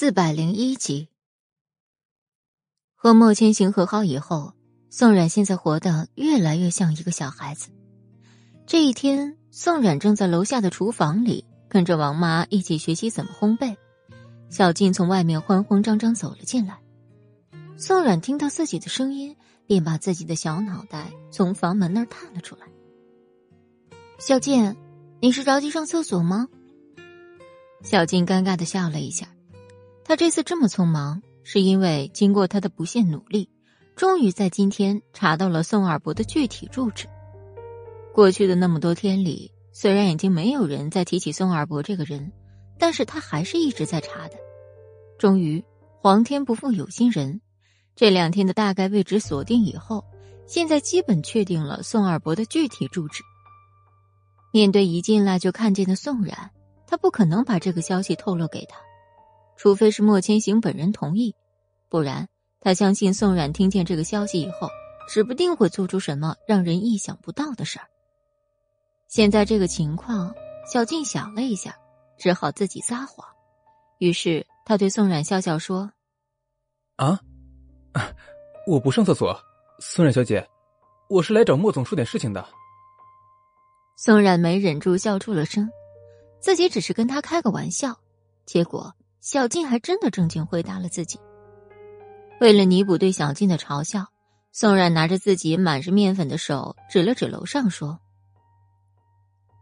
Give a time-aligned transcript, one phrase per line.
[0.00, 1.08] 四百零一集，
[2.94, 4.52] 和莫千行和好以后，
[4.90, 7.70] 宋冉现在活得越来越像一个小孩子。
[8.64, 13.76] 这一天，宋冉正在楼下的厨房里跟着王妈一起学习怎么烘焙。
[14.50, 16.78] 小静从外面慌慌张张走了进来，
[17.76, 19.36] 宋冉听到自己的声音，
[19.66, 22.68] 便把自己的小脑袋从房门那儿探了出来。
[24.20, 24.76] 小静，
[25.18, 26.46] 你是着急上厕所吗？
[27.82, 29.26] 小静尴尬的笑了一下。
[30.08, 33.50] 他这次这么匆忙，是因为经过他的不懈努力，
[33.94, 37.06] 终于在今天查到了宋二伯的具体住址。
[38.14, 42.32] 过去的那么多天里，虽然已经没有人再提起宋二伯这个人，
[42.78, 44.36] 但是他还是一直在查的。
[45.18, 45.62] 终于，
[46.00, 47.42] 皇天不负有心人，
[47.94, 50.02] 这两天的大概位置锁定以后，
[50.46, 53.22] 现在基本确定了宋二伯的具体住址。
[54.54, 56.50] 面对一进来就看见的宋冉，
[56.86, 58.87] 他不可能把这个消息透露给他。
[59.58, 61.34] 除非是莫千行本人同意，
[61.88, 62.28] 不然
[62.60, 64.68] 他相信宋冉听见这个消息以后，
[65.08, 67.86] 指不定会做出什么让人意想不到的事儿。
[69.08, 70.32] 现在这个情况，
[70.72, 71.76] 小静想了一下，
[72.16, 73.26] 只好自己撒谎。
[73.98, 75.90] 于是他对宋冉笑笑说
[76.94, 77.18] ：“啊，
[78.68, 79.36] 我不上厕所，
[79.80, 80.48] 宋冉小姐，
[81.10, 82.48] 我是来找莫总说点事情的。”
[83.98, 85.68] 宋冉没忍住笑出了声，
[86.38, 87.98] 自己只是跟他开个玩笑，
[88.46, 88.94] 结果。
[89.20, 91.18] 小静还真的正经回答了自己。
[92.40, 94.06] 为了弥补对小静的嘲笑，
[94.52, 97.98] 宋冉拿着自己满是面粉的手指了指楼上，说：“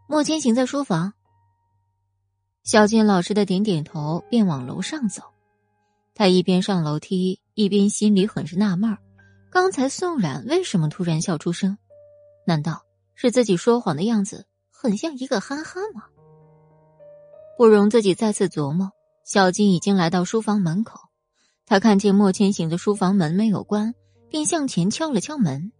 [0.07, 1.13] 莫千行在书房。”
[2.63, 5.23] 小静老实的点点头，便往楼上走。
[6.13, 8.97] 他一边上楼梯，一边心里很是纳闷：
[9.49, 11.77] 刚才宋冉为什么突然笑出声？
[12.45, 12.83] 难道
[13.15, 16.03] 是自己说谎的样子很像一个憨憨吗？
[17.57, 18.91] 不容自己再次琢磨。
[19.27, 21.01] 小金已经来到书房门口，
[21.65, 23.93] 他看见莫千行的书房门没有关，
[24.29, 25.73] 便向前敲了敲门。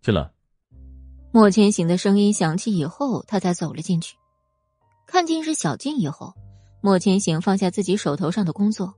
[0.00, 0.30] 进来。
[1.32, 4.16] 莫千行的声音响起以后，他才走了进去。
[5.06, 6.32] 看见是小静以后，
[6.80, 8.94] 莫千行放下自己手头上的工作。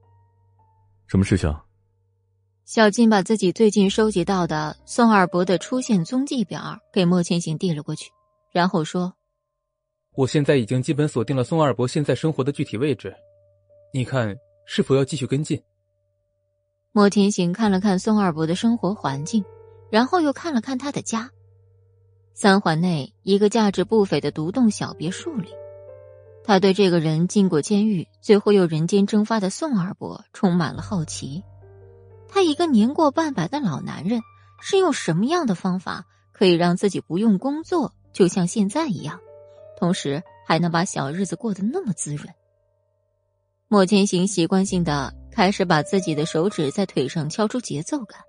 [1.08, 1.52] 什么事情？
[2.64, 8.12] 小静把自己最近收集到的宋二伯的出现踪迹表给莫千行递了过去，
[8.52, 9.17] 然后说。
[10.18, 13.14] 我现在已经基本锁定了宋二伯现在生活的具体位置，
[13.94, 14.36] 你看
[14.66, 15.62] 是否要继续跟进？
[16.90, 19.44] 莫天行看了看宋二伯的生活环境，
[19.92, 21.30] 然后又看了看他的家。
[22.34, 25.50] 三环内一个价值不菲的独栋小别墅里，
[26.42, 31.44] 他对这个人进过监狱，最后又人间蒸发的宋二伯充满了好奇。
[32.26, 34.20] 他一个年过半百的老男人，
[34.60, 39.20] 是用什么样的方法可以让自己不用工作，就像现在一样？
[39.78, 42.28] 同时还能把小日子过得那么滋润。
[43.68, 48.20] 莫千行习惯性的开始把自己的手指在腿上敲出节奏感。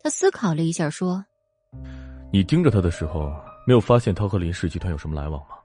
[0.00, 1.24] 他思考了一下，说
[2.32, 3.32] ：“你盯着他的时候，
[3.66, 5.56] 没有发现他和林氏集团有什么来往吗？”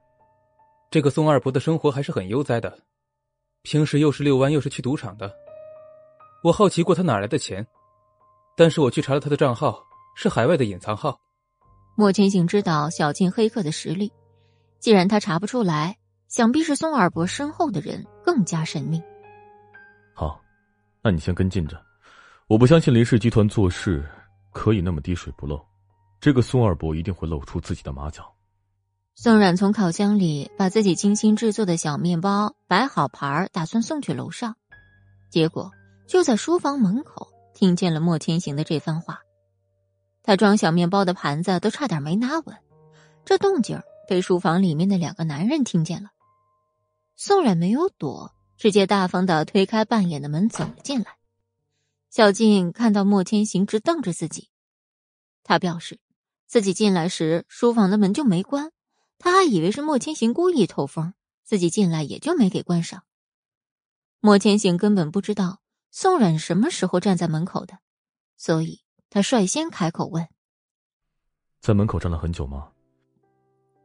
[0.89, 2.79] 这个宋二伯的生活还是很悠哉的，
[3.61, 5.31] 平时又是遛弯又是去赌场的。
[6.43, 7.65] 我好奇过他哪来的钱，
[8.57, 11.15] 但是我去查了他的账号，是海外的隐藏号。
[11.95, 14.11] 莫千行知道小静黑客的实力。
[14.81, 15.95] 既然他查不出来，
[16.27, 19.01] 想必是宋二伯身后的人更加神秘。
[20.13, 20.41] 好，
[21.03, 21.79] 那你先跟进着。
[22.47, 24.03] 我不相信林氏集团做事
[24.51, 25.63] 可以那么滴水不漏，
[26.19, 28.33] 这个宋二伯一定会露出自己的马脚。
[29.13, 34.55] 宋冉从烤箱里把自己精心制作的小面包摆好盘，打算送去楼上，
[35.29, 35.71] 结果
[36.07, 39.19] 就在书房门口听见了莫千行的这番话。
[40.23, 42.57] 他装小面包的盘子都差点没拿稳，
[43.25, 43.83] 这动静儿。
[44.11, 46.09] 被书房里面的两个男人听见了，
[47.15, 51.15] 宋冉没有躲，直接大方的推开半掩的门走了进来。
[52.09, 54.49] 小静看到莫千行直瞪着自己，
[55.43, 55.97] 他表示
[56.45, 58.73] 自己进来时书房的门就没关，
[59.17, 61.13] 他还以为是莫千行故意透风，
[61.45, 63.03] 自己进来也就没给关上。
[64.19, 67.79] 莫千行根本不知道宋冉什么时候站在门口的，
[68.35, 70.27] 所以他率先开口问
[71.61, 72.73] ：“在门口站了很久吗？”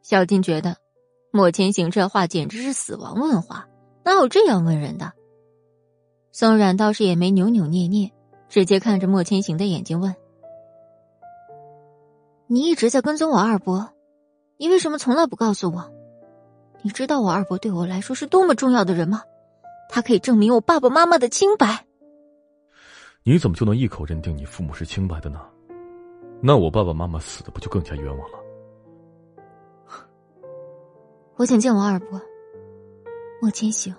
[0.08, 0.76] 小静觉得，
[1.32, 3.66] 莫千行这话简直是死亡问话，
[4.04, 5.12] 哪有这样问人的？
[6.30, 8.12] 宋冉倒是也没扭扭捏捏，
[8.48, 10.14] 直接看着莫千行的眼睛问
[12.46, 13.90] ：“你一直在跟踪我二伯，
[14.58, 15.90] 你为什么从来不告诉我？
[16.82, 19.24] 你知道我二伯对我来说是多么重要的人吗？
[19.90, 21.84] 他可以证明我爸爸妈妈的清白。
[23.24, 25.40] 你怎么就能一口认定你父母是清白的呢？
[26.40, 28.38] 那我爸爸妈妈死的不就更加冤枉了？”
[31.38, 32.18] 我想见我二伯，
[33.42, 33.94] 莫千行，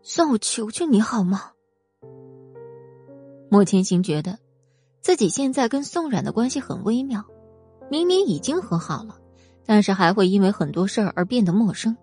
[0.00, 1.50] 算我求求你好吗？
[3.50, 4.38] 莫千行觉得
[5.02, 7.22] 自己现在跟宋冉的关系很微妙，
[7.90, 9.18] 明明已经和好了，
[9.66, 11.94] 但是还会因为很多事儿而变得陌生。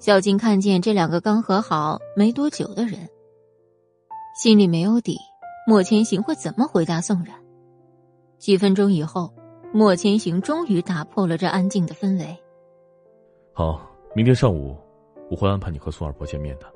[0.00, 3.08] 小静看见这两个刚和好没多久的人，
[4.42, 5.16] 心里没有底。
[5.68, 7.36] 莫千行会怎么回答宋冉？
[8.38, 9.32] 几分钟以后，
[9.72, 12.36] 莫千行终于打破了这安静的氛围。
[13.58, 13.80] 好，
[14.14, 14.76] 明天上午
[15.30, 16.66] 我会安排你和宋二伯见面的。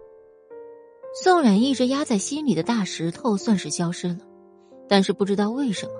[1.13, 4.21] 宋冉一直压在心里的大石头算是消失了，
[4.89, 5.93] 但是不知道为什么，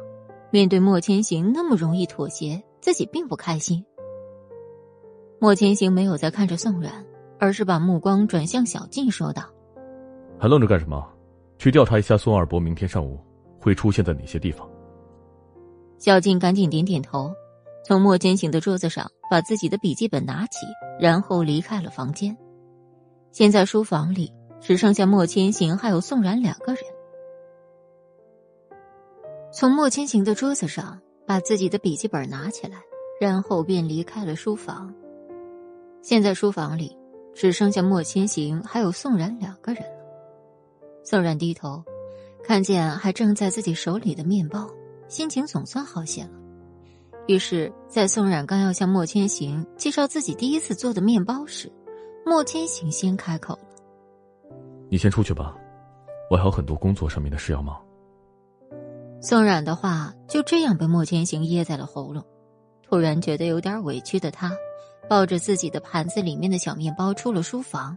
[0.51, 3.85] 面对莫千行那么容易妥协，自己并不开心。
[5.39, 7.05] 莫千行没有再看着宋冉，
[7.39, 9.43] 而是把目光转向小静，说道
[10.41, 11.07] ：“还愣着干什么？”
[11.61, 13.21] 去调查一下宋二伯明天上午
[13.59, 14.67] 会出现在哪些地方。
[15.99, 17.31] 小静赶紧点点头，
[17.85, 20.67] 从莫千行的桌子上把自己的笔记本拿起，
[21.01, 22.37] 然后离开了房间。
[23.33, 26.83] 现在书房里只剩下莫千行还有宋冉两个人。
[29.53, 32.79] 从莫千行的桌子上把自己的笔记本拿起来，
[33.21, 34.95] 然后便离开了书房。
[36.03, 36.97] 现在书房里
[37.35, 40.01] 只剩下莫千行还有宋冉两个人了。
[41.03, 41.83] 宋冉低头，
[42.45, 44.69] 看见还正在自己手里的面包，
[45.09, 46.40] 心情总算好些了。
[47.31, 51.71] 于是，在宋冉刚要向莫千行介绍自己第一次做的面包时，
[52.27, 53.69] 莫千行先开口了
[54.91, 55.57] ：“你先出去吧，
[56.29, 57.81] 我还有很多工作上面的事要忙。”
[59.23, 62.25] 宋冉的话就这样被莫千行噎在了喉咙。
[62.83, 64.53] 突然觉得有点委屈的他，
[65.09, 67.97] 抱着自己的盘子里面的小面包出了书房。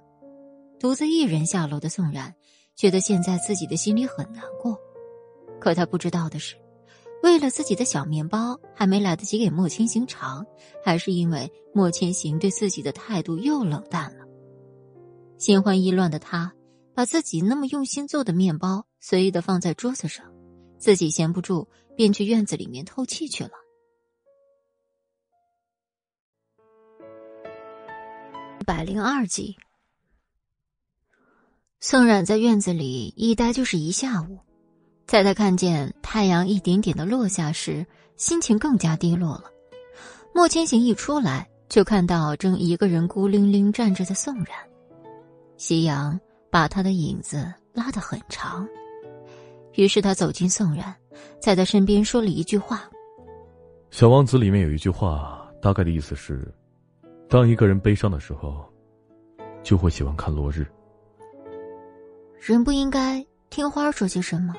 [0.80, 2.36] 独自一人下楼的宋冉。
[2.76, 4.76] 觉得现在自己的心里很难过，
[5.60, 6.56] 可他不知道的是，
[7.24, 10.46] 为了自己的小面包还没来得及给莫千行尝，
[10.84, 14.26] 还是因为莫千行对自己的态度又冷淡了。
[15.38, 16.54] 心慌意乱的他，
[16.94, 20.34] 把自己那么用心做的面包随意的放在桌子上，
[20.78, 23.52] 自己闲不住，便去院子里面透气去了。
[28.60, 29.56] 一百零二集。
[31.80, 34.40] 宋冉在院子里一待就是一下午，
[35.06, 37.86] 在他看见太阳一点点的落下时，
[38.18, 39.44] 心情更加低落了。
[40.34, 44.48] 莫千行一出来，就看到正一个人孤零零站着的宋然，
[45.58, 46.20] 夕阳
[46.50, 48.68] 把他的影子拉得很长。
[49.74, 50.96] 于是他走近宋然，
[51.40, 52.90] 在他身边说了一句话
[53.92, 56.52] ：“小王子里面有一句话，大概的意思是，
[57.28, 58.66] 当一个人悲伤的时候，
[59.62, 60.66] 就会喜欢看落日。”
[62.40, 64.54] 人不应该听花说些什么，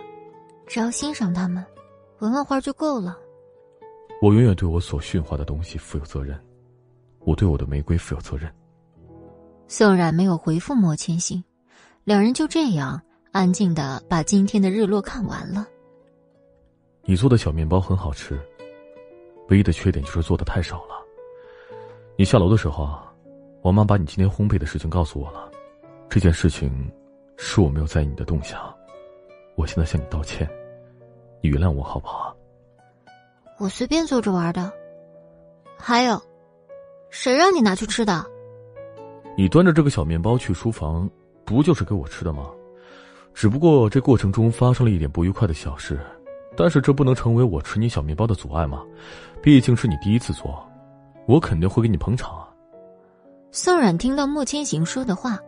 [0.67, 1.65] 只要欣赏它们，
[2.19, 3.19] 闻闻花就够了。
[4.21, 6.39] 我永远对我所驯化的东西负有责任，
[7.21, 8.53] 我对我的玫瑰负有责任。
[9.69, 11.43] 宋冉没有回复莫千行，
[12.05, 13.01] 两人就这样
[13.33, 15.67] 安静的把今天的日落看完了。
[17.05, 18.39] 你做的小面包很好吃，
[19.49, 20.95] 唯一的缺点就是做的太少了。
[22.17, 23.13] 你下楼的时候啊，
[23.63, 25.51] 我妈把你今天烘焙的事情告诉我了，
[26.09, 26.91] 这件事情。
[27.37, 28.74] 是我没有在意你的动向，
[29.57, 30.49] 我现在向你道歉，
[31.41, 32.37] 你原谅我好不好？
[33.59, 34.73] 我随便做着玩的。
[35.79, 36.21] 还有，
[37.11, 38.25] 谁让你拿去吃的？
[39.37, 41.09] 你端着这个小面包去书房，
[41.45, 42.51] 不就是给我吃的吗？
[43.33, 46.01] 只不过这过程中发生了一点不愉快的小事，
[46.57, 48.85] 但是这不能成为我吃你小面包的阻碍吗？
[49.43, 50.65] 毕竟是你第一次做，
[51.27, 52.49] 我肯定会给你捧场啊。
[53.51, 55.39] 宋冉听到莫千行说的话。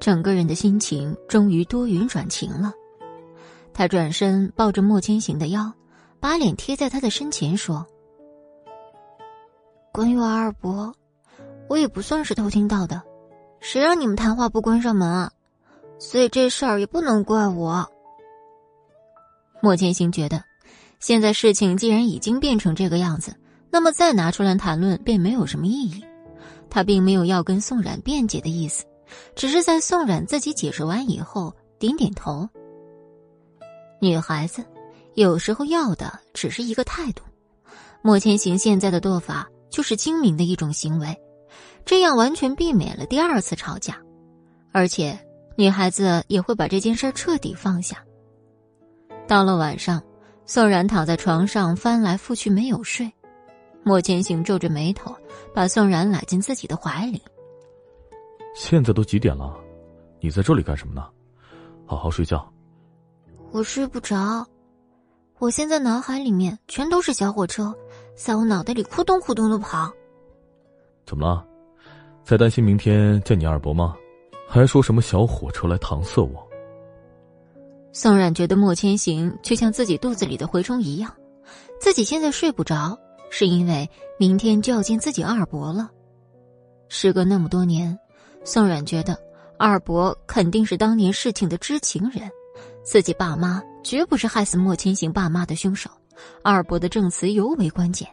[0.00, 2.72] 整个人的心情终于多云转晴了，
[3.74, 5.72] 他转身抱着莫千行的腰，
[6.20, 7.86] 把脸贴在他的身前说
[9.92, 10.94] ：“关于王二伯，
[11.68, 13.02] 我也不算是偷听到的，
[13.60, 15.32] 谁让你们谈话不关上门啊？
[15.98, 17.90] 所以这事儿也不能怪我。”
[19.62, 20.42] 莫千行觉得，
[21.00, 23.34] 现在事情既然已经变成这个样子，
[23.70, 26.04] 那么再拿出来谈论便没有什么意义。
[26.68, 28.84] 他并没有要跟宋冉辩解的意思。
[29.36, 32.48] 只是在宋冉自己解释完以后，点点头。
[34.02, 34.64] 女孩子
[35.14, 37.22] 有时候要的只是一个态度。
[38.02, 41.16] 莫千行现在的做法就是精明的一种行为，
[41.84, 44.02] 这样完全避免了第二次吵架，
[44.72, 45.16] 而且
[45.56, 48.04] 女孩子也会把这件事彻底放下。
[49.28, 50.02] 到了晚上，
[50.46, 53.08] 宋然躺在床上翻来覆去没有睡，
[53.84, 55.14] 莫千行皱着眉头，
[55.54, 57.22] 把宋然揽进自己的怀里。
[58.56, 59.56] 现在都几点了，
[60.20, 61.06] 你在这里干什么呢？
[61.86, 62.51] 好好睡觉。
[63.52, 64.46] 我睡不着，
[65.38, 67.72] 我现在脑海里面全都是小火车，
[68.16, 69.92] 在我脑袋里咕咚咕咚的跑。
[71.04, 71.46] 怎么了？
[72.24, 73.94] 在担心明天见你二伯吗？
[74.48, 76.48] 还说什么小火车来搪塞我。
[77.92, 81.14] 宋冉觉得莫千行就像自己肚子里的蛔虫一样，
[81.78, 83.86] 自己现在睡不着，是因为
[84.18, 85.90] 明天就要见自己二伯了。
[86.88, 87.98] 时隔那么多年，
[88.44, 89.14] 宋冉觉得
[89.58, 92.30] 二伯肯定是当年事情的知情人，
[92.84, 95.90] 自己爸妈绝不是害死莫千行爸妈的凶手，
[96.42, 98.08] 二伯的证词尤为关键。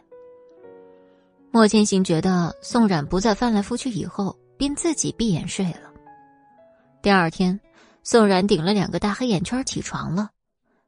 [1.50, 5.92] 莫千行觉得宋冉不再翻来覆去以后，便自己闭眼睡了。
[7.02, 7.58] 第二天。
[8.02, 10.30] 宋冉顶了两个大黑眼圈起床了，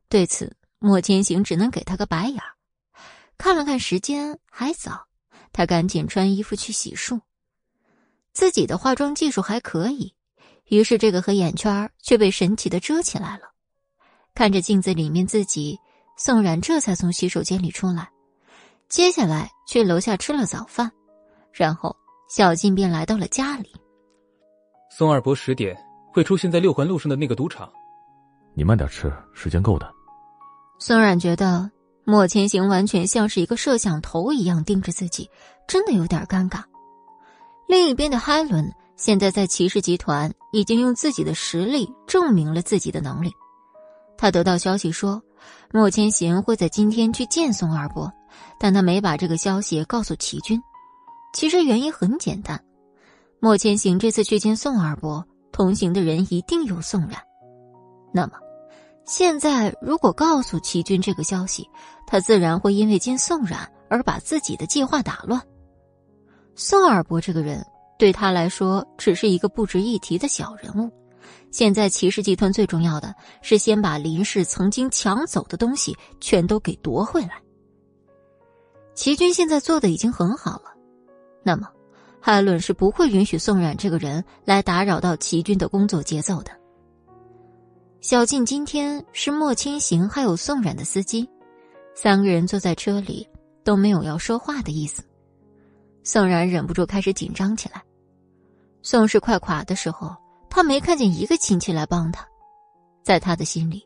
[0.08, 2.42] 对此莫千行只能给他个白眼
[3.36, 5.08] 看了看时间还早，
[5.52, 7.20] 他赶紧穿衣服去洗漱。
[8.32, 10.14] 自己的化妆技术还可以，
[10.68, 13.51] 于是这个黑眼圈却被神奇的遮起来了。
[14.34, 15.78] 看着镜子里面自己，
[16.16, 18.10] 宋冉这才从洗手间里出来，
[18.88, 20.90] 接下来去楼下吃了早饭，
[21.52, 21.94] 然后
[22.28, 23.70] 小静便来到了家里。
[24.90, 25.76] 宋二伯十点。
[26.14, 27.72] 会出现在六环路上的那个赌场。
[28.52, 29.90] 你慢点吃，时间够的。
[30.78, 31.70] 宋冉觉得
[32.04, 35.30] 莫千行完全像是一个摄像头一样盯着自己，
[35.66, 36.62] 真的有点尴尬。
[37.66, 43.32] 另一边的海伦现在在骑士集团已经用自己的实力证明了自己的能力。
[44.22, 45.20] 他得到消息说，
[45.72, 48.12] 莫千行会在今天去见宋二伯，
[48.56, 50.62] 但他没把这个消息告诉齐军。
[51.34, 52.62] 其实原因很简单，
[53.40, 55.26] 莫千行这次去见宋二伯。
[55.50, 57.20] 同行的人一定有宋冉，
[58.14, 58.34] 那么，
[59.04, 61.68] 现在如果告诉齐军这个消息，
[62.06, 65.42] 他自然会因为见宋冉而把自己的计划打乱。
[66.54, 67.66] 宋二伯这个人
[67.98, 70.88] 对他来说只是一个不值一提的小人物。
[71.52, 77.40] 现在骑士集团最重要的是先把林氏曾经抢走的东西全都给夺回来。
[78.94, 80.74] 齐军现在做的已经很好了，
[81.44, 81.68] 那么。
[82.24, 86.52] 海伦是不会允许宋冉这个人来打扰到齐军的工作节奏的。
[88.00, 91.28] 小静今天是莫千行还有宋冉的司机，
[91.96, 93.28] 三个人坐在车里
[93.64, 95.02] 都没有要说话的意思。
[96.04, 97.82] 宋冉忍不住开始紧张起来。
[98.82, 100.14] 宋氏快垮的时候，
[100.54, 102.28] 他没看见一个亲戚来帮他，
[103.02, 103.82] 在他的心里，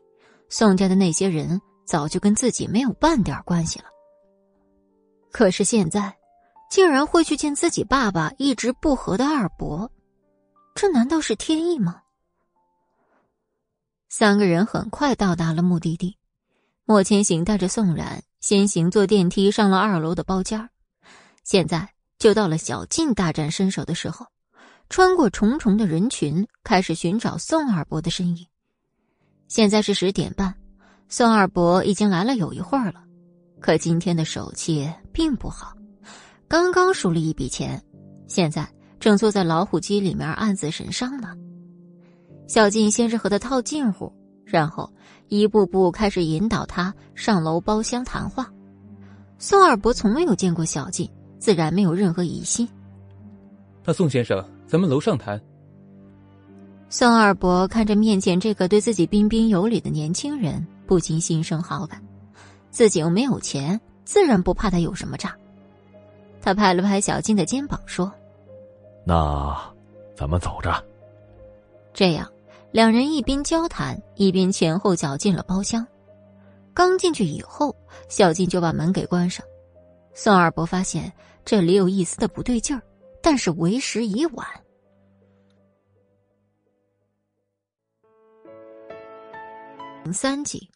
[0.49, 3.85] 宋家的那些人早就跟自己没有半点关系了。
[5.31, 6.13] 可是现在。
[6.69, 9.89] 竟然会去见自己爸爸一直不和的二伯，
[10.75, 12.01] 这难道是天意吗？
[14.09, 16.17] 三个人很快到达了目的地，
[16.83, 20.69] 莫千行带着宋冉先行坐电梯上了二楼的包间
[21.45, 24.25] 现在就到了小静大展身手的时候，
[24.89, 28.45] 穿过重重的人群，开始寻找宋二伯的身影。
[29.47, 30.53] 现在是十点半，
[31.09, 33.03] 宋二伯已经来了有一会儿了，
[33.59, 35.73] 可今天的手气并不好。
[36.47, 37.81] 刚刚输了一笔钱，
[38.27, 38.67] 现在
[38.99, 41.35] 正坐在老虎机里面暗自神伤呢。
[42.47, 44.11] 小静先是和他套近乎，
[44.45, 44.91] 然后
[45.27, 48.49] 一步步开始引导他上楼包厢谈话。
[49.37, 52.67] 宋二伯从没有见过小静，自然没有任何疑心。
[53.83, 55.41] 那宋先生，咱们楼上谈。
[56.89, 62.03] 宋二伯看着面前这个对自己彬彬有礼的年轻人，不禁心生好感。
[62.69, 65.33] 自己又没有钱，自然不怕他有什么诈。
[66.41, 68.11] 他拍了拍小静的肩膀，说
[69.05, 69.57] ：“那，
[70.15, 70.83] 咱们走着。”
[71.93, 72.29] 这样，
[72.71, 75.85] 两人一边交谈，一边前后脚进了包厢。
[76.73, 77.75] 刚进去以后，
[78.09, 79.45] 小静就把门给关上。
[80.13, 81.11] 宋二伯发现
[81.43, 82.81] 这里有一丝的不对劲儿，
[83.21, 84.47] 但是为时已晚。
[90.13, 90.69] 三集，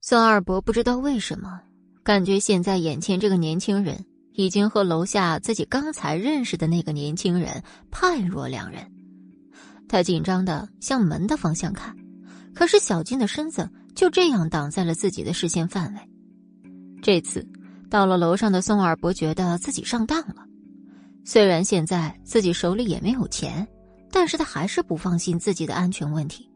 [0.00, 1.60] 宋二伯不知道为什么。
[2.02, 4.04] 感觉现在眼前这个年轻人
[4.34, 8.92] 已经和楼下自己刚才认识的那个年轻人判若两人，
[9.88, 11.96] 他紧张的向门的方向看，
[12.54, 16.00] 可是小金的身子就这样挡在了自己的视线范围。
[17.00, 17.48] 这次
[17.88, 20.43] 到了楼上的宋二伯觉得自己上当了，
[21.24, 23.66] 虽然现在自己手里也没有钱，
[24.10, 26.48] 但是他还是不放心自己的安全问题。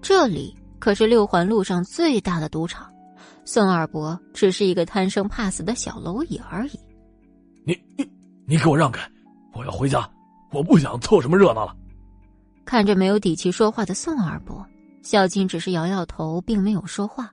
[0.00, 2.90] 这里可是六环路上最大的赌场。
[3.44, 6.78] 宋二伯只是一个贪生怕死的小蝼蚁而已。
[7.64, 8.08] 你你
[8.46, 9.02] 你给我让开！
[9.52, 10.08] 我要回家，
[10.52, 11.76] 我不想凑什么热闹了。
[12.64, 14.64] 看着没有底气说话的宋二伯，
[15.02, 17.32] 小静只是摇摇头，并没有说话。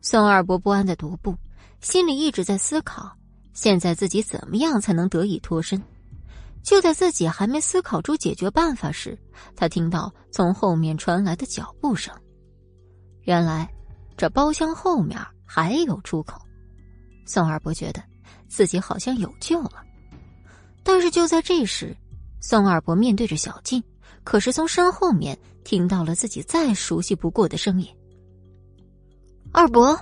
[0.00, 1.34] 宋二伯不安的踱步，
[1.80, 3.10] 心里一直在思考：
[3.60, 5.82] 现在自己怎么样才能得以脱身？
[6.62, 9.18] 就在自己还没思考出解决办法时，
[9.56, 12.14] 他听到从后面传来的脚步声。
[13.22, 13.68] 原来。
[14.16, 16.40] 这包厢后面还有出口，
[17.24, 18.02] 宋二伯觉得
[18.48, 19.84] 自己好像有救了。
[20.82, 21.96] 但是就在这时，
[22.40, 23.80] 宋二伯面对着小静，
[24.24, 27.88] 可是从身后面听到了自己再熟悉不过的声音
[29.54, 29.96] ：“二伯。”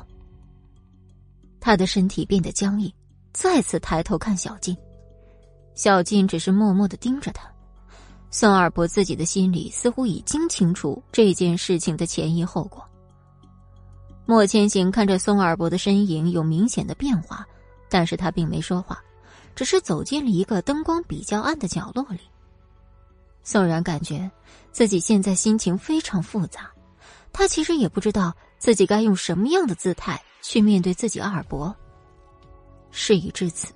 [1.60, 2.90] 他的身体变得僵硬，
[3.36, 4.74] 再次抬头看小静。
[5.74, 7.46] 小静只是默默的盯着他。
[8.30, 12.82] 宋二伯自己的心里似乎已经清楚这件事情的前因后果。
[14.24, 17.46] 莫千行看着宋二伯的身影有明显的变化，
[17.90, 18.98] 但是他并没说话，
[19.54, 22.20] 只是走进了一个灯光比较暗的角落里。
[23.42, 24.30] 宋然感觉
[24.72, 26.70] 自己现在心情非常复杂，
[27.34, 30.18] 他其实也不知道自己该用什么样的姿态。
[30.42, 31.74] 去面对自己二伯。
[32.98, 33.68] 事已至此，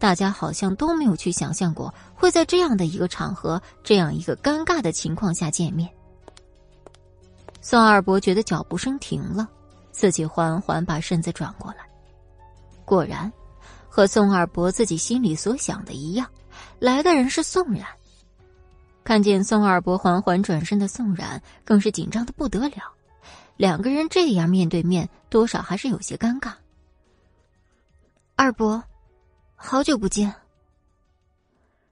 [0.00, 5.88] 大家好像都没有去想象过会在这样的一个场合、这样一个尴尬的情况下见面。
[7.60, 9.48] 宋二伯觉得脚步声停了，
[9.92, 11.88] 自己缓缓把身子转过来。
[12.84, 13.32] 果然，
[13.88, 16.28] 和宋二伯自己心里所想的一样，
[16.80, 17.86] 来的人是宋冉。
[19.04, 22.92] 看见宋二伯缓缓转身的宋冉，更是紧张的不得了。
[23.56, 26.52] 两个人这样面对面，多少还是有些尴尬。
[28.40, 28.80] 二伯，
[29.56, 30.32] 好久不见。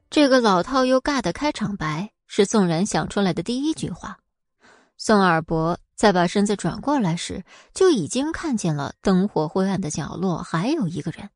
[0.09, 4.17] 这个老套又尬的开场白是宋然想出来的第一句话。
[4.97, 11.29] 宋二伯在把身子转过来时，就已经看见了灯火灰暗的角落还有一个人，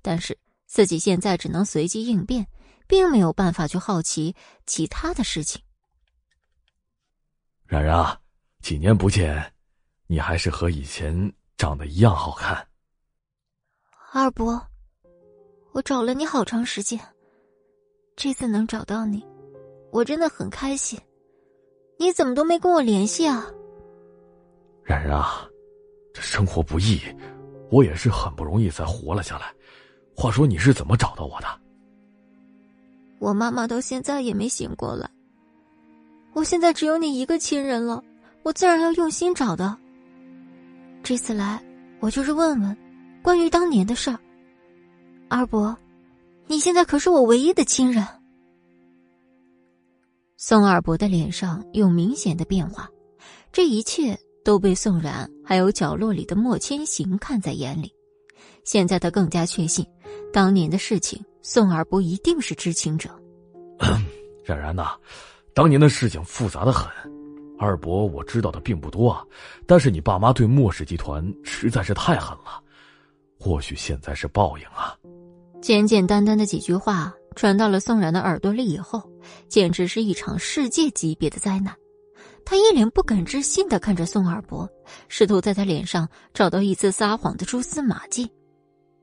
[0.00, 2.46] 但是自己现在只能随机应变，
[2.86, 4.34] 并没有办法去好奇
[4.64, 5.60] 其他的事情。
[7.66, 8.18] 冉冉，
[8.62, 9.52] 几年不见。
[10.06, 12.65] 你还是和以前长得一样好看，
[14.18, 14.58] 二伯，
[15.72, 16.98] 我找了你好长时间，
[18.16, 19.22] 这次能找到你，
[19.92, 20.98] 我真的很开心。
[21.98, 23.44] 你怎么都没跟我联系啊？
[24.82, 25.46] 然然啊，
[26.14, 26.98] 这生活不易，
[27.70, 29.52] 我也是很不容易才活了下来。
[30.16, 31.46] 话说你是怎么找到我的？
[33.18, 35.10] 我妈妈到现在也没醒过来，
[36.32, 38.02] 我现在只有你一个亲人了，
[38.44, 39.76] 我自然要用心找的。
[41.02, 41.62] 这次来，
[42.00, 42.74] 我就是问问
[43.26, 44.16] 关于当年的事儿。
[45.28, 45.76] 二伯，
[46.46, 48.06] 你现在可是我唯一的亲人。
[50.36, 52.88] 宋二伯的脸上有明显的变化，
[53.50, 57.92] 这一切都被宋冉还有角落里的莫千行看在眼里。
[58.62, 59.84] 现在他更加确信，
[60.32, 63.10] 当年的事情，宋二伯一定是知情者。
[64.44, 64.96] 冉冉呐，
[65.52, 66.88] 当年的事情复杂的很。
[67.58, 69.28] 二伯，我知道的并不多，
[69.66, 72.62] 但是你爸妈对莫氏集团实在是太狠了，
[73.46, 74.98] 或许现在是报应啊。
[75.62, 79.08] 简简单单的几句话传到了宋然的耳朵里以后，
[79.48, 81.72] 简直是一场世界级别的灾难。
[82.44, 84.68] 他一脸不敢置信的看着宋二伯，
[85.06, 88.28] 试图在他脸上找到一丝撒谎的蛛丝马迹，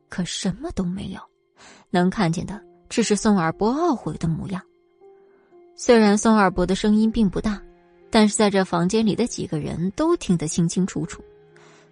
[0.09, 1.21] 可什么都没有，
[1.89, 4.61] 能看见的只是宋二伯懊悔的模样。
[5.73, 7.61] 虽然宋二伯的声音并不大。
[8.11, 11.23] 但是在这房间里的几个人都听得清清楚楚，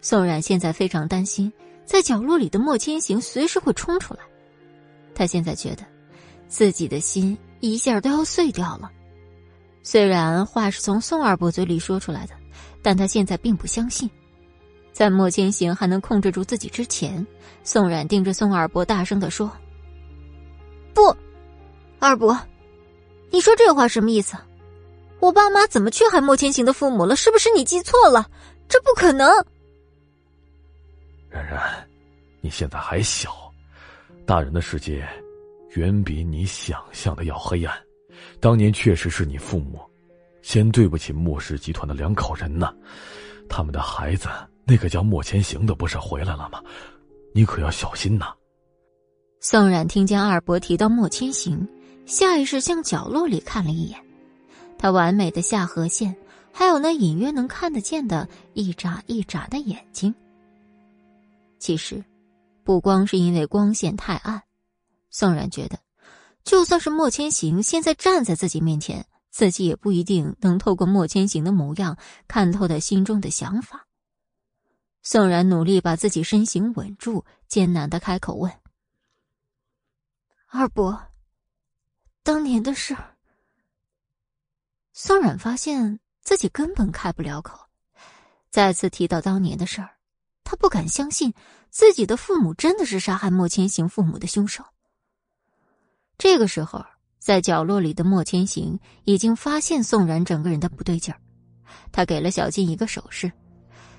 [0.02, 1.52] 宋冉现在非常担心，
[1.92, 4.22] 在角落里的莫千行随时会冲出来。
[5.14, 5.84] 他现在觉得，
[6.48, 8.90] 自己的心一下都要碎掉了。
[9.84, 12.34] 虽然话是从宋二伯嘴里说出来的，
[12.82, 14.10] 但他现在并不相信。
[14.94, 17.28] 在莫千行还能控制住自己之前，
[17.66, 19.52] 宋冉盯着宋二伯大声的说
[20.96, 21.14] ：“不，
[22.00, 22.40] 二伯，
[23.32, 24.38] 你说这话什么意思？”
[25.20, 27.18] 我爸妈怎么去害莫千行的父母了？
[27.18, 28.30] 是不是你记错了？
[28.70, 29.30] 这不可能。
[31.32, 31.88] 然然，
[32.42, 33.32] 你现在还小，
[34.26, 35.08] 大人的世界
[35.76, 37.74] 远比你想象的要黑暗。
[38.40, 39.80] 当年确实是你父母
[40.42, 42.74] 先对不起莫氏集团的两口人呢，
[43.50, 44.28] 他们的孩子
[44.66, 46.62] 那个叫莫千行的不是回来了吗？
[47.34, 48.34] 你可要小心呐。
[49.40, 51.68] 宋冉听见二伯提到莫千行，
[52.06, 53.98] 下意识向角落里看了一眼。
[54.78, 56.16] 他完美的下颌线，
[56.52, 60.14] 还有那隐约能看得见的一眨一眨的眼睛。
[61.62, 62.04] 其实，
[62.64, 64.42] 不光是因为光线太暗，
[65.12, 65.80] 宋冉觉得，
[66.44, 71.96] 就算是莫千行现在站在自己面前，自己也不一定能透过莫千行的模样
[72.28, 73.88] 看透他心中的想法。
[75.04, 78.52] 宋然努力把自己身形稳住，艰难的开口问
[80.50, 81.00] ：“二伯，
[82.24, 83.18] 当年的事儿。”
[84.94, 87.68] 宋冉发现自己根本开不了口，
[88.50, 89.90] 再次提到当年的事儿，
[90.52, 91.34] 他不敢相信
[91.70, 94.62] 自己的父母真的是杀害莫千行父母的凶手。
[96.18, 96.84] 这个时候，
[97.20, 101.18] 在角落里的莫千行已经发现宋然整个人的不对劲儿，
[101.90, 103.32] 他给了小静一个手势。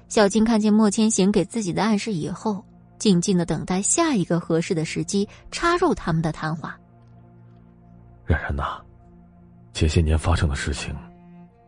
[0.09, 2.63] 小静看见莫千行给自己的暗示以后，
[2.99, 6.79] 静静的等待下一个合适的时机插入他们的谈话。
[8.27, 8.79] 冉冉呐。
[9.73, 10.95] 这些年发生的事情，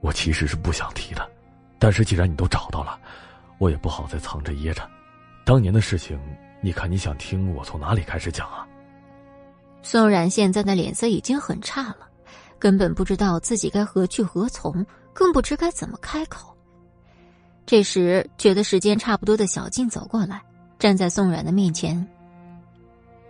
[0.03, 1.27] 我其实是不想提的，
[1.79, 3.01] 但是既然你都找到了，
[3.59, 4.89] 我也不好再藏着掖着。
[5.45, 6.19] 当年的事情，
[6.61, 8.67] 你看你想听我从哪里开始讲啊？
[9.83, 12.09] 宋冉现在的脸色已经很差了，
[12.59, 16.57] 根本不知道自己该何去何从，更不知该怎么开口。
[17.67, 20.43] 这时，觉得时间差不多的小静走过来，
[20.79, 22.07] 站在宋冉的面前。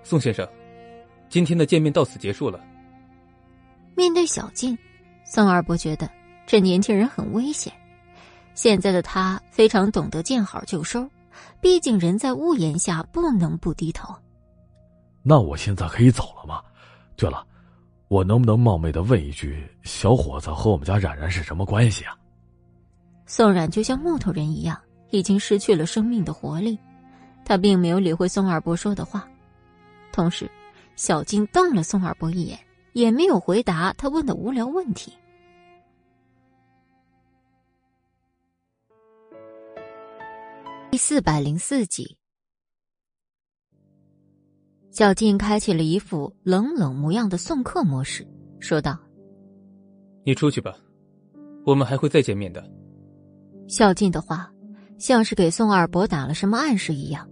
[0.05, 0.49] 宋先生，
[1.29, 2.61] 今天的见面到此结束了。
[3.97, 4.77] 面对小静，
[5.25, 6.09] 宋二伯觉得
[6.47, 7.73] 这年轻人很危险。
[8.55, 11.09] 现在的他非常懂得见好就收，
[11.61, 14.15] 毕竟人在屋檐下，不能不低头。
[15.23, 16.63] 那我现在可以走了吗？
[17.17, 17.45] 对了，
[18.09, 22.17] 我能不能冒昧的问一句，小伙子和我们家冉冉是什么关系啊？
[23.27, 24.79] 宋冉就像木头人一样，
[25.11, 26.79] 已经失去了生命的活力。
[27.45, 29.27] 他并没有理会宋二伯说的话，
[30.13, 30.51] 同时，
[30.97, 32.59] 小静瞪了宋二伯一眼，
[32.93, 35.13] 也没有回答他问的无聊问题。
[40.95, 42.17] 第四百零四集。
[44.93, 48.25] 小静开启了一副冷冷模样的送客模式，
[48.61, 48.97] 说道
[50.25, 50.73] ：“你出去吧，
[51.67, 52.65] 我们还会再见面的。”
[53.67, 54.49] 小静的话
[54.97, 57.29] 像是给宋二伯打了什么暗示一样，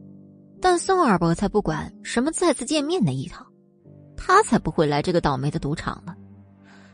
[0.61, 3.47] 但宋二伯才不管什么再次见面那一套，
[4.17, 6.17] 他才不会来这个倒霉的赌场呢。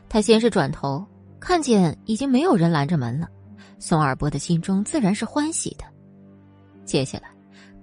[0.07, 1.03] 他先是转头
[1.39, 3.27] 看见已经没有人拦着门了，
[3.79, 5.83] 宋二伯的心中自然是欢喜的。
[6.89, 7.29] 接下来，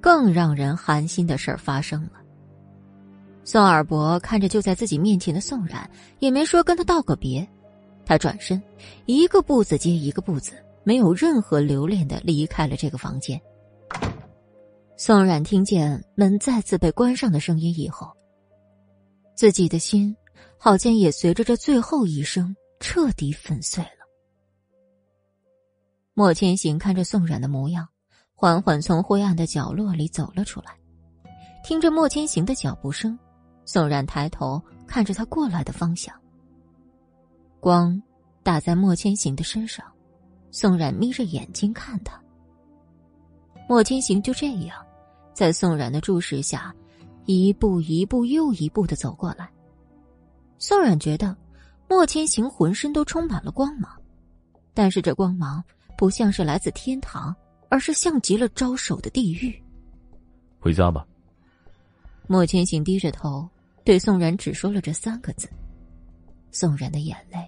[0.00, 2.14] 更让人寒心的事儿发生了。
[3.44, 5.88] 宋二伯看着就在自己面前的宋冉，
[6.18, 7.48] 也没说跟他道个别，
[8.04, 8.60] 他转身，
[9.04, 13.40] 一个步子接一个步子，没有任何留恋的离开了这个房间。
[14.96, 18.10] 宋冉听见门再次被关上的声音以后，
[19.36, 20.16] 自己的心
[20.58, 23.90] 好像也随着这最后一声彻底粉碎了。
[26.12, 27.86] 莫千行看着宋冉的模样，
[28.38, 30.76] 缓缓从灰暗的角落里走了出来，
[31.64, 33.18] 听着莫千行的脚步声。
[33.64, 36.14] 宋冉抬头看着他过来的方向，
[37.60, 38.00] 光
[38.42, 39.84] 打在莫千行的身上，
[40.50, 42.20] 宋冉眯着眼睛看他。
[43.66, 44.84] 莫千行就这样，
[45.32, 46.72] 在宋冉的注视下，
[47.24, 49.50] 一步一步又一步的走过来。
[50.58, 51.34] 宋冉觉得
[51.88, 53.90] 莫千行浑身都充满了光芒，
[54.74, 55.64] 但是这光芒
[55.96, 57.34] 不像是来自天堂，
[57.68, 59.54] 而是像极了招手的地狱。
[60.58, 61.06] 回家吧。
[62.26, 63.48] 莫千行低着头。
[63.84, 65.48] 对宋然只说了这三个字，
[66.50, 67.38] 宋然的眼泪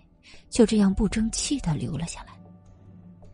[0.48, 2.28] 就这样不争气的流了下来。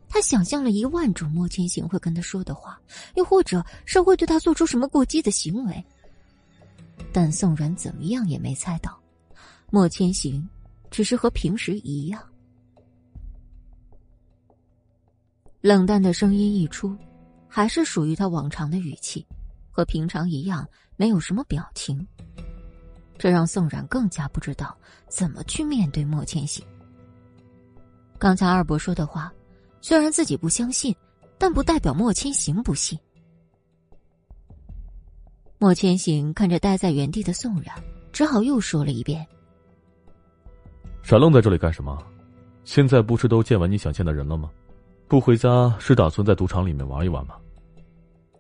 [0.09, 2.81] 他想象了一万种莫千行会跟他说的话，
[3.15, 5.85] 又或者是会对他做出什么过激的行为，
[7.13, 8.99] 但宋然怎么样也没猜到，
[9.71, 10.49] 莫千行
[10.91, 12.27] 只是和平时一样。
[15.65, 16.95] 冷淡的声音一出，
[17.49, 19.27] 还是属于他往常的语气，
[19.71, 22.07] 和平常一样，没有什么表情。
[23.17, 24.77] 这让宋冉更加不知道
[25.09, 26.63] 怎么去面对莫千行。
[28.19, 29.33] 刚才二伯说的话，
[29.81, 30.95] 虽然自己不相信，
[31.39, 32.99] 但不代表莫千行不信。
[35.57, 37.75] 莫千行看着待在原地的宋冉，
[38.13, 39.27] 只好又说了一遍
[41.03, 41.97] ：“傻愣在这里干什么？
[42.65, 44.51] 现在不是都见完你想见的人了吗？
[45.07, 47.37] 不回家是打算在赌场里面玩一玩吗？”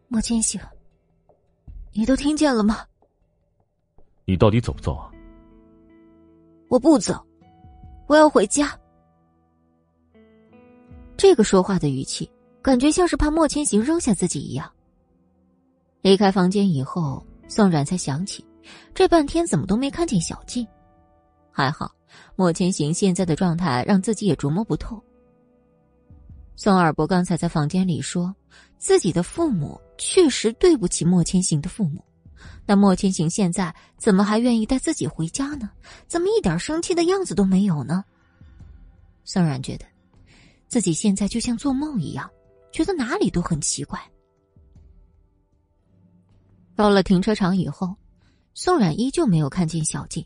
[0.08, 0.60] 莫千行，
[1.92, 2.84] 你都听见了吗？
[4.24, 5.10] 你到底走不走啊？
[6.68, 7.24] 我不走，
[8.06, 8.78] 我要回家。
[11.16, 12.30] 这个说话的语气，
[12.62, 14.70] 感觉像是怕莫千行扔下自己一样。
[16.02, 18.44] 离开房间以后，宋冉才想起，
[18.94, 20.66] 这半天怎么都没看见小静。
[21.50, 21.90] 还好，
[22.36, 25.02] 莫千行现在的状态让自己也琢磨不透。
[26.56, 28.34] 宋二伯刚才在房间里说，
[28.78, 32.04] 自己的父母确实对不起莫千行的父母。
[32.66, 35.70] 那莫千行现在怎么还愿意带自己回家呢？
[36.06, 38.04] 怎么一点生气的样子都没有呢？
[39.24, 39.84] 宋冉觉得，
[40.68, 42.30] 自己现在就像做梦一样，
[42.72, 44.00] 觉得哪里都很奇怪。
[46.76, 47.96] 到了停车场以后，
[48.52, 50.24] 宋冉依旧没有看见小静，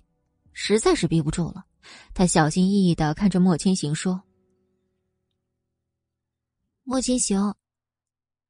[0.53, 1.65] 实在是憋不住了，
[2.15, 4.21] 他小心翼翼的看着莫千行说
[6.91, 7.55] ：“莫千行，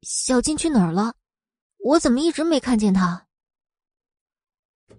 [0.02, 1.16] 小静去哪儿了？
[1.78, 3.26] 我怎么一直没看见她？”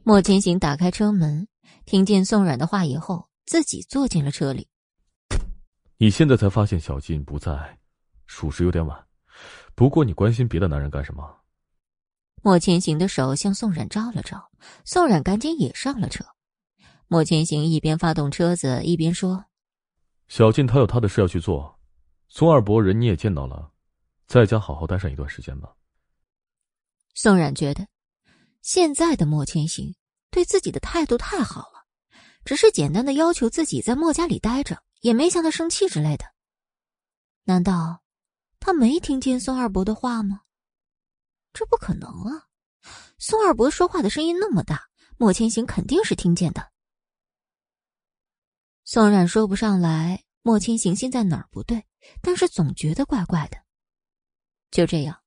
[0.04, 1.48] 莫千行打开车门，
[1.86, 4.68] 听见宋冉的话以后，自己坐进了车里。
[5.96, 7.80] 你现在才发现小静不在，
[8.26, 9.08] 属实有点晚。
[9.74, 11.24] 不过你关心别的男人干什么？
[12.44, 14.52] 莫千行的手向宋冉招了招，
[14.84, 16.26] 宋冉赶紧也上了车。
[17.08, 19.46] 莫千行一边发动车子，一边说
[20.28, 21.79] ：“小静她有她的事要去做，
[22.30, 23.72] 宋二伯人你也见到了，
[24.28, 25.76] 在家好好待上一段时间吧。
[27.16, 27.88] 宋冉觉得，
[28.62, 29.96] 现在的莫千行
[30.30, 31.86] 对自己的态度太好了，
[32.46, 36.26] 只是简单的要求自己在莫家里待着，也没向他生气之类的。
[37.46, 38.04] 难道
[38.60, 40.42] 他没听见宋二伯的话吗？
[41.52, 42.48] 这不可能啊！
[43.18, 44.88] 宋二伯说话的声音那么大，
[45.18, 46.72] 莫千行肯定是听见的。
[48.86, 51.84] 宋冉说不上来莫千行现在哪儿不对，
[52.22, 53.58] 但是总觉得怪怪的。
[54.72, 55.18] 就这样。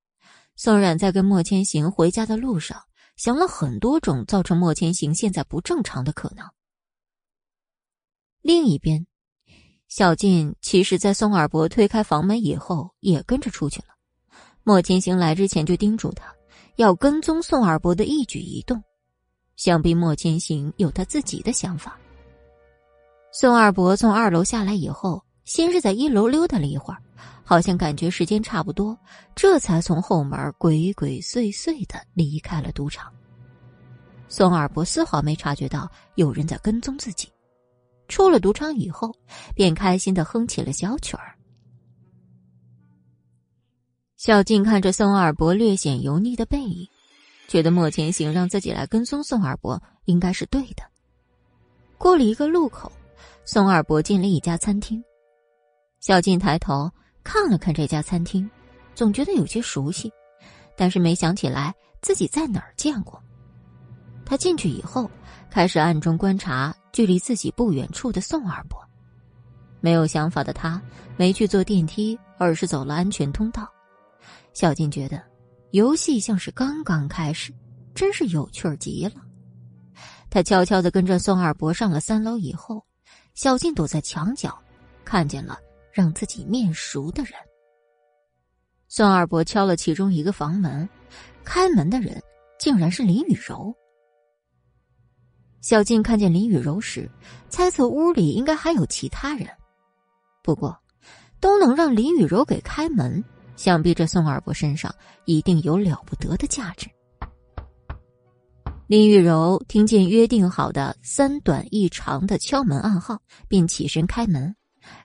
[0.54, 2.82] 宋冉在跟莫千行回家的路上，
[3.16, 6.46] 想了很多种造成莫千行现在不正常的可能。
[8.42, 9.06] 另一边，
[9.88, 13.86] 小静其实，在宋二伯推开房门以后，也跟着出去了。
[14.62, 16.32] 莫千行来之前就叮嘱他，
[16.76, 18.82] 要跟踪宋二伯的一举一动。
[19.56, 21.98] 想必莫千行有他自己的想法。
[23.32, 27.00] 宋二伯从二楼下来以后，先是在一楼溜达了一会儿。
[27.44, 28.96] 好像感觉时间差不多，
[29.34, 33.12] 这才从后门鬼鬼祟祟的离开了赌场。
[34.28, 37.28] 宋二伯丝毫没察觉到有人在跟踪自己，
[38.08, 39.12] 出了赌场以后，
[39.54, 41.34] 便开心的哼起了小曲儿。
[44.16, 46.88] 小静看着宋二伯略显油腻的背影，
[47.48, 50.84] 觉得莫千行让自己来跟踪宋二伯应该是对的。
[51.98, 52.90] 过了一个路口，
[53.44, 55.02] 宋二伯进了一家餐厅，
[56.02, 56.90] 小静抬头。
[57.24, 58.50] 看了看这家餐厅，
[58.96, 60.12] 总觉得有些熟悉，
[60.76, 63.22] 但是没想起来自己在哪儿见过。
[64.26, 65.08] 他进去以后，
[65.48, 68.76] 开始暗中观察距离自己不远处的宋二伯。
[69.80, 70.82] 没有想法的他，
[71.16, 73.72] 没去坐电梯，而是走了安全通道。
[74.52, 75.22] 小静觉得，
[75.70, 77.54] 游戏像是刚刚开始，
[77.94, 79.22] 真是有趣极了。
[80.28, 82.84] 他悄悄的跟着宋二伯上了三楼以后，
[83.36, 84.58] 小静躲在墙角，
[85.04, 85.56] 看见了。
[85.92, 87.34] 让自己面熟的人。
[88.88, 90.88] 宋二伯敲了其中一个房门，
[91.44, 92.22] 开门的人
[92.58, 93.74] 竟然是林雨柔。
[95.60, 97.08] 小静看见林雨柔时，
[97.48, 99.48] 猜测屋里应该还有其他人，
[100.42, 100.76] 不过
[101.38, 103.22] 都能让林雨柔给开门，
[103.56, 104.92] 想必这宋二伯身上
[105.24, 106.88] 一定有了不得的价值。
[108.88, 114.54] 林雨柔听见约定好的三短一长的敲门暗号，便起身开门。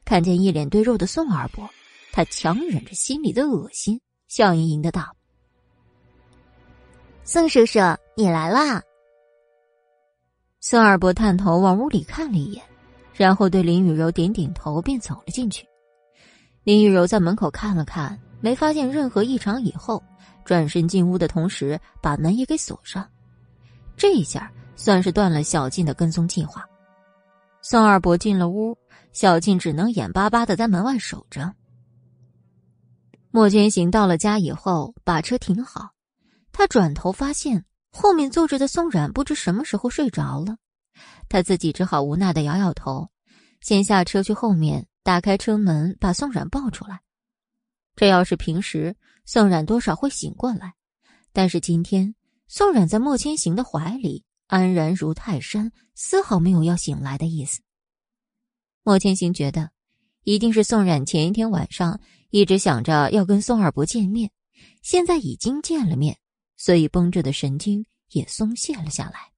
[0.08, 1.70] 看见一脸堆肉的宋二伯，
[2.14, 5.14] 他强忍着心里的恶心，笑盈盈的道
[7.26, 7.80] ：“宋叔叔，
[8.16, 8.82] 你来啦。”
[10.64, 12.64] 宋二伯探头往屋里看了一眼，
[13.14, 15.68] 然后对林雨柔点点头，便走了进去。
[16.64, 20.02] 林雨柔在门口看了看，没发现任何异常，以后
[20.46, 23.06] 转身进屋的同时，把门也给锁上。
[23.98, 26.66] 这一下算是断了小静的跟踪计划。
[27.62, 28.74] 宋二伯进了屋。
[29.18, 31.56] 小静只能眼巴巴的在门外守着。
[33.32, 35.90] 莫千行到了家以后，把车停好，
[36.52, 40.58] 他转头发现后面坐着的宋冉不知什么时候睡着了，
[41.30, 43.10] 他自己只好无奈的摇摇头，
[43.60, 47.02] 先下车去后面打开车门，把宋冉抱出来。
[47.96, 50.76] 这要是平时，宋冉多少会醒过来，
[51.34, 52.14] 但是今天
[52.48, 57.62] 宋冉在莫千行的怀里安然如泰山，丝毫没有要醒来的意思。
[58.88, 59.70] 莫千行觉得，
[60.24, 64.32] 一定是宋冉前一天晚上一直想着要跟宋二伯见面，
[64.82, 66.18] 现在已经见了面，
[66.56, 69.30] 所以绷着的神经也松懈了下来。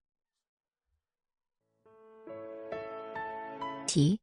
[3.87, 4.19] 齐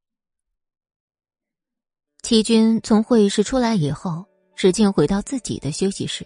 [2.22, 6.24] 齐军从会议室出来以后，使劲回到自己的休息室。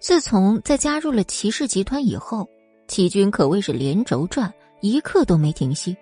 [0.00, 2.50] 自从在加入了齐氏集团以后，
[2.88, 5.96] 齐军可谓是连轴转，一刻都没停息。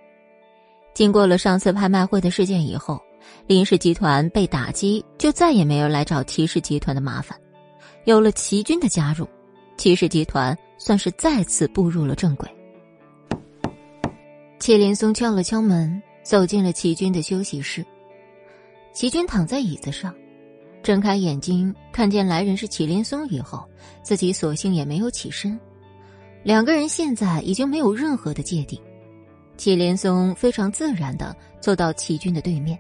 [0.94, 3.00] 经过了上次拍卖会的事件以后，
[3.46, 7.38] 林氏集团被打击，就再也没有来找齐氏集团的麻烦。
[8.04, 9.28] 有了齐军的加入，
[9.76, 12.48] 齐氏集团算是再次步入了正轨。
[14.58, 17.84] 祁连松敲了敲门，走进了齐军的休息室。
[18.92, 20.14] 齐军躺在椅子上，
[20.82, 23.64] 睁开眼睛，看见来人是祁连松以后，
[24.02, 25.58] 自己索性也没有起身。
[26.42, 28.80] 两个人现在已经没有任何的芥蒂。
[29.60, 32.78] 祁连松非常自然的坐到齐军的对面，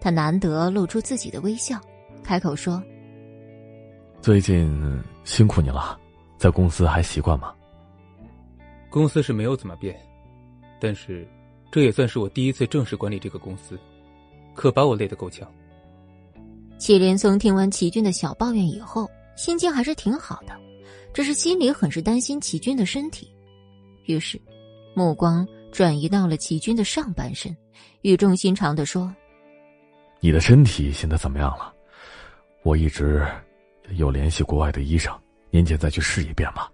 [0.00, 1.78] 他难得露出自己的微笑，
[2.24, 2.82] 开口说
[4.22, 4.74] ：“最近
[5.24, 6.00] 辛苦你了，
[6.38, 7.52] 在公司还习惯吗？”
[8.88, 10.00] 公司是没有怎么变，
[10.80, 11.28] 但是
[11.70, 13.78] 这也算是我第一次正式管理这个公司，
[14.54, 15.46] 可把我累得够呛。
[16.78, 20.58] 祁连松听完齐军的小抱怨以后，心情还是挺好的，
[21.12, 23.30] 只是心里很是担心齐军的身体，
[24.06, 24.40] 于是，
[24.94, 25.46] 目光。
[25.70, 27.56] 转移到了齐军的上半身，
[28.02, 29.14] 语重心长的说
[30.20, 31.74] ：“你的身体现在怎么样了？
[32.64, 33.26] 我一直
[33.96, 35.16] 有联系国外的医生，
[35.50, 36.72] 年前再去试一遍吧。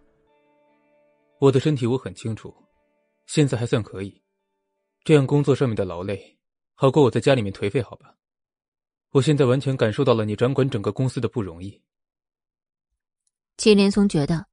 [1.38, 2.54] 我的身体我很清楚，
[3.26, 4.22] 现在还算可以。
[5.04, 6.38] 这样工作上面的劳累，
[6.74, 8.14] 好过我在家里面颓废，好吧？
[9.10, 11.82] 我现在完全感受到了你掌管整个公司的不容易。
[13.58, 14.46] 祁连松觉得，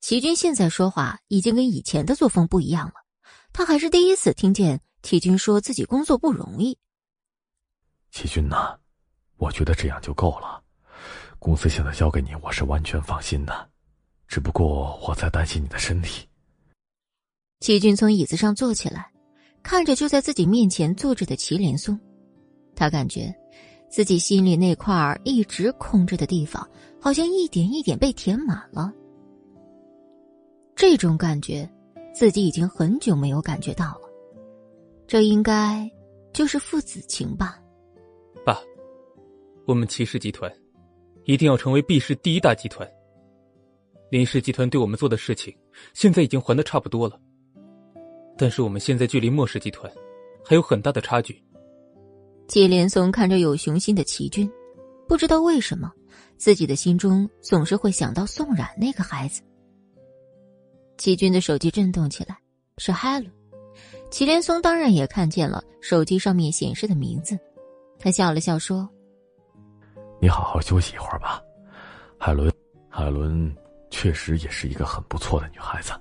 [0.00, 3.03] 齐军现在说话已经跟以前的作风不一样了。
[3.54, 6.76] 他还是第一次听见齐军说自己工作不容易。
[8.10, 8.76] 齐军呐，
[9.36, 10.60] 我觉得这样就够了。
[11.38, 13.70] 公司现在交给你，我是完全放心的。
[14.26, 16.28] 只不过我在担心你的身体。
[17.60, 19.10] 齐军从椅子上坐起来。
[19.62, 21.98] 看着就在自己面前坐着的祁连松，
[22.76, 23.34] 他感觉
[23.88, 26.68] 自己心里那块一直空着的地方，
[27.00, 28.92] 好像一点一点被填满了。
[30.76, 31.66] 这种感觉，
[32.14, 34.08] 自己已经很久没有感觉到了。
[35.06, 35.90] 这应该
[36.32, 37.60] 就是父子情吧？
[38.46, 38.58] 爸，
[39.66, 40.50] 我们齐氏集团
[41.24, 42.88] 一定要成为 B 市第一大集团。
[44.10, 45.52] 林氏集团对我们做的事情，
[45.92, 47.20] 现在已经还的差不多了。
[48.38, 49.92] 但是我们现在距离莫氏集团
[50.44, 51.42] 还有很大的差距。
[52.46, 54.48] 季连松看着有雄心的齐军，
[55.08, 55.90] 不知道为什么，
[56.36, 59.42] 自己的心中总是会想到宋冉那个孩子。
[61.04, 62.34] 齐军的手机震动起来，
[62.78, 63.30] 是海伦。
[64.10, 67.38] 祁连松当然也看见了手机上面显示的名字，
[67.98, 68.88] 他笑了笑说
[70.18, 71.42] ：“你好好休息一会儿吧，
[72.18, 72.50] 海伦。
[72.88, 73.54] 海伦
[73.90, 75.92] 确实也是一个很不错的女孩子。”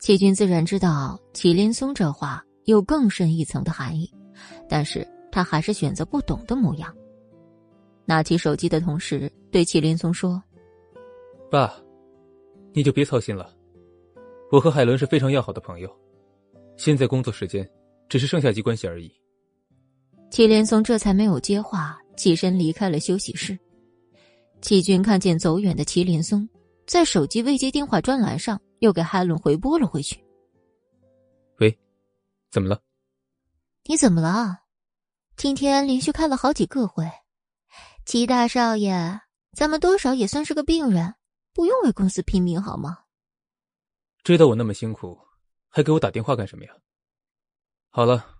[0.00, 4.12] 齐军自然知道祁连松这话有更深一层的含义，
[4.68, 6.92] 但是他还是选择不懂的模样。
[8.04, 10.42] 拿起手机的同时，对祁连松说
[11.48, 11.72] ：“爸，
[12.72, 13.48] 你就别操心了，
[14.52, 15.90] 我和海伦是非常要好的朋友，
[16.76, 17.66] 现在工作时间
[18.06, 19.10] 只是上下级关系而已。”
[20.30, 23.58] 祁连松这才没有接话，起身离开了休息室。
[24.60, 26.46] 祁军看见走远的祁连松，
[26.86, 28.60] 在手机未接电话专栏上。
[28.80, 30.20] 又给海伦回拨了回去。
[31.60, 31.78] 喂，
[32.50, 32.82] 怎么了？
[33.84, 34.58] 你怎么了？
[35.36, 37.08] 今天连续开了好几个会。
[38.04, 39.20] 祁大少爷，
[39.52, 41.14] 咱们多少也算是个病人，
[41.54, 42.98] 不用为公司拼命好吗？
[44.24, 45.18] 知道我那么辛苦，
[45.68, 46.72] 还给我打电话干什么呀？
[47.90, 48.38] 好了，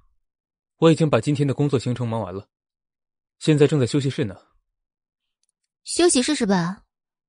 [0.76, 2.48] 我已经把今天的工作行程忙完了，
[3.40, 4.36] 现在正在休息室呢。
[5.82, 6.84] 休息室是吧？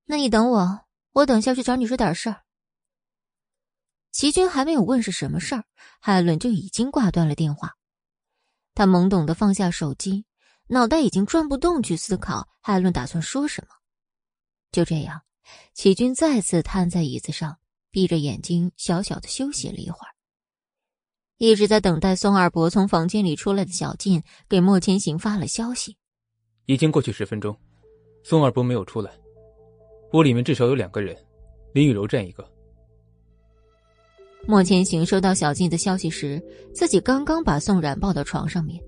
[0.05, 2.43] 那你等我，我等下去找你说点事儿。
[4.11, 5.65] 齐军还没有问是什么事儿，
[5.99, 7.75] 海伦就已经挂断了电话。
[8.75, 10.27] 他懵懂的放下手机，
[10.67, 13.75] 脑袋已经转不动去思考海伦打算说什么。
[14.71, 15.23] 就这样，
[15.73, 17.57] 齐军再次瘫在椅子上，
[17.93, 20.09] 闭着眼睛小小的休息了一会儿。
[21.37, 25.95] 一直在等待宋二伯从房间里出来的小静给莫千行发了消息：
[26.65, 27.55] 已经过去十分钟，
[28.23, 29.11] 宋二伯没有出来。
[30.13, 31.15] 屋里面至少有两个人，
[31.73, 32.43] 林雨柔占一个。
[34.47, 36.41] 莫千行收到小静的消息时，
[36.73, 38.81] 自己刚刚把宋冉抱到床上面，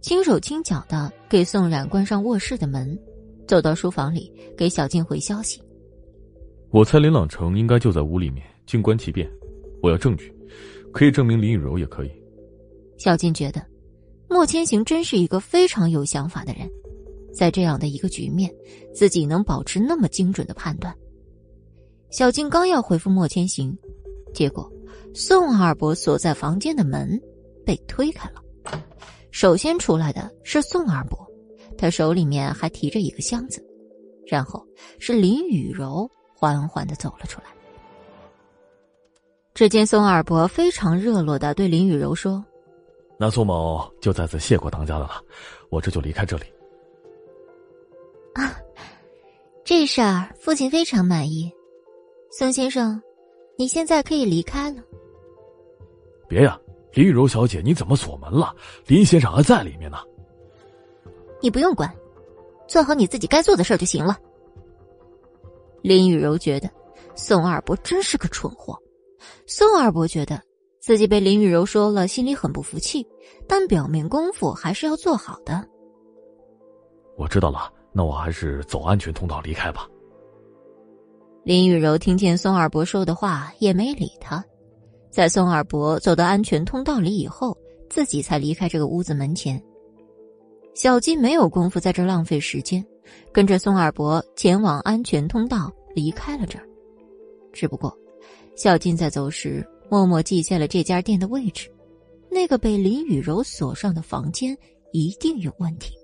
[0.00, 2.98] 轻手轻脚的给宋冉关上卧室的门，
[3.46, 5.62] 走到书房里给小静回消息。
[6.72, 9.28] 我猜林朗成应该就在屋里面，静观其变。
[9.82, 10.32] 我要证据，
[10.92, 12.10] 可以证明林雨柔也可以。
[12.96, 13.60] 小静觉得，
[14.28, 16.70] 莫千行真是一个非常有想法的人，
[17.34, 18.54] 在这样的一个局面，
[18.94, 20.94] 自己能保持那么精准的判断。
[22.10, 23.76] 小静刚要回复莫千行，
[24.32, 24.70] 结果。
[25.12, 27.20] 宋二伯所在房间的门
[27.66, 28.40] 被推开了，
[29.32, 31.18] 首先出来的是宋二伯，
[31.76, 33.60] 他手里面还提着一个箱子，
[34.24, 34.64] 然后
[35.00, 36.08] 是林雨柔
[36.40, 37.48] 缓缓的走了出来。
[39.52, 42.42] 只见宋二伯非常热络的对林雨柔说
[43.20, 45.22] ：“那宋某就在此谢过当家的了，
[45.68, 46.44] 我这就离开这里。”
[48.32, 48.56] 啊，
[49.62, 51.52] 这事儿父亲非常满意，
[52.30, 53.02] 宋先生，
[53.58, 54.82] 你现在可以离开了。
[56.26, 56.58] 别呀，
[56.94, 58.54] 林雨柔小姐，你怎么锁门了？
[58.86, 59.98] 林先生还在里面呢。
[61.42, 61.94] 你不用管，
[62.66, 64.18] 做好你自己该做的事儿就行了。
[65.82, 66.68] 林雨柔觉得
[67.14, 68.78] 宋二伯真是个蠢货。
[69.46, 70.40] 宋二伯觉得
[70.80, 73.06] 自己被林雨柔说了，心里很不服气，
[73.46, 75.66] 但表面功夫还是要做好的。
[77.16, 79.86] 我知道了，那我还是走安全通道离开吧。
[81.44, 84.44] 林雨柔听见宋二伯说的话，也没理他。
[85.10, 87.56] 在宋二伯走到安全通道里以后，
[87.88, 89.60] 自己才离开这个屋子门前。
[90.72, 92.84] 小金没有功夫在这浪费时间，
[93.32, 96.66] 跟着宋二伯前往安全通道离开了这儿。
[97.52, 97.96] 只不过，
[98.56, 101.70] 小金在走时默默记下了这家店的位置，
[102.30, 104.56] 那个被林雨柔锁上的房间
[104.92, 105.94] 一定有问题。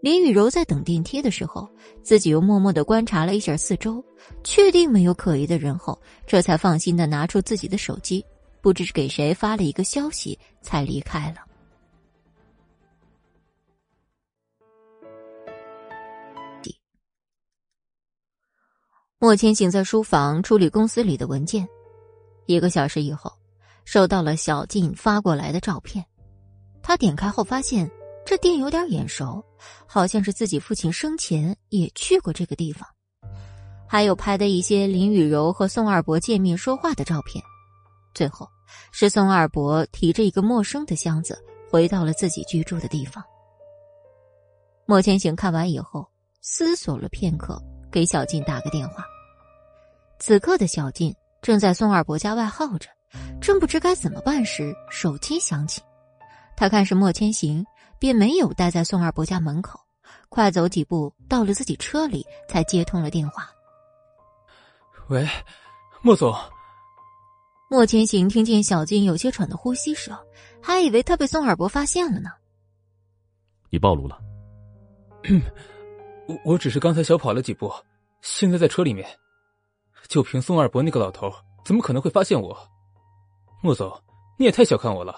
[0.00, 1.68] 林雨柔在等电梯的时候，
[2.02, 4.02] 自己又默默的观察了一下四周，
[4.42, 8.24] 确定没有可疑的人后，这才放心的拿出自己的手机，
[8.62, 11.49] 不知是给谁发了一个消息，才离开了。
[19.22, 21.68] 莫千行在书房处理公司里的文件，
[22.46, 23.30] 一个小时以后，
[23.84, 26.02] 收到了小静发过来的照片。
[26.82, 27.88] 他点开后发现。
[28.22, 29.42] 这店有点眼熟，
[29.86, 32.86] 好像是自己父亲生前也去过这个地方。
[33.88, 37.42] 还有拍的一些林雨柔和宋二伯见面说话的照片。
[38.14, 38.48] 最后，
[38.92, 41.36] 是宋二伯提着一个陌生的箱子
[41.68, 43.24] 回到了自己居住的地方。
[44.86, 46.06] 莫千行看完以后，
[46.40, 47.60] 思索了片刻，
[47.90, 49.04] 给小静打个电话。
[50.20, 51.12] 此刻的小静
[51.42, 52.88] 正在宋二伯家外耗着，
[53.40, 55.82] 正不知该怎么办时，手机响起。
[56.56, 57.66] 他看是莫千行。
[58.00, 59.78] 便没有待在宋二伯家门口，
[60.30, 63.46] 快走几步到了自己车里，才接通了电话。
[65.10, 65.28] 喂，
[66.00, 66.34] 莫总。
[67.68, 70.16] 莫千行听见小静有些喘的呼吸声，
[70.62, 72.30] 还以为他被宋二伯发现了呢。
[73.68, 74.18] 你暴露了。
[76.26, 77.70] 我我只是刚才小跑了几步，
[78.22, 79.06] 现在在车里面。
[80.08, 81.32] 就凭宋二伯那个老头，
[81.64, 82.56] 怎么可能会发现我？
[83.62, 83.90] 莫总，
[84.38, 85.14] 你也太小看我了。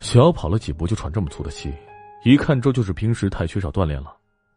[0.00, 1.72] 小跑了几步就喘这么粗的气，
[2.24, 4.16] 一看这就是平时太缺少锻炼了。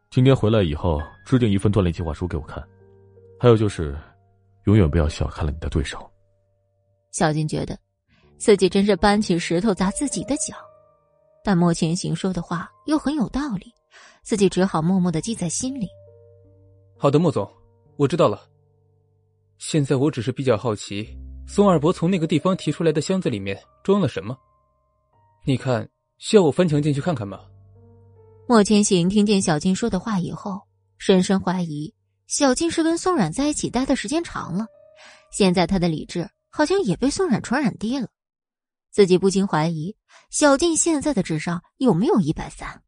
[0.10, 2.62] 今天回来以后，制定一份锻炼计划书给我看。
[3.40, 3.98] 还有就是，
[4.66, 5.98] 永远不要小看了你的对手。
[7.12, 7.78] 小金觉得，
[8.38, 10.56] 自己真是搬起石头砸自己的脚，
[11.44, 13.74] 但莫千行说的话又很有道理，
[14.22, 15.88] 自己只好默默的记在心里。
[16.98, 17.50] 好的，莫总，
[17.98, 18.51] 我知道了。
[19.62, 21.08] 现在我只是比较好奇，
[21.46, 24.36] 宋二伯从那个地方提出来的箱子里面装了什么。
[25.46, 25.88] 你看，
[26.18, 27.40] 需要我翻墙进去看看吗？
[28.48, 30.60] 莫千行听见小静说的话以后，
[30.98, 31.94] 深深怀疑
[32.26, 34.66] 小静是跟宋冉在一起待的时间长了，
[35.32, 38.08] 现在他的理智好像也被宋冉传染低了，
[38.90, 39.96] 自己不禁怀疑
[40.32, 42.82] 小静现在的智商有没有一百三。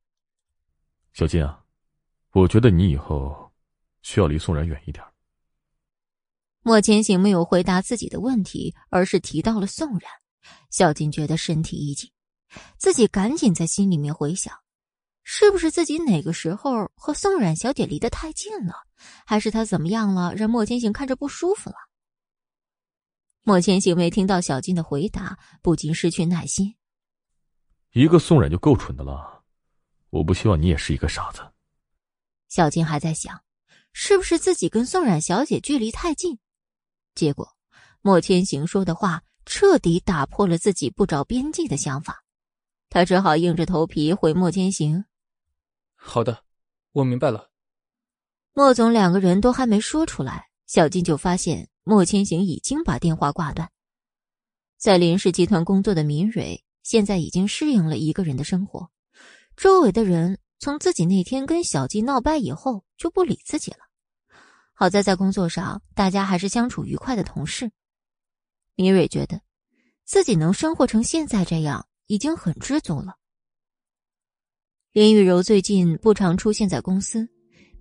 [1.13, 1.63] 小静啊，
[2.31, 3.51] 我觉得你以后
[4.01, 5.05] 需要离宋冉远一点。
[6.63, 10.09] 莫千行没有回答自己的问题，而是提到了宋冉，
[10.69, 12.09] 小金觉得身体一紧。
[12.77, 14.57] 自己赶紧在心里面回想，
[15.23, 18.75] 是不是自己哪个时候和宋冉小姐离得太近了，
[19.25, 21.75] 还是她怎么样了，让莫千行看着不舒服了？
[23.41, 26.75] 莫千行没听到小金的回答，不禁失去耐心。
[27.91, 29.43] 一个宋冉就够蠢的了，
[30.11, 31.41] 我不希望你也是一个傻子。
[32.47, 33.43] 小金还在想，
[33.91, 36.39] 是不是自己跟宋冉小姐距离太近？
[37.15, 37.49] 结果，
[38.01, 42.23] 莫千行说的话彻底打破了自己不着边际的想法。
[42.89, 45.05] 他只好硬着头皮回莫千行。
[45.95, 46.43] 好的，
[46.91, 47.49] 我明白了。
[48.53, 53.71] 莫总两个人都还没说出来，小静就发现莫千行已经把电话挂断。
[54.77, 58.91] 在林氏集团工作的明蕊现在已经适应了一个人的生活，
[59.55, 63.77] 周围的人从自己那天跟小静闹掰以后就不理自己了。
[64.83, 67.71] 好在在工作上大家还是相处愉快的同事。
[68.75, 69.39] 明蕊觉得
[70.03, 71.87] 自己能生活成现在这样。
[72.07, 73.15] 已经很知足了。
[74.91, 77.25] 林雨柔最近不常出现在公司，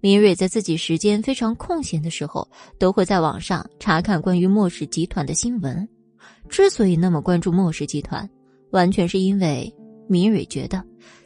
[0.00, 2.48] 明蕊在自己时间非常空闲的时候，
[2.78, 5.86] 都会在网上查看关于莫氏集团的新闻。
[6.48, 8.30] 之所以那么关注莫氏集团，
[8.70, 9.74] 完全是因为
[10.08, 10.82] 明蕊觉得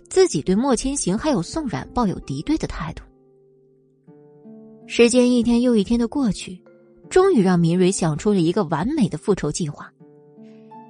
[0.08, 3.04] 自己对莫千行还有宋冉抱有敌对的态度。
[4.89, 6.61] 时间一天又一天的过去，
[7.11, 9.93] 终于让明蕊想出了一个完美的复仇计划。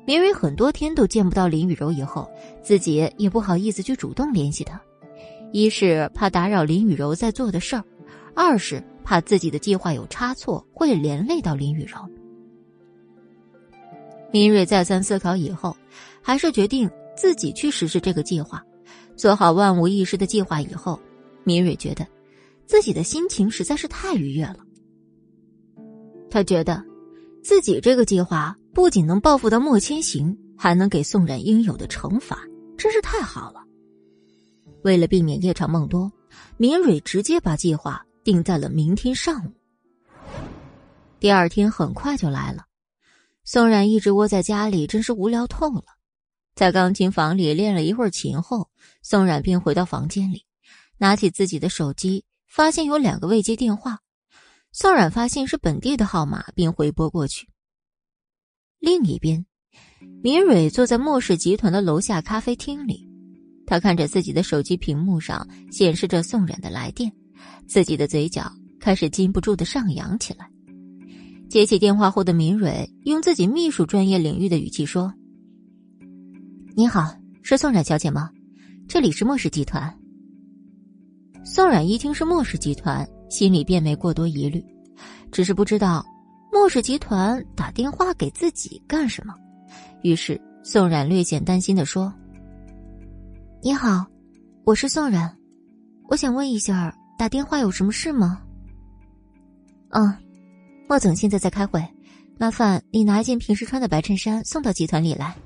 [0.06, 2.30] 明蕊很多天都见不到林雨柔，以后
[2.62, 4.80] 自己也不好意思去主动联系她，
[5.50, 7.82] 一是怕打扰林雨柔在做的事儿，
[8.34, 11.98] 二是怕自己的计划有差错会连累到林雨柔。
[14.30, 15.74] 明蕊再三思考以后，
[16.20, 18.62] 还是决定自己去实施这个计划。
[19.16, 21.00] 做好万无一失的计划以后，
[21.44, 22.06] 明蕊觉得
[22.66, 24.58] 自己的心情实在是太愉悦了。
[26.30, 26.84] 他觉得
[27.42, 28.56] 自己这个计划。
[28.76, 32.38] 不仅能报复到莫千行，还能给宋冉应有的惩罚，
[32.76, 33.64] 真是太好了。
[34.82, 36.12] 为了避免夜长梦多，
[36.58, 39.50] 明蕊直接把计划定在了明天上午。
[41.18, 42.66] 第二天很快就来了，
[43.44, 45.84] 宋冉一直窝在家里，真是无聊透了。
[46.54, 48.68] 在钢琴房里练了一会儿琴后，
[49.00, 50.44] 宋冉便回到房间里，
[50.98, 52.25] 拿起自己的手机，
[52.56, 53.98] 发现有两个未接电话。
[54.72, 57.46] 宋冉发现是本地的号码，并回拨过去。
[58.78, 59.44] 另一边，
[60.22, 63.06] 明蕊坐在莫氏集团的楼下咖啡厅里，
[63.66, 67.12] 他看着自己的手机屏幕上显示着宋冉的来电，
[67.68, 68.50] 自己的嘴角
[68.80, 70.50] 开始禁不住的上扬起来。
[71.50, 75.12] 接起电话后的明蕊用自己秘书专业领域的语气说
[76.74, 78.30] ：“你好，是宋冉小姐吗？
[78.88, 79.94] 这里是莫氏集团。”
[81.48, 84.62] 宋冉一听是莫氏集团，心里便没过多疑虑，
[85.30, 86.04] 只是不知道
[86.52, 89.32] 莫氏集团打电话给自己干什么。
[90.02, 92.12] 于是宋冉略显担心的说
[93.62, 94.04] ：“你好，
[94.64, 95.32] 我是宋冉，
[96.08, 98.42] 我想问一下，打电话有什么事吗
[99.90, 100.12] ？”“嗯。”
[100.88, 101.80] 莫总现在在开会，
[102.38, 105.36] 麻烦你拿一件平时穿的白衬衫送到集团里来。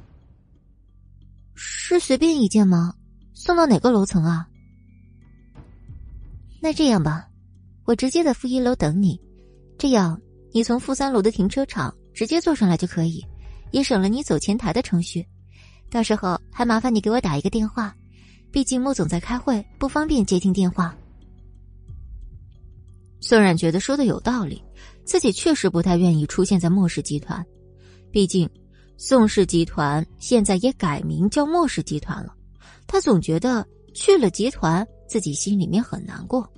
[1.55, 2.95] 是随便一件吗？
[3.35, 4.47] 送到哪个楼层啊？
[6.61, 7.29] 那这样吧，
[7.85, 9.21] 我直接在负一楼等你，
[9.79, 10.21] 这样
[10.53, 13.25] 你从负三楼的停车场直接坐上来就可以，
[13.71, 15.27] 也省了你走前台的程序。
[15.91, 17.97] 到时候还麻烦你给我打一个电话，
[18.53, 20.97] 毕竟莫总在开会，不方便接听电话。
[23.21, 24.63] 宋冉觉得说的有道理。
[25.03, 27.45] 自己确实不太愿意出现在莫氏集团，
[28.13, 28.49] 毕竟
[28.97, 32.33] 宋氏集团现在也改名叫莫氏集团了。
[32.87, 36.49] 他总觉得去了集团，自己心里面很难过。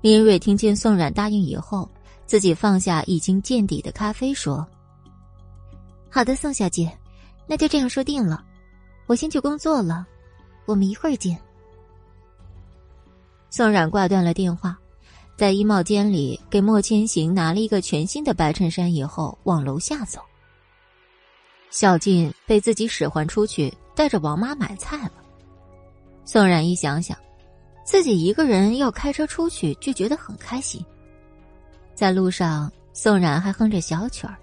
[0.00, 1.90] 林蕊听见宋冉答应以后，
[2.24, 4.64] 自己放下已经见底的咖啡，说
[6.08, 6.96] ：“好的，宋小姐，
[7.48, 8.44] 那就这样说定了。
[9.06, 10.06] 我先去工作了，
[10.66, 11.36] 我们一会儿见。”
[13.50, 14.78] 宋冉挂断了电话。
[15.36, 20.20] 在衣帽间里给莫千行拿了一个全新的白衬衫以后，往楼下走。
[21.70, 25.23] 小静被自己使唤出去带着王妈买菜了。
[26.24, 27.16] 宋冉一想想，
[27.84, 30.84] 自己一个人要开车出去，就觉得很开心。
[31.94, 34.36] 在路上，宋冉还哼着小曲儿，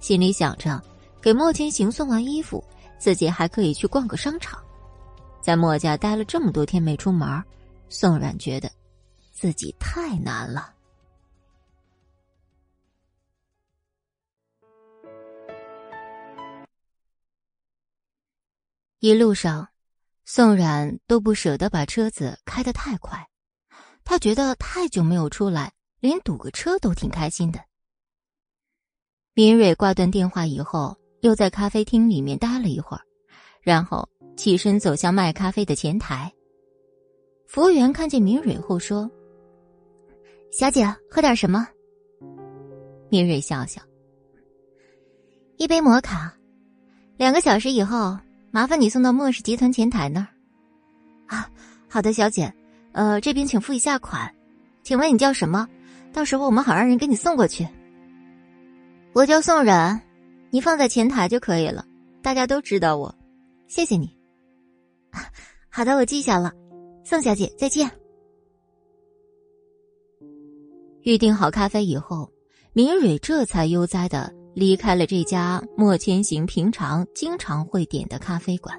[0.00, 0.82] 心里想着
[1.20, 2.64] 给莫千行送完衣服，
[2.98, 4.58] 自己还可以去逛个商场。
[5.40, 7.42] 在莫家待了这么多天没出门，
[7.88, 8.70] 宋冉觉得。
[9.38, 10.72] 自己太难了。
[19.00, 19.68] 一路上，
[20.28, 23.28] 宋冉都不舍得把车子开得太快，
[24.02, 27.60] 他觉得太久没有出来，连堵个车都挺开心的。
[29.34, 33.02] 明蕊挂断电话以后，又在咖啡厅里面待了一会儿，
[33.62, 36.30] 然后起身走向卖咖啡的前台。
[37.46, 39.08] 服务员看见明蕊后说。
[40.50, 41.68] 小姐，喝点什么？
[43.08, 43.80] 明蕊笑笑，
[45.56, 46.36] 一杯摩卡，
[47.16, 48.18] 两个小时以后，
[48.56, 50.28] 麻烦你送到莫氏集团前台那儿。
[51.26, 51.46] 啊，
[51.90, 52.50] 好的，小姐，
[52.92, 54.34] 呃，这边请付一下款。
[54.82, 55.68] 请问你叫什么？
[56.10, 57.68] 到时候我们好让人给你送过去。
[59.12, 60.00] 我叫宋冉，
[60.48, 61.84] 你放在前台就可以了，
[62.22, 63.14] 大家都知道我。
[63.66, 64.10] 谢谢你。
[65.68, 66.50] 好的，我记下了。
[67.04, 67.90] 宋小姐，再见。
[71.02, 72.32] 预定好咖啡以后，
[72.72, 78.74] 明蕊这才悠哉的离开了这家莫千行平常经常会点的咖啡馆。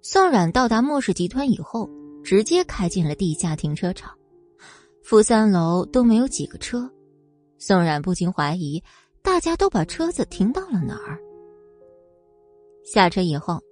[0.00, 1.86] 宋冉到达莫氏集团以后，
[2.24, 4.16] 直接开进了地下停车场，
[5.02, 6.90] 负三楼都没有几个车，
[7.58, 8.82] 宋冉不禁怀疑，
[9.20, 11.20] 大家都把车子停到了哪儿。
[12.86, 13.62] 下车以后，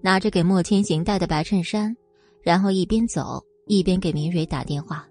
[0.00, 1.96] 拿着给莫千行带的白衬衫，
[2.40, 5.08] 然后一边走一边给明蕊打电话。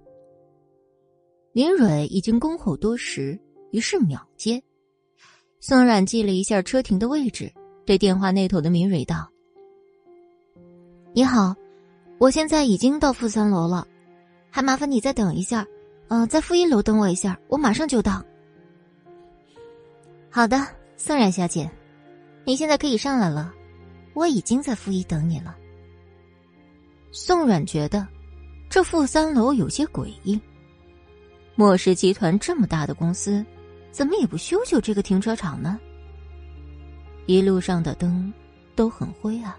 [1.53, 3.39] 明蕊已经恭候多时，
[3.71, 4.61] 于是秒接。
[5.63, 7.53] 宋冉记了一下车停的位置，
[7.85, 9.29] 对电话那头的明蕊道
[11.13, 11.55] ：“你好，
[12.17, 13.87] 我现在已经到负三楼了，
[14.49, 15.63] 还麻烦你再等一下，
[16.07, 18.25] 嗯，在负一楼等我一下，我马上就到。”
[20.31, 20.65] 好的，
[20.97, 21.69] 宋冉小姐，
[22.43, 23.53] 你现在可以上来了，
[24.15, 25.55] 我已经在负一等你了。
[27.11, 28.07] 宋冉觉得，
[28.67, 30.41] 这负三楼有些诡异。
[31.53, 33.45] 莫氏集团这么大的公司，
[33.91, 35.79] 怎么也不修修这个停车场呢？
[37.25, 38.33] 一路上的灯
[38.75, 39.53] 都很灰暗，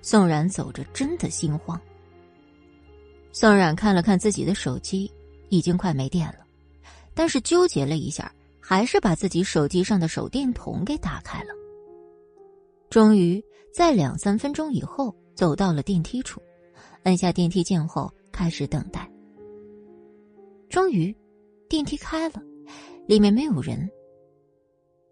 [0.00, 1.80] 宋冉走着真的心慌。
[3.32, 5.10] 宋冉看了看自己的手机，
[5.48, 6.46] 已经快没电了，
[7.14, 11.54] 但是纠结了一下，还是把自己手机上的手电筒给打开了。
[12.90, 13.42] 终于
[13.74, 16.40] 在两三分钟以后走到了电梯处，
[17.04, 19.10] 按下电梯键后开始等待。
[20.68, 21.14] 终于。
[21.68, 22.42] 电梯开了，
[23.06, 23.90] 里面没有人。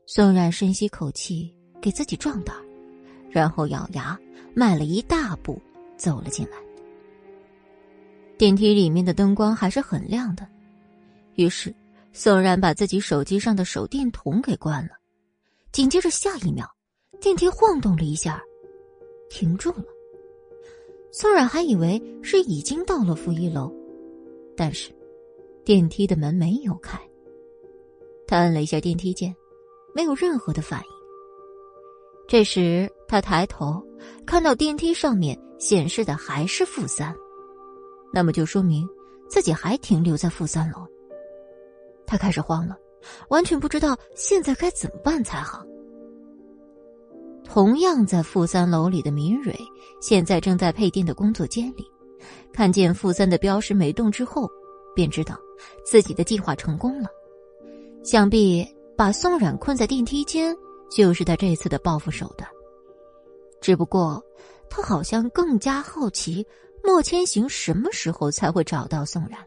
[0.06, 2.56] 宋冉深吸口气，给自己壮胆，
[3.30, 4.18] 然后咬牙
[4.54, 5.60] 迈了一大步
[5.96, 6.56] 走了进来。
[8.36, 10.48] 电梯里面的灯光还是很亮的，
[11.34, 11.74] 于是
[12.12, 14.92] 宋冉把自己手机上的手电筒给关了。
[15.72, 16.66] 紧接着下一秒，
[17.20, 18.42] 电梯晃动了一下，
[19.28, 19.84] 停住了。
[21.12, 23.72] 宋冉还以为是已经到了负一楼，
[24.56, 24.90] 但是
[25.64, 26.98] 电梯的门没有开。
[28.30, 29.34] 他按了一下电梯键，
[29.92, 30.86] 没有任何的反应。
[32.28, 33.84] 这时他抬头
[34.24, 37.12] 看到电梯上面显示的还是负三，
[38.12, 38.88] 那么就说明
[39.28, 40.86] 自己还停留在负三楼。
[42.06, 42.78] 他开始慌了，
[43.30, 45.64] 完全不知道现在该怎么办才好。
[47.42, 49.58] 同样在负三楼里的明蕊，
[50.00, 51.84] 现在正在配电的工作间里，
[52.52, 54.48] 看见负三的标识没动之后，
[54.94, 55.36] 便知道
[55.84, 57.08] 自己的计划成功了。
[58.02, 60.56] 想必把宋冉困在电梯间，
[60.90, 62.48] 就是他这次的报复手段。
[63.60, 64.22] 只不过，
[64.70, 66.46] 他好像更加好奇
[66.82, 69.38] 莫千行什么时候才会找到宋冉。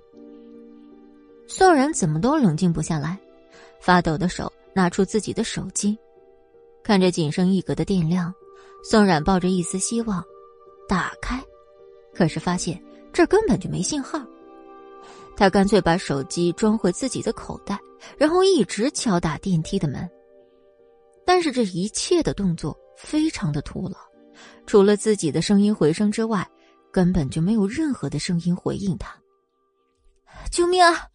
[1.47, 3.19] 宋冉怎么都冷静不下来，
[3.79, 5.97] 发抖的手拿出自己的手机。
[6.83, 8.33] 看着仅剩一格的电量，
[8.83, 10.23] 宋冉抱着一丝希望，
[10.87, 11.43] 打开，
[12.13, 12.81] 可是发现
[13.11, 14.19] 这根本就没信号。
[15.35, 17.79] 他干脆把手机装回自己的口袋，
[18.17, 20.09] 然后一直敲打电梯的门。
[21.25, 23.97] 但是这一切的动作非常的徒劳，
[24.65, 26.47] 除了自己的声音回声之外，
[26.91, 29.15] 根本就没有任何的声音回应他。
[30.51, 31.07] 救命啊！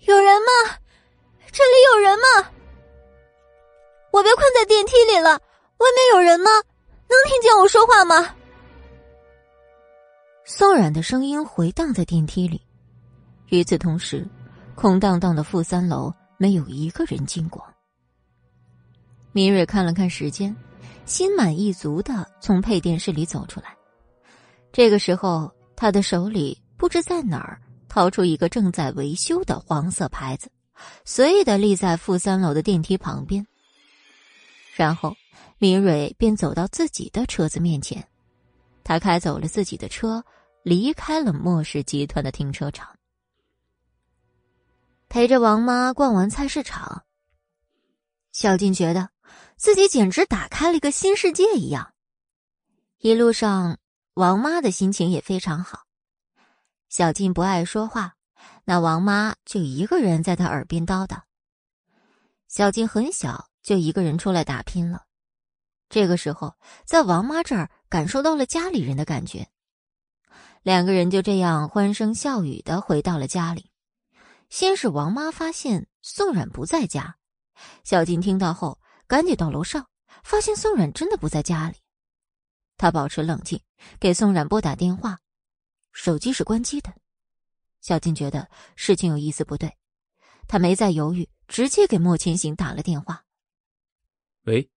[0.00, 0.76] 有人吗？
[1.52, 2.50] 这里有人吗？
[4.12, 6.50] 我被困在电梯里了，外面有人吗？
[7.08, 8.34] 能听见我说话吗？
[10.44, 12.60] 宋冉的声音回荡在电梯里，
[13.48, 14.26] 与此同时，
[14.74, 17.64] 空荡荡的负三楼没有一个人经过。
[19.32, 20.54] 明蕊看了看时间，
[21.04, 23.76] 心满意足的从配电室里走出来。
[24.72, 30.50] 这个时候，他的手里不知在哪儿掏出一个正在维修的黄色牌子，
[31.04, 33.46] 随意的立在负三楼的电梯旁边。
[34.74, 35.14] 然后，
[35.58, 38.06] 明蕊便走到自己的车子面前，
[38.84, 40.22] 他开走了自己的车，
[40.62, 42.88] 离开了莫氏集团的停车场，
[45.08, 47.04] 陪着王妈逛完菜市场。
[48.32, 49.10] 小静觉得
[49.56, 51.94] 自己简直打开了一个新世界一样。
[52.98, 53.78] 一路上，
[54.14, 55.84] 王妈的心情也非常好。
[56.88, 58.14] 小静不爱说话，
[58.64, 61.22] 那王妈就一个人在她耳边叨叨。
[62.48, 63.48] 小静很小。
[63.66, 65.06] 就一个人出来打拼了，
[65.88, 66.54] 这个时候
[66.84, 69.48] 在王妈这儿感受到了家里人的感觉，
[70.62, 73.72] 两个人就这样欢声笑语的回到了家里。
[74.48, 77.18] 先是王妈发现宋冉不在家，
[77.84, 79.88] 小静听到后赶紧到楼上，
[80.22, 81.76] 发现宋冉真的不在家里。
[82.76, 83.60] 她保持冷静，
[83.98, 85.18] 给宋冉拨打电话，
[85.92, 86.94] 手机是关机的。
[87.80, 89.76] 小静觉得事情有一丝不对，
[90.46, 93.24] 她没再犹豫，直接给莫千行打了电话。
[94.42, 94.70] 喂，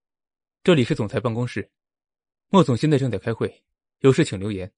[0.63, 1.71] 这里是总裁办公室，
[2.49, 3.63] 莫总现在正在开会，
[3.99, 4.71] 有事请留言。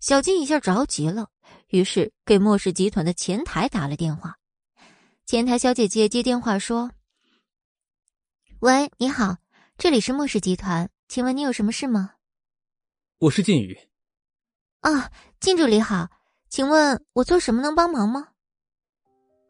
[0.00, 1.30] 小金一下着急了，
[1.68, 4.36] 于是给莫氏集团的前台打了电话。
[5.24, 6.90] 前台小姐姐接电话说
[8.60, 9.36] ：“喂，你好，
[9.76, 12.12] 这里是莫氏集团，请问你有什么事吗？”
[13.18, 13.76] 我是靳宇。
[14.80, 16.08] 啊，靳助理好，
[16.48, 18.28] 请问我做什么能帮忙吗？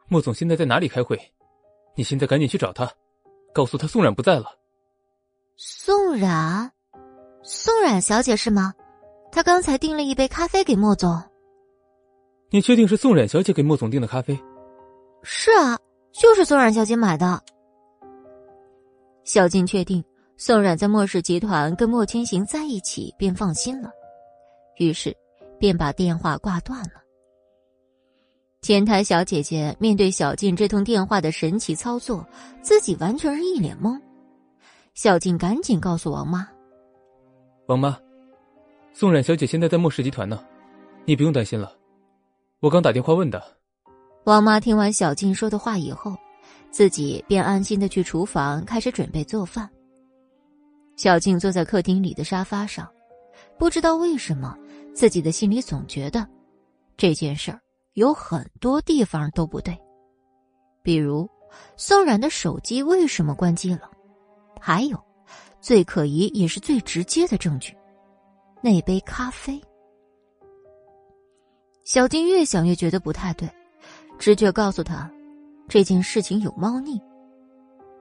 [0.09, 1.21] 莫总现在在哪里开会？
[1.97, 2.91] 你现在赶紧去找他。
[3.53, 4.59] 告诉他宋冉不在了。
[5.57, 6.73] 宋冉，
[7.43, 8.75] 宋冉小姐是吗？
[9.37, 11.23] 她刚才订了一杯咖啡给莫总。
[12.49, 14.35] 你确定是宋冉小姐给莫总订的咖啡？
[15.23, 15.79] 是啊，
[16.11, 17.39] 就是宋冉小姐买的。
[19.25, 20.03] 小静确定
[20.39, 23.91] 宋冉在莫氏集团跟莫千行在一起，便放心了，
[24.79, 25.15] 于是
[25.59, 27.03] 便把电话挂断了。
[28.63, 32.27] 前台小姐姐面对小静这通电话的神奇操作，
[32.63, 34.01] 自己完全是一脸懵。
[34.95, 36.49] 小静赶紧告诉王妈
[37.69, 37.99] ：“王妈，
[38.99, 40.43] 宋冉小姐现在在莫氏集团呢，
[41.05, 41.71] 你不用担心了。
[42.61, 43.45] 我刚打电话问的。”
[44.25, 46.17] 王妈听完小静说的话以后，
[46.71, 49.69] 自己便安心的去厨房开始准备做饭。
[50.97, 52.91] 小静坐在客厅里的沙发上，
[53.59, 54.57] 不知道为什么，
[54.95, 56.27] 自己的心里总觉得
[56.97, 57.61] 这件事儿。
[57.93, 59.79] 有很多地方都不对，
[60.83, 61.29] 比如
[61.77, 63.91] 宋冉的手机为什么关机了？
[64.59, 64.99] 还有
[65.61, 67.77] 最可疑也是最直接的证据，
[68.67, 69.63] 那杯咖啡。
[71.85, 73.49] 小静越想越觉得不太对，
[74.19, 75.09] 直觉告诉他
[75.69, 77.01] 这件事情有猫腻。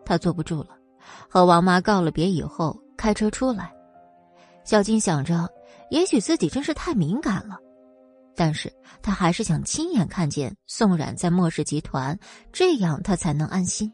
[0.03, 0.69] 他坐不住了，
[1.29, 3.71] 和王妈告了别以后开车出来。
[4.63, 5.47] 小静想着，
[5.91, 7.59] 也许自己真是太敏感了。
[8.35, 12.17] 但是他还是想亲眼看见宋冉在莫氏集团，
[12.51, 13.93] 这样他才能安心。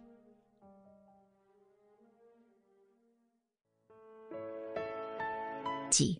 [5.89, 6.17] 几。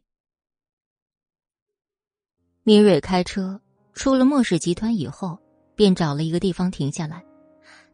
[2.64, 3.60] 明蕊开车
[3.94, 5.38] 出了莫氏集团以后，
[5.76, 7.24] 便找了一个地方停下来。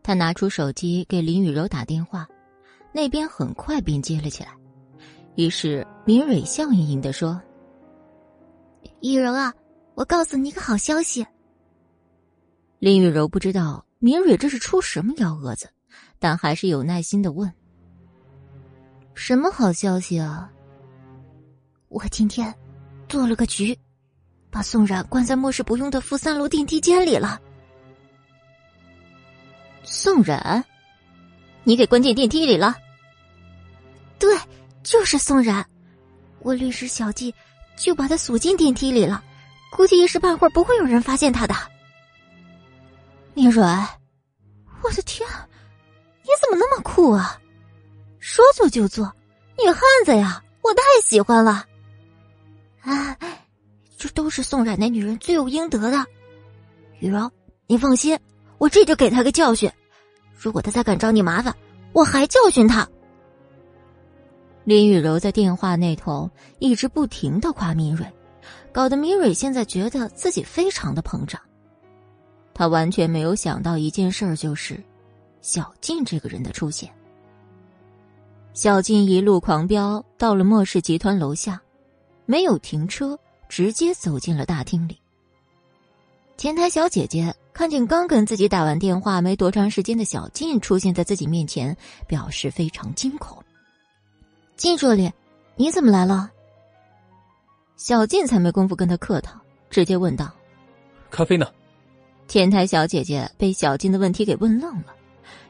[0.04, 2.28] 他拿出手机给林雨柔打电话，
[2.94, 4.50] 那边很快便接了起来。
[5.36, 7.42] 于是明蕊笑盈盈的说
[9.02, 9.54] ：“雨柔啊，
[9.96, 11.26] 我告诉你个好消息。”
[12.80, 15.70] 林雨柔不知道明蕊这是出什么幺蛾子，
[16.20, 17.52] 但还是有耐心的问
[19.16, 20.52] ：“什么好消息啊？”
[21.88, 22.54] 我今天
[23.08, 23.78] 做了个局，
[24.50, 27.40] 把宋冉关在末世不用的负三楼电梯间里了。
[29.84, 30.64] 宋冉，
[31.64, 32.76] 你给关进电梯里了？
[34.20, 34.38] 对，
[34.84, 35.66] 就是宋冉。
[36.40, 37.34] 我律师小季
[37.76, 39.24] 就把他锁进电梯里了，
[39.72, 41.56] 估计一时半会儿不会有人发现他的。
[43.34, 43.62] 明蕊，
[44.82, 45.28] 我的天，
[46.24, 47.40] 你怎么那么酷啊？
[48.20, 49.06] 说做就做，
[49.58, 51.66] 女汉子呀，我太喜欢了。
[52.82, 53.18] 啊，
[53.98, 56.06] 这都是宋冉那女人罪有应得的。
[57.00, 57.30] 雨柔，
[57.66, 58.18] 你放心，
[58.60, 59.70] 我这就给她个教训。
[60.38, 61.54] 如果她再敢找你麻烦，
[61.94, 62.88] 我还教训她。
[64.64, 66.30] 林雨柔在电话那头
[66.60, 68.06] 一直不停的夸明蕊，
[68.72, 71.42] 搞得明蕊现在觉得自己非常的膨胀。
[72.54, 74.84] 他完全没有想到一件事儿，就是
[75.42, 76.92] 小静这个人的出现。
[78.54, 81.62] 小静一路狂飙到了莫氏集团楼下，
[82.26, 83.18] 没有停车，
[83.50, 84.98] 直接走进了大厅里。
[86.38, 91.76] 前台小姐姐看见刚跟自己打完电话没多长时间的小静出现在自己面前，
[92.08, 93.44] 表示非常惊恐。
[94.56, 95.12] 静助理，
[95.56, 96.32] 你怎么来了？
[97.76, 99.40] 小静才没工夫跟他客套，
[99.70, 100.32] 直接问道
[101.10, 101.48] ：“咖啡呢？”
[102.28, 104.96] 前台小姐姐被小静的问题给问愣了，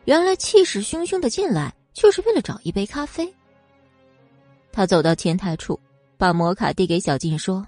[0.06, 3.34] 原来气势汹汹的进来就是为了找一杯咖啡。
[4.72, 5.80] 他走到前台处，
[6.18, 7.66] 把摩卡递给小静，说：“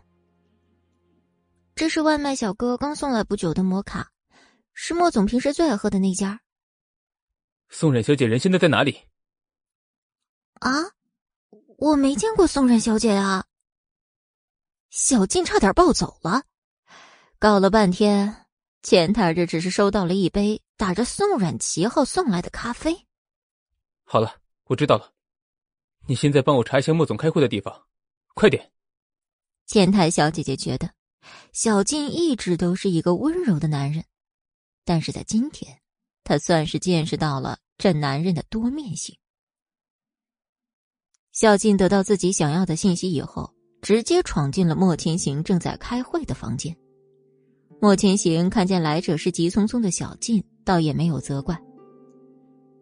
[1.79, 4.11] 这是外卖小哥刚送来不久的摩卡，
[4.73, 6.41] 是莫总平时最爱喝的那家。”
[7.71, 9.07] 宋冉小姐人现在在哪里？
[10.55, 10.69] 啊，
[11.77, 13.45] 我没见过宋冉小姐啊！
[14.89, 16.43] 小静差点暴走了，
[17.39, 18.47] 搞了半天。
[18.83, 23.07] 前台这只是收到了一杯打着宋冉旗号送来的咖啡。
[24.03, 25.13] 好了，我知道了。
[26.07, 27.87] 你现在帮我查一下莫总开会的地方，
[28.33, 28.69] 快点。
[29.65, 30.93] 前台小姐姐觉得，
[31.51, 34.03] 小静一直都是一个温柔的男人，
[34.85, 35.79] 但是在今天，
[36.23, 39.15] 她算是见识到了这男人的多面性。
[41.31, 46.75] 小静得到自己想要的信息以后，直接闯进了莫千行正在开会的房间。
[47.81, 51.57] 莫千行看见来者是急匆匆的小静，倒也没有责怪。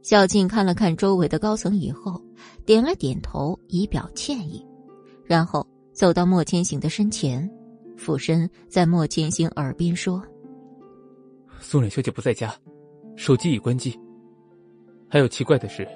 [0.02, 2.20] 小静看了看周围的高层以后，
[2.66, 4.66] 点了点头以表歉意，
[5.26, 7.48] 然后走到莫千行的身前，
[7.98, 10.24] 俯身在莫千行耳边说
[11.60, 12.54] ：“宋冉小姐不在家，
[13.16, 14.00] 手机已关机。
[15.10, 15.88] 还有奇怪的是，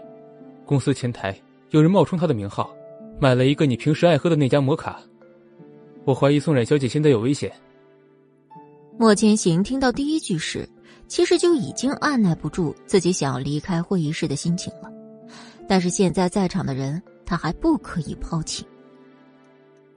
[0.66, 1.40] 公司前台
[1.70, 2.76] 有人冒充她的名号，
[3.20, 5.00] 买了一个你平时爱喝的那家摩卡。
[6.04, 7.52] 我怀疑宋冉小姐现在有危险。”
[8.98, 10.68] 莫千行听到第一句时，
[11.08, 14.92] 其实就已经按耐不住自己想要离开会议室的心情了。
[15.68, 18.66] 但是现在在场的人，他还不可以抛弃。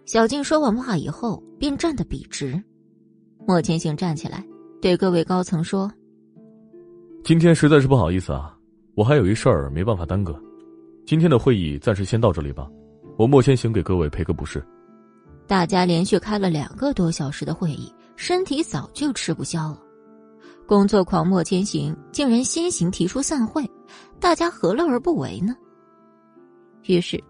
[0.06, 2.62] 小静说完话以后，便站得笔直。
[3.46, 4.44] 莫千行站起来，
[4.80, 5.90] 对各位高层说
[7.24, 8.56] ：“今天实在是不好意思啊，
[8.94, 10.38] 我还有一事儿没办法耽搁。
[11.06, 12.70] 今天的会议暂时先到这里吧，
[13.16, 14.64] 我莫千行给各位赔个不是。”
[15.46, 17.92] 大家连续开了两个多小时的会议。
[18.16, 19.78] 身体早就吃不消了，
[20.68, 23.68] 工作狂莫千行竟然先行提出散会，
[24.20, 25.52] 大家何乐而不为呢？
[26.84, 27.20] 于是，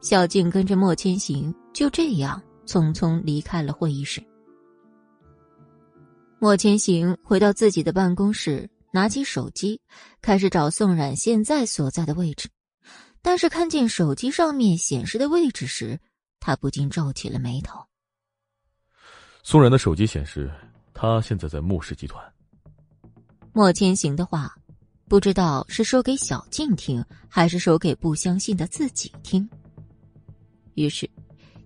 [0.00, 4.22] 小静跟着莫千行就这样匆匆离开了会议室。
[6.38, 9.80] 莫千行回到自己的办公室，拿起手机，
[10.20, 12.48] 开始找宋冉现在所在的位置。
[13.20, 16.00] 但是看见手机上面显示的位置时，
[16.40, 17.78] 他不禁皱起了眉头。
[19.44, 20.50] 宋冉的手机显示，
[20.92, 22.20] 他现在在穆氏集团。
[23.52, 24.52] 莫千行的话，
[25.08, 29.48] 不知道是说给小静听，还是说给不相信的自己听。
[30.74, 31.08] 于是，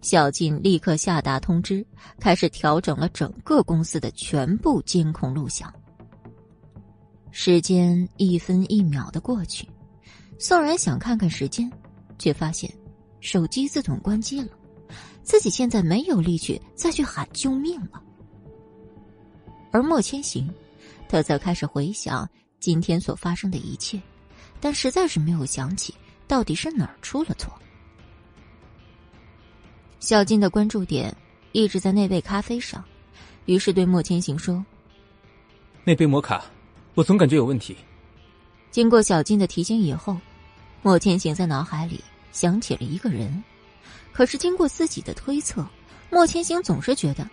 [0.07, 1.85] 小静立刻下达通知，
[2.21, 5.69] 开始调整了整个公司的全部监控录像。
[7.33, 9.69] 时间一分一秒的过去，
[10.39, 11.69] 宋然想看看时间，
[12.21, 12.73] 却发现
[13.19, 14.49] 手机自动关机了。
[15.25, 18.01] 自己现在没有力气再去喊救命了，
[19.73, 20.49] 而莫千行，
[21.09, 22.31] 他则开始回想
[22.61, 24.01] 今天所发生的一切，
[24.61, 25.93] 但实在是没有想起
[26.29, 27.53] 到底是哪儿出了错。
[29.99, 31.15] 小金的关注点
[31.53, 32.85] 一直在那杯咖啡上，
[33.47, 34.65] 于是对莫千行说
[35.85, 36.45] ：“那杯摩卡，
[36.95, 37.77] 我总感觉有问题。”
[38.71, 40.17] 经过小金的提醒以后，
[40.83, 43.43] 莫千行在脑海里想起了一个人，
[44.13, 45.67] 可是经过自己的推测，
[46.11, 47.29] 莫千行总是觉得，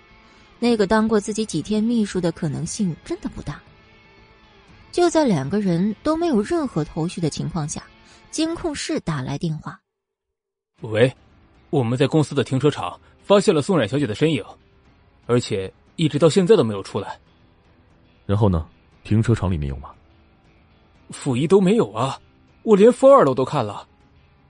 [0.57, 3.61] 那个当过自己几天秘书的可能性真的不大。
[4.91, 7.83] 就在两个人都没有任何头绪的情况下，
[8.31, 9.79] 监控室打来电话
[10.81, 11.13] ：“喂，
[11.73, 14.45] 我们在公司的停车场发现了宋冉小姐的身影，
[15.25, 17.19] 而且一直到现在都没有出来。
[18.27, 18.67] 然后呢？
[19.03, 19.89] 停车场里面有吗？”
[21.09, 22.21] 负一都没有啊！
[22.61, 23.87] 我连负二楼都看了，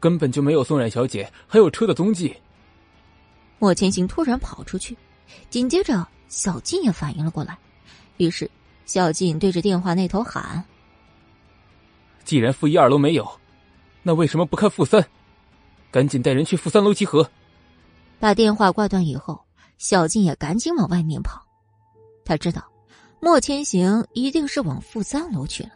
[0.02, 2.36] 根本就没有宋冉小姐还有车的踪迹。
[3.58, 4.98] 莫千行突然跑出去，
[5.50, 7.58] 紧接着小静也反应了过来，
[8.18, 8.52] 于是
[8.86, 10.62] 小静对着电话那头喊
[12.26, 13.26] ：“既然负一二楼没有，
[14.02, 15.02] 那为什么不看负三？
[15.94, 17.30] 赶紧带人去负三楼集合！”
[18.20, 19.40] 把电话挂断以后，
[19.78, 21.46] 小静也赶紧往外面跑，
[22.26, 22.64] 他知道
[23.20, 25.70] 莫千行一定是往负三楼去了。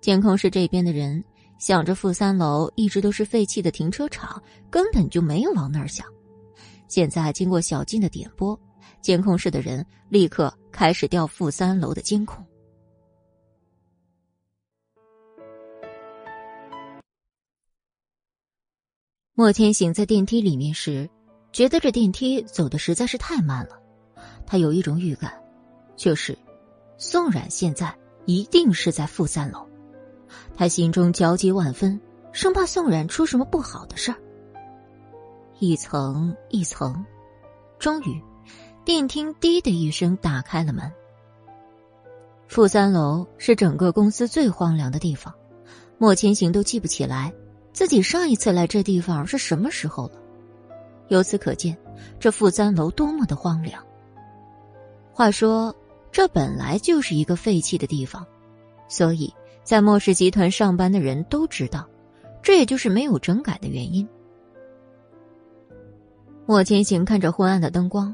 [0.00, 1.22] 监控室这边的人
[1.58, 4.40] 想着负三楼一直都是废弃的停车场，
[4.70, 6.06] 根本就没有往那儿想。
[6.86, 8.58] 现在经过小静的点拨，
[9.02, 12.44] 监控室的人立刻开始调负三楼的监控。
[19.38, 21.08] 莫天行在电梯里面时，
[21.52, 23.78] 觉得这电梯走的实在是太慢了。
[24.44, 25.32] 他有一种预感，
[25.94, 26.36] 就是
[26.96, 29.64] 宋冉现在一定是在负三楼。
[30.56, 32.00] 他心中焦急万分，
[32.32, 34.18] 生怕宋冉出什么不好的事儿。
[35.60, 37.06] 一层一层，
[37.78, 38.20] 终于，
[38.84, 40.92] 电梯“滴”的一声打开了门。
[42.48, 45.32] 负三楼是整个公司最荒凉的地方，
[45.96, 47.32] 莫千行都记不起来
[47.78, 50.14] 自己上一次来这地方是什么时候了。
[51.06, 51.78] 由此可见，
[52.18, 53.80] 这负三楼多么的荒凉。
[55.12, 55.72] 话说，
[56.10, 58.26] 这本来就是一个废弃的地方，
[58.88, 59.32] 所以。
[59.62, 61.86] 在莫氏集团上班的人都知道，
[62.42, 64.08] 这也就是没有整改的原因。
[66.46, 68.12] 莫千行看着昏暗的灯光，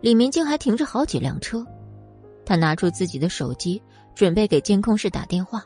[0.00, 1.66] 里面竟还停着好几辆车。
[2.46, 3.82] 他拿出自己的手机，
[4.14, 5.62] 准备给监控室打电话，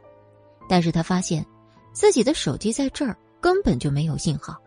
[0.68, 1.46] 但是他发现
[1.92, 3.16] 自己的手机在这儿
[3.46, 4.60] 根本就没有信号。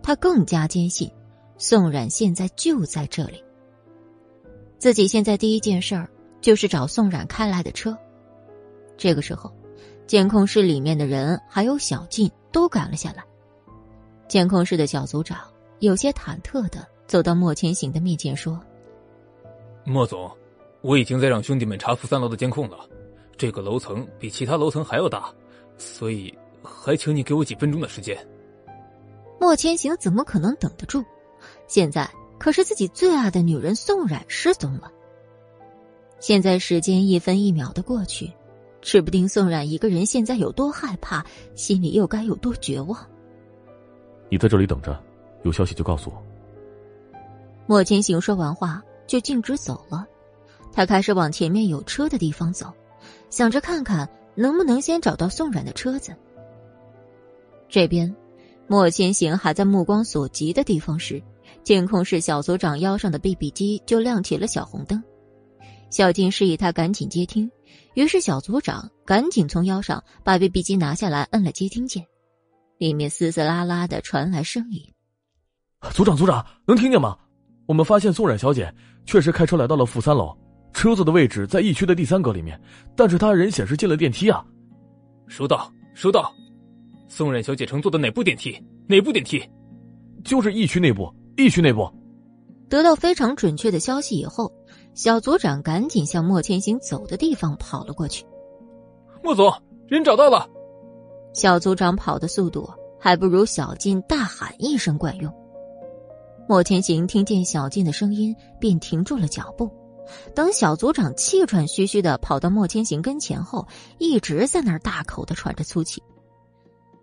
[0.00, 1.10] 他更加坚信，
[1.58, 3.42] 宋冉现在就在这里。
[4.78, 6.08] 自己现在第一件事儿
[6.40, 7.98] 就是找宋冉开来的车。
[8.96, 9.52] 这个时候。
[10.06, 13.24] 监控室里面的人还有小静都赶了下来。
[14.28, 15.38] 监控室的小组长
[15.80, 18.56] 有些忐忑的走到莫千行的面前说
[19.82, 20.30] ：“莫总，
[20.80, 22.78] 我已经在让兄弟们查负三楼的监控了。
[23.36, 25.28] 这个楼层比其他楼层还要大，
[25.76, 26.32] 所以
[26.66, 28.16] 还请你给我几分钟的时间。”
[29.40, 31.04] 莫千行怎么可能等得住？
[31.66, 34.90] 现在可是自己最爱的女人宋冉失踪了。
[36.18, 38.32] 现在时间一分一秒的过去。
[38.82, 43.04] 指不定宋冉一个人现在有多害怕，心里又该有多绝望。
[44.28, 44.96] 你在这里等着，
[45.42, 46.22] 有消息就告诉我。
[47.66, 50.06] 莫千行说完话就径直走了，
[50.72, 52.72] 他开始往前面有车的地方走，
[53.28, 56.14] 想着看看能不能先找到宋冉的车子。
[57.68, 58.14] 这边，
[58.68, 61.22] 莫千行还在目光所及的地方时，
[61.62, 65.02] 监控室小组长腰上的 BB 机就亮起了小红灯。
[65.90, 67.50] 小静示意他赶紧接听。
[67.94, 72.04] 于是，小组长赶紧从腰上把 BB 机拿下来，摁了接听键，
[72.78, 74.82] 里面嘶嘶啦啦的传来声音
[75.94, 77.16] ：“组长，组长，能听见吗？
[77.66, 78.72] 我们发现宋冉小姐
[79.06, 80.36] 确实开车来到了负三楼，
[80.72, 82.60] 车子的位置在 E 区的第三格里面，
[82.94, 84.44] 但是她人显示进了电梯啊。”
[85.26, 86.32] 收到，收到。
[87.08, 88.60] 宋冉小姐乘坐的哪部电梯？
[88.88, 89.42] 哪部电梯？
[90.24, 91.88] 就是 E 区内部，E 区内部。
[92.68, 94.52] 得到非常准确的消息以后。
[94.94, 98.24] 小组长赶紧向莫千行走的地方跑了过去。
[99.22, 99.52] 莫总，
[99.88, 100.48] 人找到了。
[101.34, 102.66] 小组长跑的速度
[102.98, 105.30] 还不如小静大喊一声管用。
[106.48, 109.70] 莫千行听见小静的声音，便停住了脚步。
[110.34, 116.02] 等小组长气喘吁吁的跑到莫千行跟前后，一直在那儿大口的喘着粗气。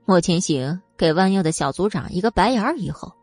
[0.06, 3.14] 莫千行给弯腰的小组长一个白眼儿以后，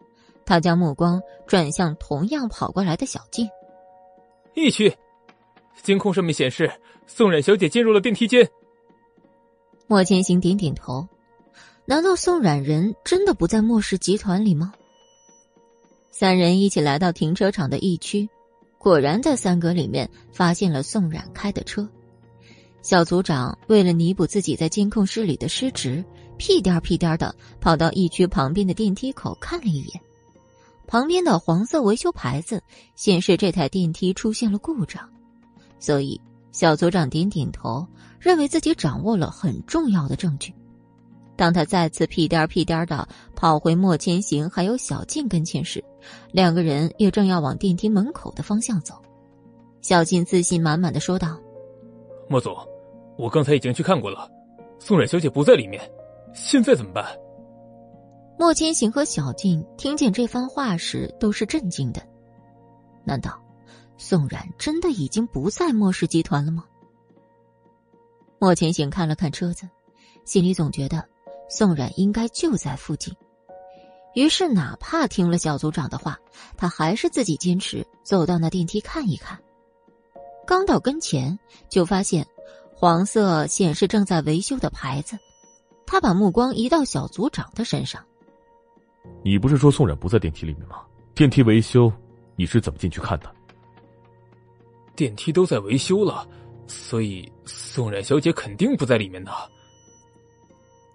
[0.47, 3.49] 他将目光转向同样跑过来的小静。
[4.55, 4.97] 一区，
[5.83, 6.71] 监控上面显示
[7.07, 8.49] 宋冉小姐进入了电梯间。
[9.87, 11.07] 莫千行点点头，
[11.85, 14.73] 难道宋冉人真的不在莫氏集团里吗？
[16.11, 18.29] 三人一起来到停车场的一区，
[18.79, 21.89] 果然在三格里面发现了宋冉开的车。
[22.83, 26.05] 小组长为了弥补自己在监控室里的失职，
[26.41, 30.01] 屁颠屁颠的跑到一区旁边的电梯口看了一眼，
[30.87, 32.63] 旁边的黄色维修牌子
[32.97, 35.07] 显示这台电梯出现了故障，
[35.79, 36.19] 所以
[36.51, 37.87] 小组长点点头，
[38.19, 40.51] 认为自己掌握了很重要的证据。
[41.37, 45.85] 当他再次屁颠屁颠的跑回莫千行还有小静跟前时，
[46.33, 48.95] 两个人也正要往电梯门口的方向走。
[49.83, 51.39] 小静自信满满的说道
[52.31, 52.57] ：“莫总，
[53.19, 54.27] 我刚才已经去看过了，
[54.79, 55.79] 宋冉小姐不在里面，
[56.35, 57.05] 现在怎么办？”
[58.39, 62.01] 莫千行和小静听见这番话时都是震惊的。
[63.05, 63.39] 难道
[63.99, 66.65] 宋冉真的已经不在莫氏集团了吗？
[68.39, 69.69] 莫千行看了看车子，
[70.25, 71.07] 心里总觉得
[71.51, 73.15] 宋冉应该就在附近。
[74.15, 76.19] 于是，哪怕听了小组长的话，
[76.57, 79.39] 他还是自己坚持走到那电梯看一看。
[80.47, 82.27] 刚到跟前，就发现
[82.75, 85.19] 黄色显示正在维修的牌子。
[85.91, 88.01] 他把目光移到小组长的身上。
[89.25, 90.83] 你不是说宋冉不在电梯里面吗？
[91.17, 91.93] 电梯维修，
[92.37, 93.29] 你是怎么进去看的？
[94.95, 96.25] 电梯都在维修了，
[96.69, 99.33] 所以宋冉小姐肯定不在里面呢。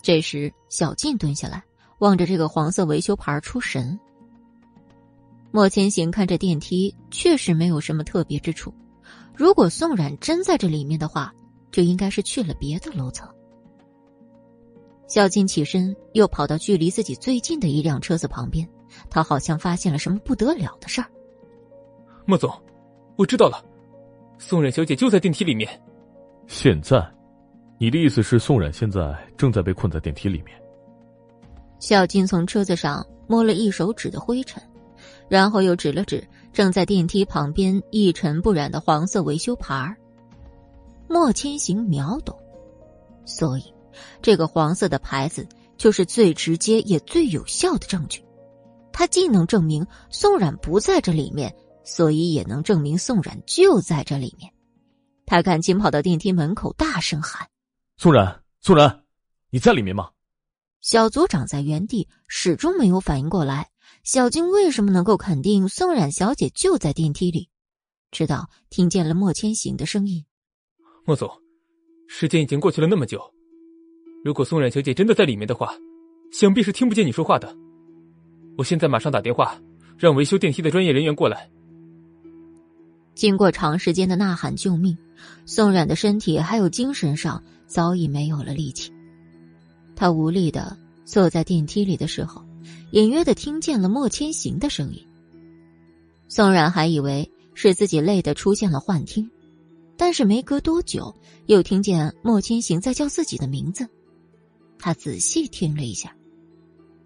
[0.02, 1.62] 这时，小静蹲下来，
[1.98, 4.00] 望着这个黄色维修牌出神。
[5.52, 8.74] 莫千行看着电梯，确实没有什么特别之处。
[9.36, 11.34] 如果宋冉真在这里面的话，
[11.70, 13.30] 就应该是去了别的楼层。
[15.08, 18.68] 小静起身，又跑到距离自己最近的一辆车子旁边。
[19.10, 21.08] 他好像发现了什么不得了的事儿。
[22.26, 22.50] 莫总，
[23.18, 23.64] 我知道了，
[24.38, 25.70] 宋冉小姐就在电梯里面。
[26.48, 27.06] 现在，
[27.78, 30.58] 你的意思是宋冉现在正在被困在电梯里面？
[31.80, 34.64] 小静从车子上摸了一手指的灰尘，
[35.28, 39.98] 然后又指了指正在电梯旁边一尘不染的黄色维修牌儿。
[41.10, 42.36] 莫千行秒懂，
[43.26, 43.75] 所以。
[44.22, 48.24] 这个黄色的牌子就是最直接也最有效的证据，
[48.92, 54.52] 它既能证明宋冉不在这里面，所以也能证明宋冉就在这里面。
[55.26, 57.48] 他赶紧跑到电梯门口，大声喊
[57.98, 59.04] ：“宋冉，宋冉，
[59.50, 60.12] 你在里面吗？”
[60.82, 63.72] 小组长在原地始终没有反应过来，
[64.04, 67.50] 小静为什么能够肯定宋冉小姐就在电梯里？
[68.12, 70.24] 直到听见了莫千行的声音
[71.06, 71.30] ：“莫总，
[72.08, 73.20] 时间已经过去了那么久。”
[74.26, 75.72] 如果宋冉小姐真的在里面的话，
[76.32, 77.56] 想必是听不见你说话的。
[78.58, 79.56] 我现在马上打电话，
[80.00, 81.48] 让维修电梯的专业人员过来。
[83.14, 84.98] 经过长时间的呐喊救命，
[85.46, 88.92] 宋冉的身体还有精神上早已没有了力气。
[89.96, 92.44] 他无力的坐在电梯里的时候，
[92.94, 95.06] 隐约的听见了莫千行的声音。
[96.28, 99.30] 宋冉还以为是自己累的出现了幻听，
[99.96, 101.14] 但是没隔多久，
[101.46, 103.88] 又听见莫千行在叫自己的名字。
[104.86, 106.16] 他仔细听了一下，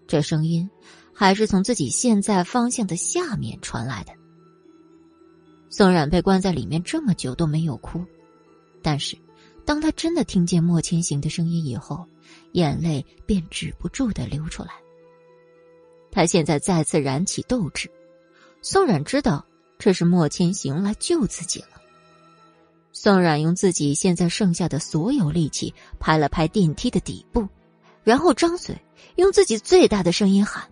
[0.06, 0.68] 这声音
[1.14, 4.12] 还是从自己现在方向的下面传来的。
[5.70, 8.04] 宋冉被关在里面这么久都没有哭，
[8.82, 9.16] 但是
[9.64, 12.06] 当他真的听见莫千行的声音以后，
[12.52, 14.72] 眼泪便止不住的流出来。
[16.10, 17.90] 他现在再次燃起斗志，
[18.60, 19.42] 宋冉知道
[19.78, 21.80] 这是莫千行来救自己了。
[22.92, 27.48] 宋冉用自己现在剩下的所有力气拍了拍电梯的底部。
[28.02, 28.76] 然后张嘴，
[29.16, 30.68] 用自己最大的声音喊：“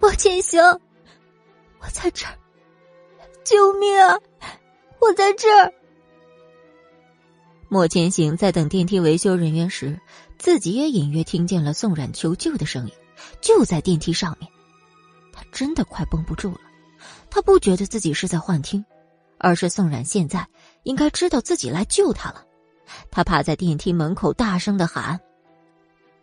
[0.00, 0.60] 莫千行，
[1.80, 2.38] 我在这儿，
[3.44, 4.18] 救命啊！
[5.00, 5.72] 我在这儿。”
[7.68, 10.00] 莫千行在等电梯维修人员时，
[10.38, 12.92] 自己也隐约听见了宋冉求救的声音，
[13.40, 14.50] 就在电梯上面。
[15.32, 16.60] 他真的快绷不住了，
[17.30, 18.84] 他不觉得自己是在幻听，
[19.38, 20.48] 而是宋冉现在
[20.82, 22.44] 应该知道自己来救他了。
[23.10, 25.18] 他趴在电梯门口，大声的喊：“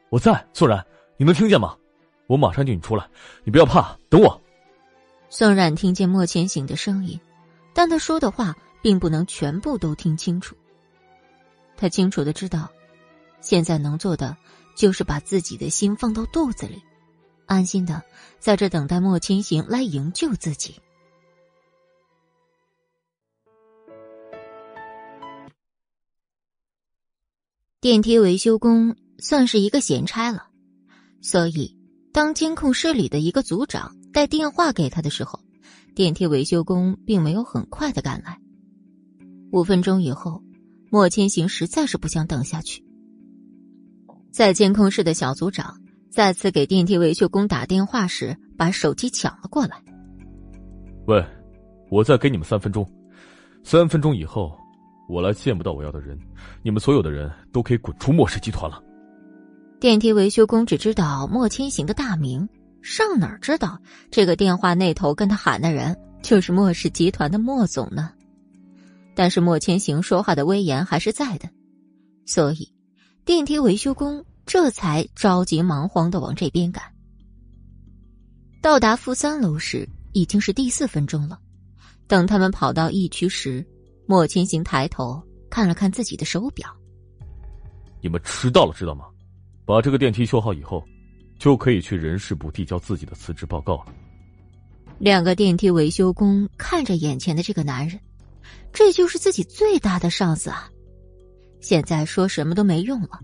[0.09, 0.85] 我在，宋冉，
[1.17, 1.75] 你能听见吗？
[2.27, 3.07] 我马上就你出来，
[3.43, 4.41] 你不要怕，等我。”
[5.29, 7.19] 宋冉听见莫千行的声音，
[7.73, 10.55] 但他说的话并不能全部都听清楚。
[11.75, 12.69] 他清楚的知道，
[13.41, 14.35] 现在能做的
[14.75, 16.81] 就是把自己的心放到肚子里，
[17.45, 18.01] 安心的
[18.39, 20.81] 在这等待莫千行来营救自己。
[27.87, 30.47] 电梯维修工算是一个闲差了，
[31.21, 31.73] 所以
[32.11, 35.39] 当监控室里的一个组长带电话给他的时候，
[35.95, 38.41] 电梯维修工并没有很快的赶来。
[39.53, 40.43] 五分钟以后，
[40.91, 42.83] 莫千行实在是不想等下去，
[44.33, 45.79] 在监控室的小组长
[46.11, 49.81] 再次给电梯维修工打电话时，把手机抢了过来。
[51.05, 51.25] 喂，
[51.89, 52.85] 我再给你们三分钟，
[53.63, 54.51] 三分钟以后。
[55.07, 56.19] 我来见不到我要的人，
[56.61, 58.83] 你们所有的人都可以滚出莫氏集团了。
[59.79, 62.47] 电梯维修工只知道莫千行的大名，
[62.81, 63.79] 上哪儿知道
[64.11, 68.11] 这个电话那头跟他喊的人就是莫氏集团的莫总呢？
[69.15, 71.49] 但是莫千行说话的威严还是在的，
[72.25, 72.71] 所以
[73.23, 76.83] 电梯维修工这才着急忙慌的往这边赶。
[78.61, 81.39] 到达负三楼时，已经是第四分钟了。
[82.07, 83.65] 等他们跑到一区时，
[84.07, 86.73] 莫千行抬头看了看自己的手表。
[88.01, 89.05] 你们迟到了，知道吗？
[89.65, 90.81] 把这个电梯修好以后，
[91.37, 93.87] 就可以去人事部递交自己的辞职报告了。
[94.97, 97.99] 两个电梯维修工看着眼前的这个男人，
[98.71, 100.71] 这就是自己最大的上司啊！
[101.59, 103.19] 现在说什么都没用了，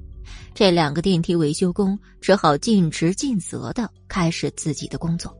[0.53, 5.34] 这两个电梯维修工只好尽职尽责的开始自己的工作。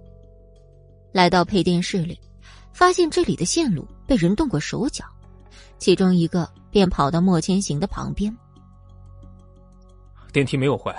[1.12, 2.18] 来到配电室里。
[2.76, 5.06] 发现这里的线路被人动过手脚，
[5.78, 8.36] 其中一个便跑到莫千行的旁边。
[10.32, 10.96] 电梯没有坏，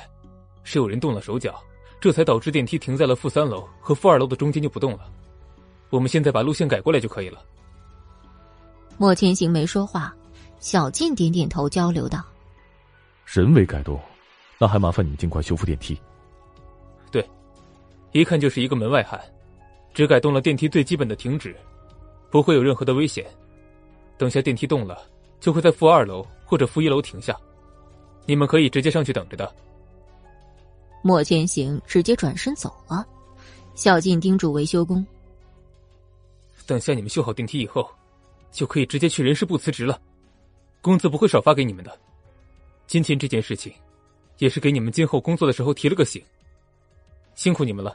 [0.62, 1.60] 是有人动了手脚，
[2.00, 5.10] 这才导致电梯停在了负三楼和负二楼的中间就不动了。
[5.90, 7.42] 我们现在把路线改过来就可以了。
[8.96, 10.14] 莫千行没说话，
[10.60, 12.22] 小静点点头，交流道
[13.26, 14.00] ：“人为改动，
[14.58, 16.00] 那还麻烦你们尽快修复电梯。”
[17.10, 17.28] 对，
[18.12, 19.20] 一看就是一个门外汉。
[19.92, 21.54] 只改动了电梯最基本的停止，
[22.28, 23.24] 不会有任何的危险。
[24.16, 25.02] 等下电梯动了，
[25.40, 27.36] 就会在负二楼或者负一楼停下，
[28.26, 29.52] 你们可以直接上去等着的。
[31.02, 33.06] 莫千行直接转身走了，
[33.74, 35.04] 小静叮嘱维修工
[36.64, 37.86] ：“等下你们修好电梯以后，
[38.50, 40.00] 就可以直接去人事部辞职了，
[40.80, 41.98] 工资不会少发给你们的。
[42.86, 43.72] 今天这件事情，
[44.38, 46.22] 也是给你们今后工作的时候提了个醒，
[47.34, 47.94] 辛苦你们了。”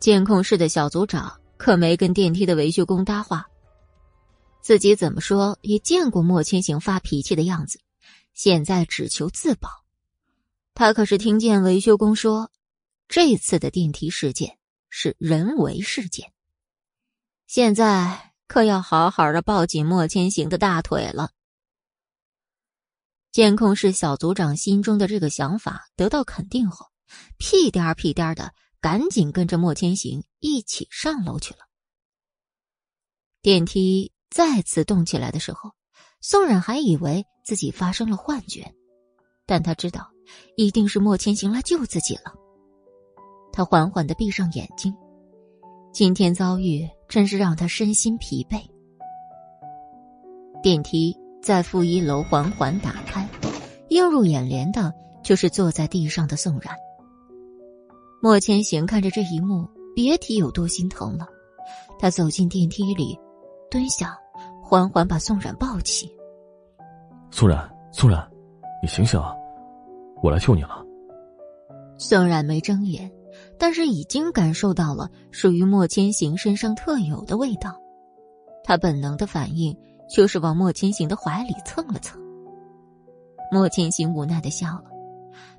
[0.00, 3.46] 监控室的小组长可没跟电梯的维修工搭话。
[4.66, 7.78] 自己怎么说也见过莫千行发脾气的样子，
[8.34, 9.84] 现在只求自保。
[10.74, 12.50] 他可是听见维修工说，
[13.06, 14.58] 这次的电梯事件
[14.90, 16.32] 是人为事件。
[17.46, 21.30] 现在可要好好的抱紧莫千行的大腿了。
[23.30, 26.86] 监控室小组长心中的这个想法得到肯定后，
[27.38, 28.52] 屁颠儿屁颠儿的。
[28.80, 31.60] 赶紧跟着莫千行一起上楼去了。
[33.42, 35.70] 电梯再次动起来的时候，
[36.20, 38.70] 宋冉还以为自己发生了幻觉，
[39.46, 40.10] 但他知道
[40.58, 42.34] 一定是莫千行来救自己了。
[43.50, 44.94] 他缓缓的闭上眼睛，
[45.90, 48.60] 今天遭遇真是让他身心疲惫。
[50.62, 53.26] 电梯在负一楼缓缓打开，
[53.88, 54.92] 映入眼帘的
[55.24, 56.76] 就是坐在地上的宋冉。
[58.20, 61.26] 莫千行看着这一幕，别提有多心疼了。
[61.98, 63.18] 他走进电梯里，
[63.70, 64.14] 蹲下，
[64.68, 66.12] 缓缓把宋冉抱起。
[67.30, 67.56] 宋冉，
[67.92, 68.28] 宋冉，
[68.82, 69.32] 你醒醒啊！
[70.24, 70.84] 我来救你了。
[71.98, 73.08] 宋冉没睁眼，
[73.56, 77.80] 但是已经感受到了属于莫千行身上特有的味道。
[78.64, 79.72] 他本能的反应
[80.10, 82.20] 就是往莫千行的怀里蹭了蹭。
[83.52, 84.86] 莫千行无奈的笑了，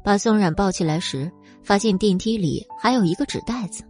[0.03, 1.31] 把宋冉抱起来时。
[1.63, 3.83] 发现电梯里还有一个纸袋子，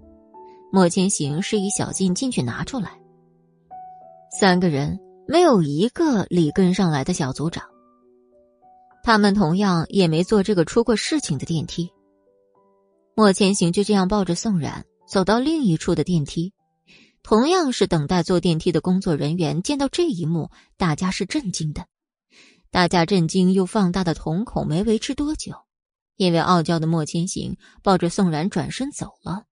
[0.72, 2.90] 莫千行示意小静进去拿出来。
[4.32, 7.66] 三个人没有一个理跟上来的小组长，
[9.04, 11.92] 他们同样也没坐这个出过事情的电梯。
[13.14, 16.54] 莫千行就这样抱着宋冉走到另一处的电梯，
[17.24, 21.86] 同样是等待坐电梯的工作人员见到这一幕，大家是震惊的，
[22.72, 25.54] 大家震惊又放大的瞳孔没维持多久。
[26.16, 29.44] 因为傲娇的莫千行抱着宋冉转身走了，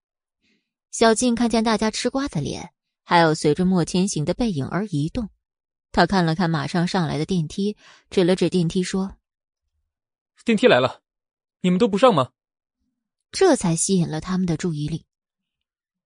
[0.90, 2.72] 小静看见大家吃瓜的脸，
[3.04, 5.30] 还有随着莫千行的背影而移动，
[5.96, 7.78] 他看了看马上上来的电梯，
[8.10, 9.16] 指了指电梯说
[10.44, 11.02] ：“电梯来了，
[11.62, 12.32] 你们都不上吗？”
[13.32, 15.06] 这才吸引了他们的注意力。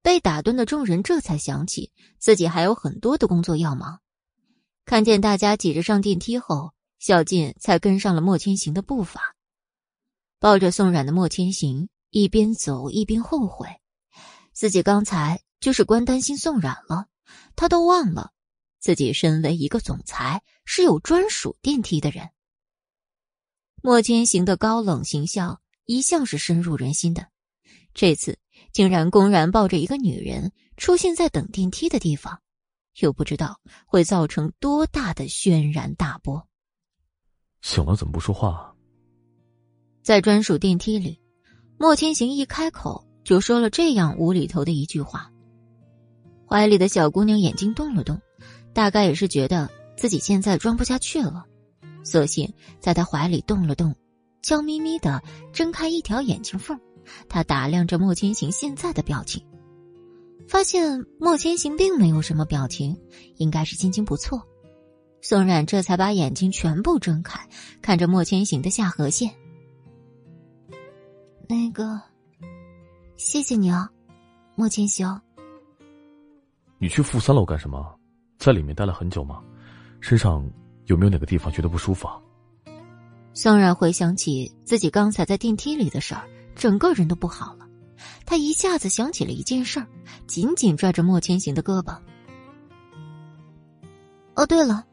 [0.03, 3.99] 被打断的众人这才想起自己还有很多的工作要忙，
[4.86, 9.36] 看见大家挤着上电梯后，小静才跟上了莫千行的步伐。
[10.38, 13.68] 抱着宋冉的莫千行一边走一边后悔，
[14.53, 17.07] 自己刚才就是光担心宋冉了，
[17.56, 18.32] 他都忘了
[18.80, 22.30] 自己身为一个总裁是有专属电梯的人。
[23.81, 27.27] 莫千行的高冷形象一向是深入人心的，
[27.93, 28.38] 这次
[28.72, 32.41] 竟然公然抱着一个女人出现在等电梯的地方，
[32.99, 36.47] 又不知道会造成多大的轩然大波。
[37.61, 38.76] 醒了怎么不说话？
[40.01, 41.19] 在专属电梯里，
[41.77, 45.31] 莫千行一开口就说了这样无厘头的一句话。
[46.47, 48.19] 怀里的小姑娘眼睛动了动，
[48.80, 51.43] 大概也是觉得自己现在装不下去了，
[52.01, 52.49] 索性
[52.80, 53.93] 在他怀里动了动，
[54.41, 56.80] 娇咪咪的睁开一条眼睛缝，
[57.27, 59.45] 他打量着莫千行现在的表情，
[60.47, 62.97] 发现莫千行并没有什么表情，
[63.35, 64.41] 应该是心情不错。
[65.19, 67.38] 宋冉这才把眼睛全部睁开，
[67.81, 69.30] 看着莫千行的下颌线。
[71.49, 71.99] 那个，
[73.18, 73.89] 谢谢你啊，
[74.56, 75.19] 莫千行。
[76.77, 77.98] 你去负三楼干什么？
[78.40, 79.41] 在里面待了很久吗？
[79.99, 80.49] 身上
[80.86, 82.07] 有没有哪个地方觉得不舒服？
[82.07, 82.20] 啊？
[83.34, 86.26] 宋冉回想起自己刚才在电梯里的事儿，
[86.56, 87.68] 整个人都不好了。
[88.26, 89.86] 他一下子想起了一件事儿，
[90.26, 91.98] 紧紧拽着莫千行的胳膊。
[94.36, 94.86] 哦，对了。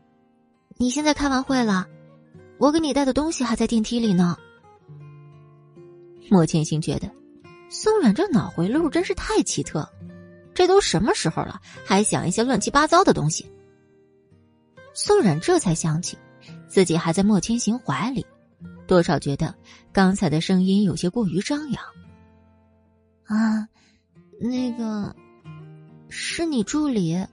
[0.76, 1.86] 你现在开完会了，
[2.58, 4.36] 我给你带的东西还在电梯里呢。
[6.28, 7.10] 莫千行觉得，
[7.70, 9.88] 宋冉这脑回路真是太奇特，
[10.56, 13.48] 这都什么时候了，还想一些乱七八糟的东西。
[14.94, 16.18] 宋冉这才想起，
[16.66, 18.26] 自己还在莫千行怀里，
[18.88, 19.54] 多少觉得
[19.92, 21.84] 刚才的声音有些过于张扬。
[23.26, 23.68] 啊，
[24.40, 25.14] 那个，
[26.08, 27.24] 是你助理，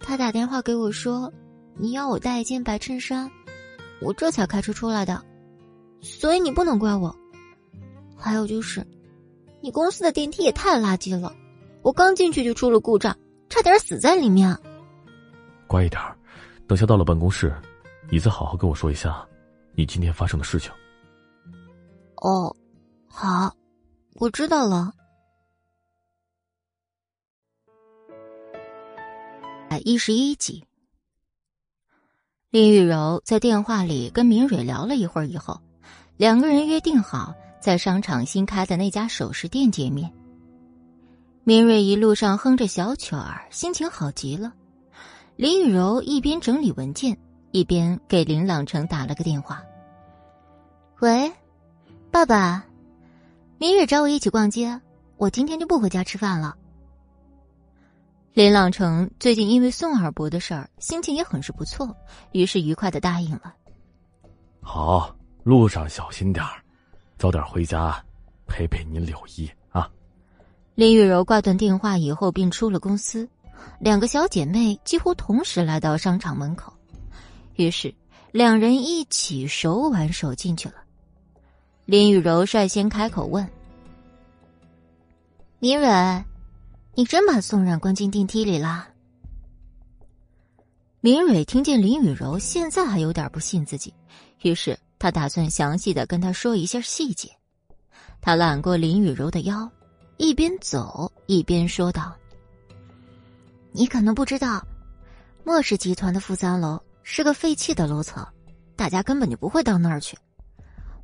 [0.00, 1.32] 他打电话给我说。
[1.78, 3.30] 你要我带一件白衬衫，
[4.00, 5.22] 我这才开车出来的，
[6.00, 7.14] 所以你不能怪我。
[8.16, 8.82] 还有就是，
[9.60, 11.36] 你公司的电梯也太垃圾了，
[11.86, 13.16] 我刚进去就出了故障，
[13.48, 14.52] 差点死在里面。
[15.68, 16.02] 乖一点，
[16.66, 17.54] 等下到了办公室，
[18.10, 19.24] 你再好好跟我说一下
[19.76, 20.68] 你今天发生的事情。
[22.16, 22.52] 哦，
[23.06, 23.54] 好，
[24.14, 24.92] 我知道了。
[29.70, 30.64] 百一十一集。
[32.50, 35.60] 林雨柔在电话里跟明蕊聊了一会儿以后，
[36.16, 40.12] 两个人约定好在商场新开的那家首饰店见面。
[41.48, 44.52] 明瑞一路上哼着小曲儿，心情好极了。
[45.36, 47.16] 林雨柔一边整理文件，
[47.52, 49.62] 一边给林朗成打了个电话
[50.98, 51.32] ：“喂，
[52.10, 52.66] 爸爸，
[53.58, 54.80] 明蕊找我一起逛街，
[55.18, 56.56] 我今天就不回家吃饭了。”
[58.34, 61.96] 林朗成最近因为宋二伯的事儿，心情也很是不错，
[62.32, 63.54] 于是愉快的答应了。
[64.60, 66.60] 好，路上小心点儿，
[67.16, 68.04] 早点回家，
[68.48, 69.48] 陪陪你柳姨。
[70.76, 73.26] 林雨柔挂断电话以后，便出了公司，
[73.80, 76.70] 两个小姐妹几乎同时来到商场门口，
[77.54, 77.94] 于是
[78.30, 80.74] 两人一起手挽手进去了。
[81.86, 83.48] 林雨柔率先开口问
[85.58, 86.22] ：“明蕊。”
[86.94, 88.88] 你真把宋冉关进电梯里了？
[91.00, 93.92] 明蕊听见林雨柔现在还有点不信自己，
[94.42, 97.30] 于是他打算详细的跟她说一下细节。
[98.20, 99.70] 他揽过林雨柔的腰，
[100.18, 102.16] 一边走一边说道
[103.72, 104.66] ：“你可能不知道，
[105.44, 108.26] 莫氏集团的负三楼是个废弃的楼层，
[108.74, 110.16] 大家根本就不会到那儿去。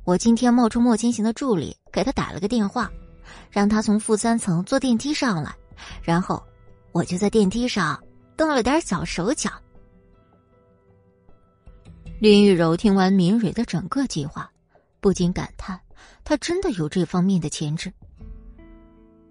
[0.03, 2.91] 我今天冒充莫千行的助理，给他打了个电话，
[3.51, 5.55] 让他从负三层坐电梯上来。”
[6.01, 6.41] 然后，
[6.91, 8.01] 我就在电梯上
[8.35, 9.51] 动了点小手脚。
[12.19, 14.49] 林雨柔听完明蕊的整个计划，
[14.99, 15.79] 不禁感叹：
[16.23, 17.91] 她真的有这方面的潜质。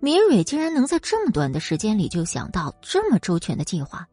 [0.05, 4.05] 明蕊竟然能在这么短的时间里就想到这么周全的计划，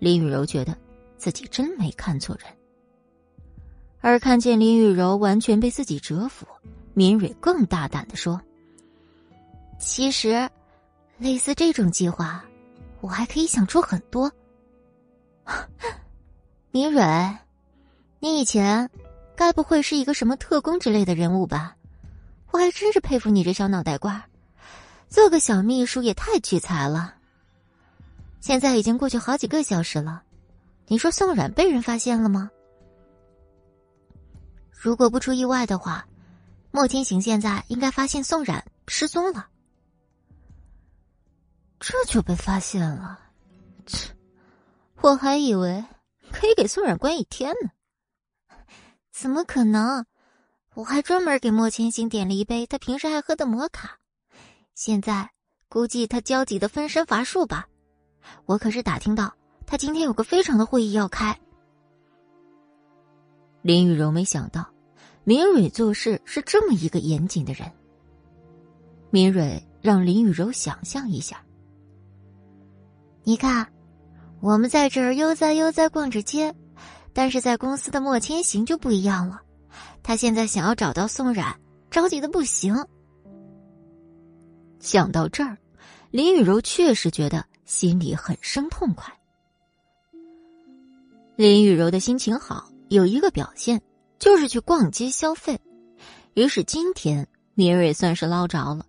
[0.00, 0.76] 林雨柔觉得
[1.16, 2.52] 自己真没看错人。
[4.00, 6.44] 而看见林雨柔完全被自己折服，
[6.94, 8.40] 明蕊更大胆的说
[9.78, 10.50] ：“其实。”
[11.16, 12.44] 类似这种计划，
[13.00, 14.30] 我还可以想出很多。
[16.72, 17.38] 明蕊，
[18.18, 18.90] 你以前
[19.34, 21.74] 该不会是一个什么特工之类的人物吧？
[22.50, 24.26] 我还真是佩服你这小脑袋瓜，
[25.08, 27.14] 做个小秘书也太屈才了。
[28.40, 30.22] 现在已经过去好几个小时了，
[30.86, 32.50] 你说宋冉被人发现了吗？
[34.70, 36.06] 如果不出意外的话，
[36.70, 39.48] 莫千行现在应该发现宋冉失踪了。
[41.80, 43.18] 这就被发现了，
[43.86, 44.10] 切！
[45.00, 45.84] 我还以为
[46.30, 47.70] 可以给宋冉关一天呢。
[49.12, 50.04] 怎么可能？
[50.74, 53.98] 我还专门给莫千行点了一杯他平时爱喝的摩卡。
[54.76, 55.30] 现在
[55.70, 57.66] 估计他焦急的分身乏术吧。
[58.44, 59.32] 我可是打听到
[59.66, 61.34] 他今天有个非常的会议要开。
[63.62, 64.68] 林雨柔没想到，
[65.24, 67.72] 明蕊做事是这么一个严谨的人。
[69.08, 71.42] 明蕊让林雨柔想象一下。
[73.24, 73.66] 你看，
[74.40, 76.54] 我们在这儿悠哉悠哉逛着街，
[77.14, 79.40] 但是在公司的莫千行就不一样了。
[80.02, 81.58] 他现在想要找到宋冉，
[81.90, 82.76] 着急的不行。
[84.78, 85.56] 想到这儿，
[86.10, 89.12] 林雨柔确实觉得心里很生痛快。
[91.36, 93.82] 林雨柔的心情好，有一个表现
[94.18, 95.60] 就是去逛街消费。
[96.34, 98.86] 于是今天，米瑞算是捞着了，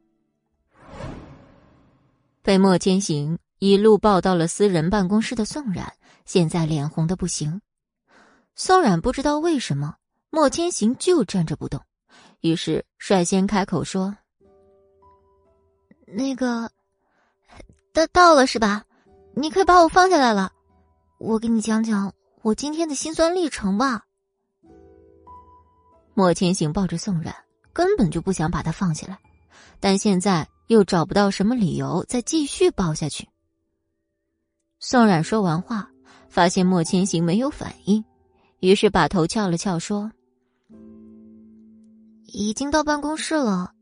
[2.42, 5.94] 被莫千行一路抱到了私人办公室的宋冉，
[6.26, 7.62] 现在脸红的不行。
[8.56, 9.96] 宋冉不知道为什么
[10.30, 11.82] 莫千行就站着不动，
[12.42, 14.16] 于是率先开口说
[16.08, 16.72] ：“那个，
[17.94, 18.86] 到到了是吧？
[19.36, 20.52] 你可以把我放下来了。
[21.20, 24.06] 我给你讲讲我今天的心酸历程吧。”
[26.16, 27.36] 莫千行抱着宋冉，
[27.74, 29.20] 根本就不想把他放下来，
[29.80, 33.28] 但现在又找不到什么理由再继续抱下去。
[34.80, 35.90] 宋冉说完话，
[36.30, 38.04] 发现莫千行没有反应，
[38.62, 40.12] 于是把头翘了翘，说
[42.26, 43.74] ：“已经到办公室了，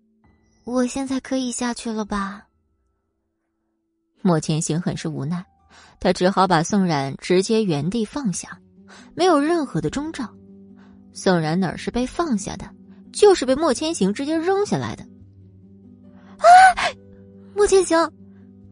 [0.66, 2.48] 我现在可以下去了吧？”
[4.22, 5.46] 莫千行很是无奈，
[6.00, 8.60] 他只好把宋冉直接原地放下，
[9.14, 10.28] 没有任何的征兆。
[11.14, 12.70] 宋冉哪是被放下的，
[13.14, 15.04] 就是被莫千行直接扔下来的。
[16.38, 16.46] 啊！
[17.56, 17.98] 莫千行，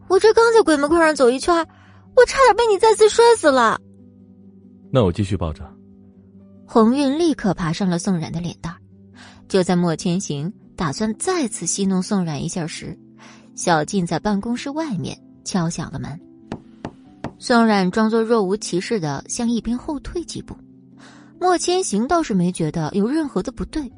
[0.08, 1.54] 我这刚在鬼门关上走一圈，
[2.16, 3.80] 我差点被你再次摔死了。
[4.92, 5.64] 那我继续抱着。
[6.66, 8.74] 红运立刻爬上了宋冉的脸蛋
[9.48, 12.98] 就在莫千行打算再次戏弄宋冉一下时，
[13.54, 16.20] 小静在办公室外面敲响了门。
[17.38, 20.56] 宋冉装作若无其事的向一边后退几步。
[21.40, 23.92] 莫千行倒是没觉得有任何的不对，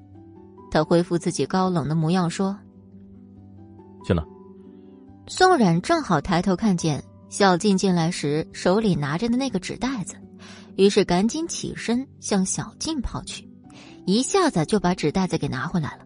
[0.70, 2.56] 他恢复自己高冷的模样说
[4.04, 4.24] ：“进来。”
[5.28, 10.16] 宋冉正好抬头看见小静进来时手里拿着的那个纸袋子，
[10.76, 13.48] 于是赶紧起身向小静跑去，
[14.06, 16.05] 一下子就把纸袋子给拿回来了。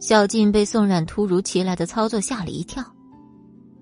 [0.00, 2.84] 小静被宋冉突如其来的操作吓了一跳，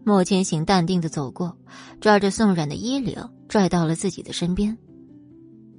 [0.03, 1.57] 莫千行淡定的走过，
[2.01, 3.17] 抓着宋冉的衣领
[3.49, 4.77] 拽到了自己的身边。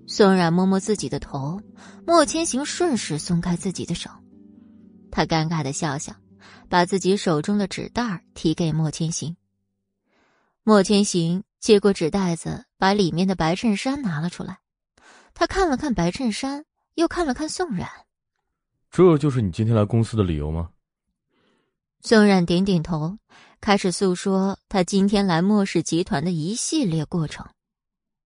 [0.05, 1.59] 宋冉摸摸自己的头，
[2.05, 4.09] 莫千行顺势松开自己的手，
[5.11, 6.13] 他尴尬的笑笑，
[6.69, 9.35] 把自己手中的纸袋提给莫千行。
[10.63, 14.59] 莫千行接过纸袋子，把里面的白衬衫拿了出来，
[15.33, 17.89] 他看了看白衬衫，又看了看宋冉，
[18.89, 20.69] 这就是你今天来公司的理由吗？
[22.01, 23.17] 宋冉点点头，
[23.59, 27.45] 开始诉说他今天来莫氏集团的一系列过程。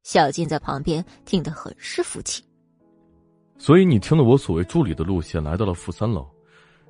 [0.03, 2.43] 小静在旁边听得很是服气，
[3.57, 6.27] 所以你听了我所谓助理的路线，来到了负三楼，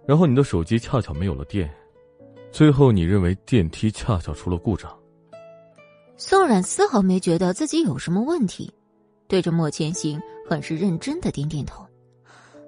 [0.08, 1.70] 然后你的手机恰巧没有了电，
[2.52, 4.98] 最后你认为电梯恰巧出了故障。
[6.16, 8.72] 宋冉丝毫没觉得自己有什么问题，
[9.28, 11.86] 对着莫千行很是认真的点点头。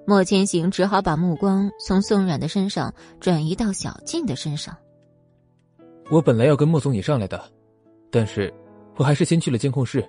[0.06, 4.76] 莫千行只好把目光从宋冉的身上转移到小静的身上。
[6.10, 7.42] 我本来要跟莫总你上来的，
[8.10, 8.52] 但是
[8.96, 10.06] 我还是先去了监控室。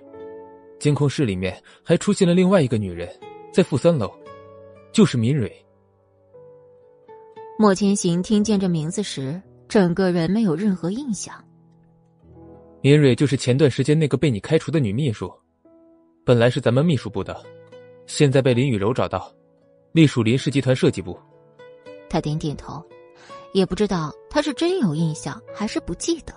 [0.78, 3.08] 监控室里面还出现了另外一个女人，
[3.50, 4.12] 在负三楼，
[4.92, 5.50] 就是敏蕊。
[7.58, 11.34] 莫千行听见这名字时，整个人没有任何印象。
[12.82, 15.32] 敏蕊就是前段时间那个被你开除的女秘书，
[16.22, 17.42] 本来是咱们秘书部的，
[18.06, 19.32] 现在被林雨柔找到，
[19.92, 21.18] 隶属林氏集团设计部。
[22.08, 22.82] 他点点头，
[23.52, 26.32] 也不知道他是真有印象还是不记得。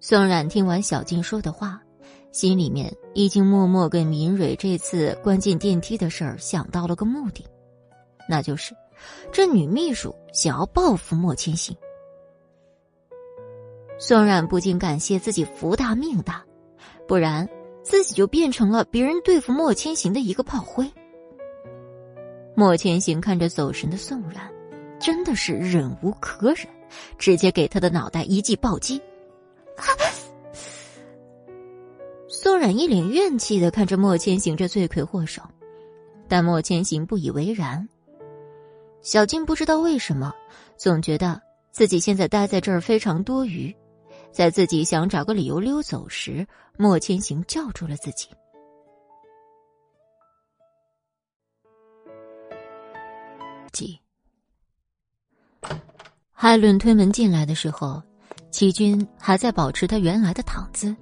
[0.00, 1.80] 宋冉听完小静说的话。
[2.32, 7.44] 心里面已经默默给明蕊这次关进电梯的事儿想到了个目的，
[8.26, 8.74] 那就是
[9.30, 11.76] 这女秘书想要报复莫千行。
[13.98, 16.42] 宋冉不禁感谢自己福大命大，
[17.06, 17.46] 不然
[17.82, 20.90] 自己就变成了别人对付莫千行的一个炮灰。
[22.54, 24.50] 莫千行看着走神的宋冉，
[25.00, 26.66] 真的是忍无可忍，
[27.18, 29.00] 直接给他的脑袋一记暴击。
[32.28, 35.42] 宋冉一脸怨气的看着莫千行这罪魁祸首，
[36.28, 37.88] 但莫千行不以为然。
[39.00, 40.32] 小静不知道为什么，
[40.76, 43.74] 总觉得自己现在待在这儿非常多余。
[44.30, 46.46] 在自己想找个理由溜走时，
[46.76, 48.28] 莫千行叫住了自己。
[53.72, 53.98] 几？
[56.32, 58.02] 海伦推门进来的时候，
[58.50, 60.94] 齐军还在保持他原来的躺姿。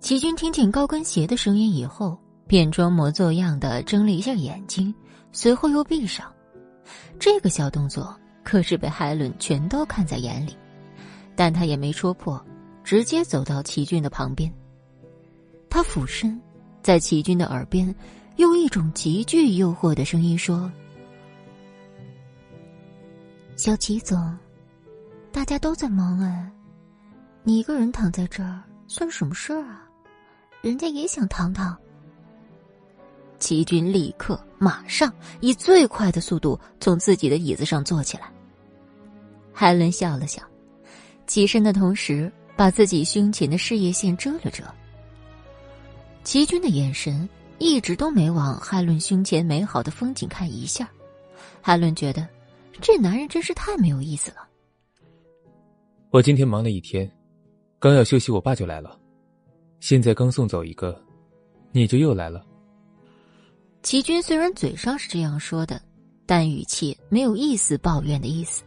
[0.00, 4.94] 齐军听见高跟鞋的声音以后，便装模作样的睁了一下眼睛，
[5.32, 6.32] 随后又闭上。
[7.18, 10.56] 这个小动作可是被海伦全都看在眼里，
[11.36, 12.42] 但他也没戳破，
[12.82, 14.50] 直接走到齐军的旁边。
[15.68, 16.40] 他俯身，
[16.82, 17.94] 在齐军的耳边，
[18.36, 20.72] 用一种极具诱惑的声音说
[23.58, 24.38] ：“小齐总，
[25.32, 26.48] 大家都在忙哎，
[27.42, 29.84] 你一个人躺在这儿，算什么事儿啊？”
[30.62, 31.76] 人家也想躺躺。
[33.40, 38.30] 齐军立刻马上以最快的速度从自己的椅子上坐起来。
[39.52, 40.40] 海伦笑了笑，
[41.26, 44.62] 起身的同时，把自己胸前的事业线遮了遮。
[46.22, 47.28] 齐军的眼神
[47.58, 50.88] 一直都没往海伦胸前美好的风景看一下，
[51.60, 52.24] 海伦觉得
[52.80, 54.48] 这男人真是太没有意思了。
[56.10, 57.10] 我今天忙了一天，
[57.78, 58.98] 刚要休息，我爸就来了。
[59.80, 61.00] 现在刚送走一个，
[61.72, 62.44] 你就又来了。
[63.82, 65.80] 齐军虽然嘴上是这样说的，
[66.26, 68.62] 但语气没有一丝抱怨的意思。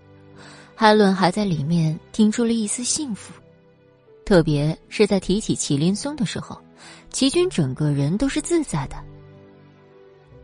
[0.76, 3.34] 海伦还在里面听出了一丝幸福，
[4.26, 6.60] 特别是在提起祁连松的时候。
[7.12, 8.96] 齐军整个人都是自在的。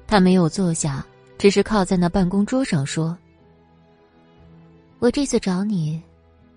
[0.05, 1.05] 他没有坐下，
[1.37, 3.17] 只是靠在那办公桌上说
[4.99, 6.01] ：“我这次找你，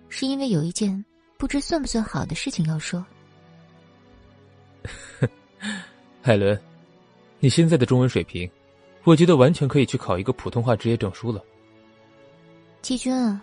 [0.09, 1.05] 是因为有一件
[1.37, 3.05] 不知算不算好的事情要说。
[6.23, 6.59] ”海伦，
[7.39, 8.51] 你现在的中文水平，
[9.05, 11.43] 我觉得完全可以去考一个普通话职业证书了。
[12.81, 13.43] 季军啊，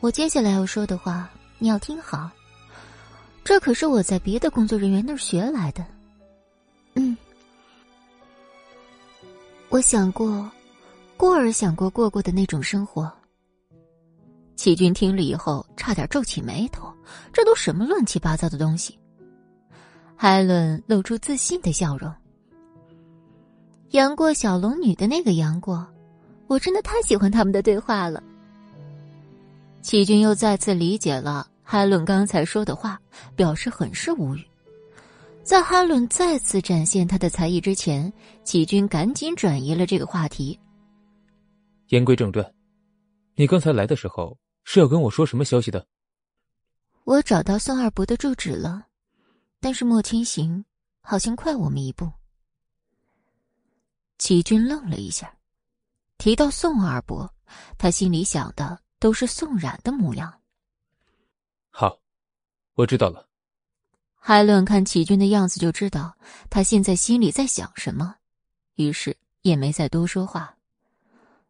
[0.00, 2.30] 我接下来要说的话，你要听好。
[3.42, 5.82] 这可是我在别的工作人员那儿学来的。
[6.94, 7.16] 嗯，
[9.70, 10.50] 我想过，
[11.16, 13.10] 过儿想过过过的那种生活。
[14.58, 16.92] 齐军听了以后，差点皱起眉头，
[17.32, 18.98] 这都什么乱七八糟的东西？
[20.16, 22.12] 海伦露出自信的笑容。
[23.90, 25.86] 杨过小龙女的那个杨过，
[26.48, 28.20] 我真的太喜欢他们的对话了。
[29.80, 31.48] 齐军又再次理解了。
[31.62, 33.00] 海伦刚才说的话，
[33.36, 34.44] 表示很是无语。
[35.44, 38.12] 在海伦再次展现他的才艺之前，
[38.42, 40.58] 齐军赶紧转移了这个话题。
[41.88, 42.44] 言归正传，
[43.36, 44.36] 你刚才来的时候
[44.70, 45.86] 是要跟我说什么消息的？
[47.04, 48.88] 我找到宋二伯的住址了，
[49.60, 50.62] 但是莫千行
[51.00, 52.12] 好像快我们一步。
[54.18, 55.34] 齐军愣了一下，
[56.18, 57.32] 提到宋二伯，
[57.78, 60.38] 他心里想的都是宋冉的模样。
[61.70, 61.98] 好，
[62.74, 63.26] 我知道了。
[64.16, 66.14] 海伦看齐军的样子就知道
[66.50, 68.16] 他现在心里在想什么，
[68.74, 70.54] 于是也没再多说话。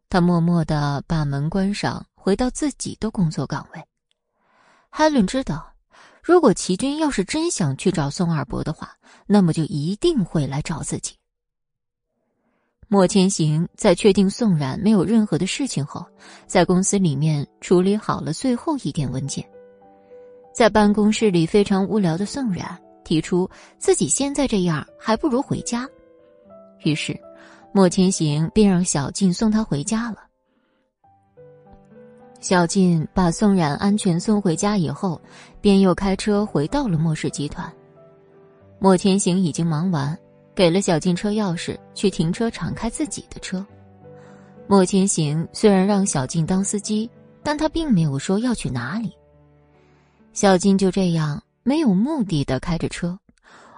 [0.07, 3.83] 他默默的把门关上，回到自己的工作岗位。
[4.91, 5.73] 海伦知道，
[6.21, 8.95] 如果齐军要是真想去找宋二伯的话，
[9.25, 11.15] 那么就一定会来找自己。
[12.87, 16.05] 莫千行在确定宋冉没有任何的事情后，
[16.45, 19.43] 在公司里面处理好了最后一点文件。
[20.53, 23.49] 在办公室里非常无聊的宋冉提出
[23.79, 25.89] 自己现在这样还不如回家，
[26.83, 27.19] 于是
[27.73, 30.28] 莫千行便让小静送他回家了。
[32.39, 35.19] 小静把宋冉安全送回家以后，
[35.59, 37.71] 便又开车回到了莫氏集团。
[38.79, 40.17] 莫千行已经忙完，
[40.55, 43.65] 给了小静车钥匙，去停车场开自己的车。
[44.67, 47.09] 莫千行虽然让小静当司机，
[47.43, 49.11] 但他并没有说要去哪里。
[50.31, 53.19] 小静就这样没有目的的开着车，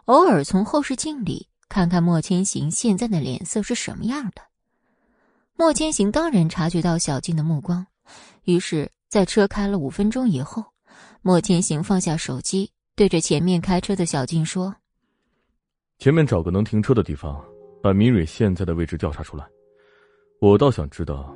[0.06, 4.42] 偶尔从后视镜里看看莫千行现在的脸色是什么样的。
[5.56, 7.86] 莫千行当然察觉到小静的目光，
[8.46, 10.64] 于是，在车开了五分钟以后，
[11.22, 14.76] 莫千行放下手机，对着前面开车的小静说
[16.00, 17.40] ：“前面找个能停车的地方，
[17.84, 19.46] 把明蕊现在的位置调查出来。
[20.40, 21.32] 我倒想知道，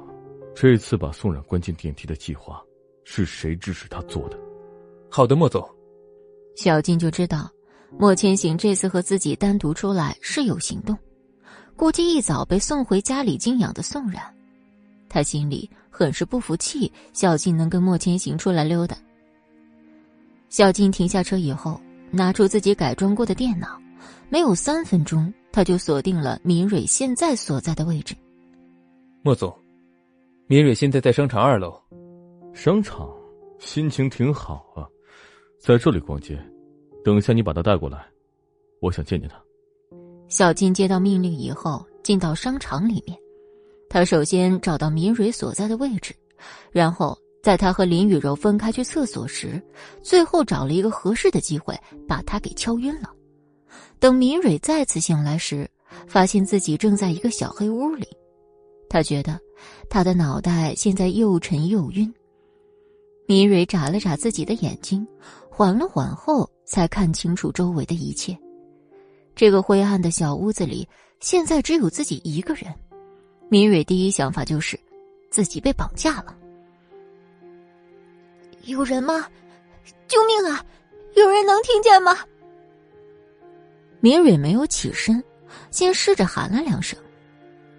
[0.56, 2.60] 这次把宋冉关进电梯的计划
[3.03, 4.40] 是谁指使他做的。”
[5.11, 5.64] 好的，莫总。
[6.56, 7.48] 小静就知道，
[7.99, 10.98] 莫千行这次和自己单独出来是有行动，
[11.76, 14.23] 估计一早被送回家里静养的宋冉，
[15.07, 16.91] 他心里很是不服气。
[17.13, 18.97] 小静能跟莫千行出来溜达。
[20.49, 21.80] 小静停下车以后，
[22.11, 23.81] 拿出自己改装过的电脑，
[24.27, 28.13] 没有三分钟，他就锁定了明蕊现在所在的位置。
[29.22, 29.57] 莫总，
[30.47, 31.81] 明蕊现在在商场二楼。
[32.53, 33.09] 商场，
[33.57, 34.84] 心情挺好啊。
[35.59, 36.38] 在这里逛街，
[37.05, 38.05] 等下你把她带过来，
[38.81, 39.41] 我想见见她。
[40.27, 43.17] 小静接到命令以后，进到商场里面。
[43.95, 46.13] 他首先找到明蕊所在的位置，
[46.69, 49.63] 然后在他和林雨柔分开去厕所时，
[50.03, 51.73] 最后找了一个合适的机会
[52.05, 53.09] 把他给敲晕了。
[53.97, 55.65] 等明蕊再次醒来时，
[56.07, 58.05] 发现自己正在一个小黑屋里。
[58.89, 59.39] 他觉得
[59.89, 62.13] 他的脑袋现在又沉又晕。
[63.26, 65.07] 明蕊眨了眨自己的眼睛。
[65.49, 68.38] 缓了缓后，才看清楚周围的一切。
[69.38, 70.85] 这个灰暗的小屋子里，
[71.22, 72.65] 现在只有自己一个人。
[73.49, 74.80] 明蕊第一想法就是，
[75.30, 76.35] 自己被绑架了。
[78.63, 79.27] 有人吗？
[80.07, 80.65] 救命啊！
[81.15, 82.17] 有人能听见吗？
[83.99, 85.23] 明蕊没有起身，
[85.72, 86.97] 先试着喊了两声，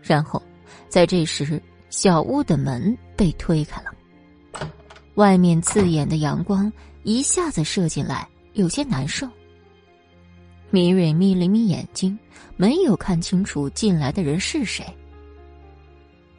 [0.01, 0.43] 然后，
[0.89, 1.61] 在这时，
[1.91, 3.91] 小屋的门被推开了，
[5.17, 6.73] 外面刺眼的阳光。
[7.03, 9.29] 一下子射进来，有些难受。
[10.71, 12.19] 明蕊眯了眯眼睛，
[12.57, 14.85] 没有看清楚进来的人是谁。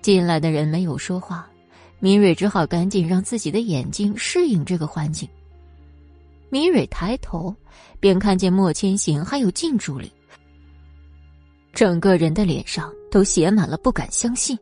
[0.01, 1.49] 进来的人没有说话，
[1.99, 5.27] 明蕊只好赶紧让自己的眼睛适应这个环境。
[6.49, 7.53] 明蕊抬头，
[7.99, 10.11] 便看见莫千行还有靳助理，
[11.73, 14.57] 整个人的脸上都写满了不敢相信。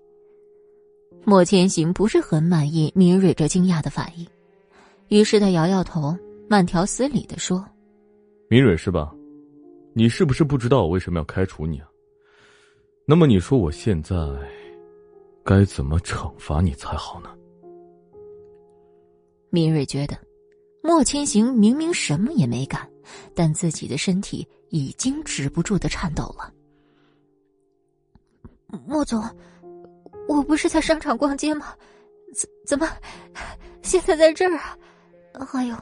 [1.24, 4.26] 莫千行不是很满意明蕊这惊讶的反应，
[5.10, 6.18] 于是他摇摇头，
[6.48, 7.64] 慢条斯理的说
[8.50, 9.14] ：“明蕊是吧？
[9.94, 11.88] 你是不是不知道我为什么要开除你啊？
[13.08, 14.16] 那么你说我现在
[15.46, 17.30] 该怎么惩罚你才好呢？”
[19.50, 20.18] 敏锐觉得。
[20.88, 22.88] 莫千行明明什么也没干，
[23.34, 26.54] 但自己的身体已经止不住的颤抖了。
[28.86, 29.20] 莫总，
[30.28, 31.74] 我不是在商场逛街吗？
[32.36, 32.88] 怎怎么
[33.82, 34.78] 现在在这儿啊？
[35.44, 35.76] 还有，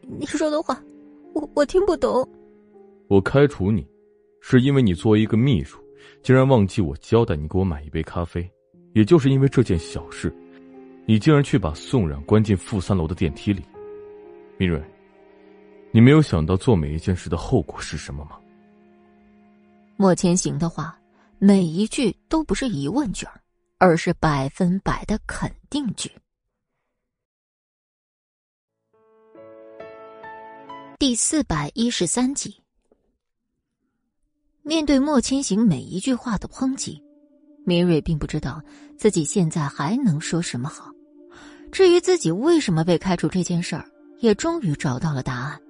[0.00, 0.80] 你说的话，
[1.34, 2.24] 我我听不懂。
[3.08, 3.84] 我开除你，
[4.40, 5.80] 是因为你作为一个秘书，
[6.22, 8.48] 竟然忘记我交代你给我买一杯咖啡。
[8.96, 10.34] 也就是因为这件小事，
[11.04, 13.62] 你竟然去把宋冉关进负三楼的电梯里。
[14.56, 14.82] 明蕊，
[15.92, 18.40] 你没有想到做每一件事的后果是什么吗？
[19.98, 20.98] 莫千行的话，
[21.38, 23.26] 每一句都不是疑问句，
[23.76, 26.10] 而是百分百的肯定句。
[30.98, 32.62] 第四百一十三集，
[34.62, 37.02] 面对莫千行每一句话的抨击，
[37.66, 38.62] 明蕊并不知道
[38.96, 40.90] 自己现在还能说什么好。
[41.72, 43.84] 至于自己为什么被开除这件事儿，
[44.20, 45.60] 也终于找到了答案。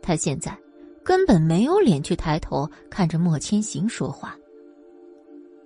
[0.00, 0.56] 他现在
[1.04, 4.34] 根本没有脸去抬头看着莫千行说话。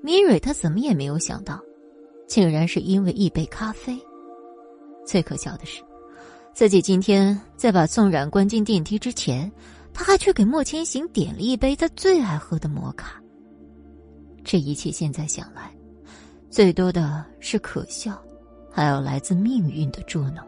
[0.02, 1.60] 米蕊他怎么也没有想到，
[2.26, 3.96] 竟然是因为一杯咖啡。
[5.06, 5.80] 最可笑的是，
[6.52, 9.50] 自己今天在把宋冉关进电梯之前，
[9.94, 13.19] 他还去给莫千行点了一杯他最爱喝的摩卡。
[14.44, 15.70] 这一切现在想来，
[16.50, 18.20] 最多的是可笑，
[18.70, 20.44] 还有来自命运的捉弄。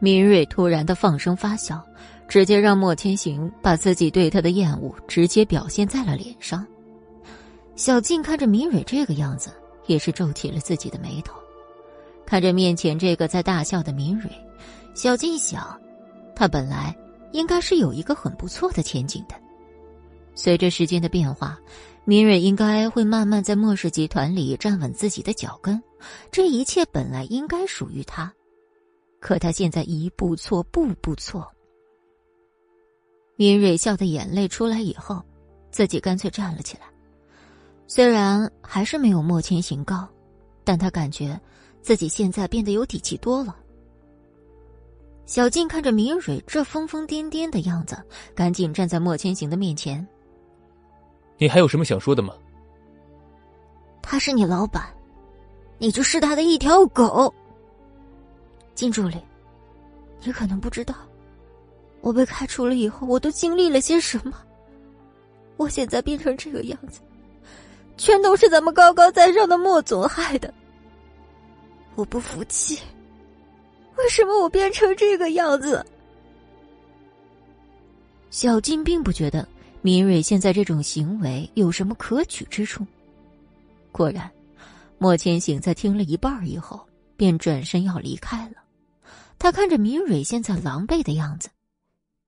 [0.00, 1.82] 敏锐突然的放声发笑，
[2.28, 6.66] 直接让莫千行把自己对他的厌恶直接表现在了脸上。
[7.76, 9.50] 小静看着敏蕊这个样子，
[9.86, 11.34] 也是皱起了自己的眉头。
[12.26, 14.30] 看着面前这个在大笑的敏蕊，
[14.94, 15.78] 小静想，
[16.34, 16.94] 他本来
[17.32, 19.34] 应该是有一个很不错的前景的。
[20.34, 21.58] 随着时间的变化，
[22.04, 25.82] 敏蕊应该会慢慢在莫氏集团里站稳自己的脚跟，
[26.30, 28.32] 这一切本来应该属于他。
[29.20, 31.50] 可他现在一步错，步步错。
[33.36, 35.22] 敏蕊笑的眼泪出来以后，
[35.70, 36.82] 自己干脆站了起来。
[37.86, 40.06] 虽然还是没有莫千行高，
[40.62, 41.40] 但他感觉
[41.80, 43.56] 自己现在变得有底气多了。
[45.26, 47.96] 小静看着敏蕊这疯疯癫癫的样子，
[48.34, 50.06] 赶紧站在莫千行的面前
[51.38, 52.34] ：“你还有什么想说的吗？”
[54.02, 54.84] 他是你老板，
[55.78, 57.32] 你就是他的一条狗。
[58.74, 59.16] 金助理，
[60.22, 60.94] 你可能不知道，
[62.00, 64.34] 我被开除了以后，我都经历了些什么。
[65.56, 67.00] 我现在变成这个样子，
[67.96, 70.52] 全都是咱们高高在上的莫总害的。
[71.94, 72.80] 我不服气，
[73.96, 75.84] 为什么我变成这个样子？
[78.30, 79.46] 小金并不觉得
[79.84, 82.86] 明蕊现在这种行为有什么可取之处。
[83.92, 84.32] 果然，
[84.96, 86.88] 莫千行在听了一半以后，
[87.18, 88.64] 便转身要离开了。
[89.38, 91.50] 他看着明蕊现在狼狈的样子，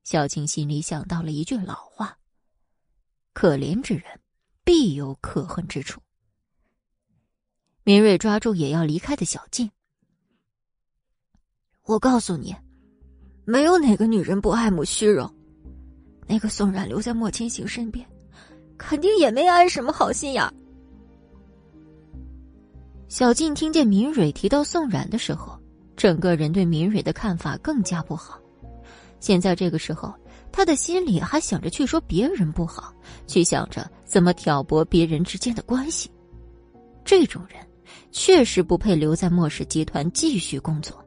[0.04, 2.18] 小静心里想到了一句老话
[3.32, 4.04] ：“可怜之人，
[4.62, 5.98] 必有可恨之处。”
[7.84, 9.70] 明蕊抓住也要离开的小静
[11.84, 12.54] ：“我告诉你，
[13.46, 15.34] 没有哪个女人不爱慕虚荣。
[16.26, 18.06] 那个宋冉留在莫千行身边，
[18.76, 20.44] 肯定也没安什么好心眼。”
[23.08, 25.58] 小静听见明蕊提到宋冉的时候。
[25.96, 28.38] 整个人对敏蕊的看法更加不好。
[29.18, 30.12] 现在这个时候，
[30.52, 32.94] 他的心里还想着去说别人不好，
[33.26, 36.10] 去想着怎么挑拨别人之间的关系。
[37.02, 37.58] 这种人
[38.12, 41.02] 确实不配留在莫氏集团继续工作。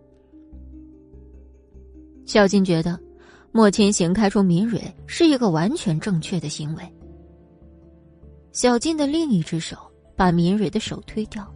[2.26, 3.00] 小金觉得，
[3.52, 6.84] 莫千行开除敏蕊是一个完全正确的行为。
[8.52, 9.78] 小金的另一只手
[10.16, 11.48] 把敏蕊的手推掉，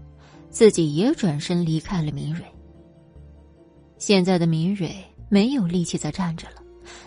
[0.49, 2.43] 自己也转身离开了敏蕊。
[3.97, 4.93] 现在的敏蕊
[5.29, 6.63] 没有力气再站着了，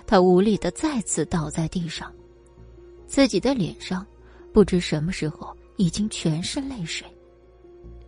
[0.06, 2.12] 她无力的再次倒在地上，
[3.06, 4.06] 自己的脸上
[4.52, 7.06] 不知什么时候已经全是泪水。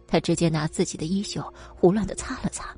[0.07, 1.43] 他直接拿自己的衣袖
[1.77, 2.75] 胡乱的擦了擦，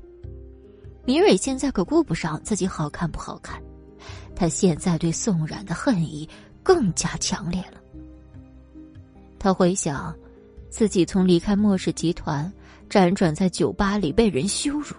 [1.05, 3.61] 明蕊现在可顾不上自己好看不好看，
[4.41, 6.27] 他现在对宋冉的恨意
[6.63, 7.79] 更加强烈了。
[9.37, 10.11] 他回想，
[10.67, 12.51] 自己从离开莫氏集团，
[12.89, 14.95] 辗转在酒吧里被人羞辱，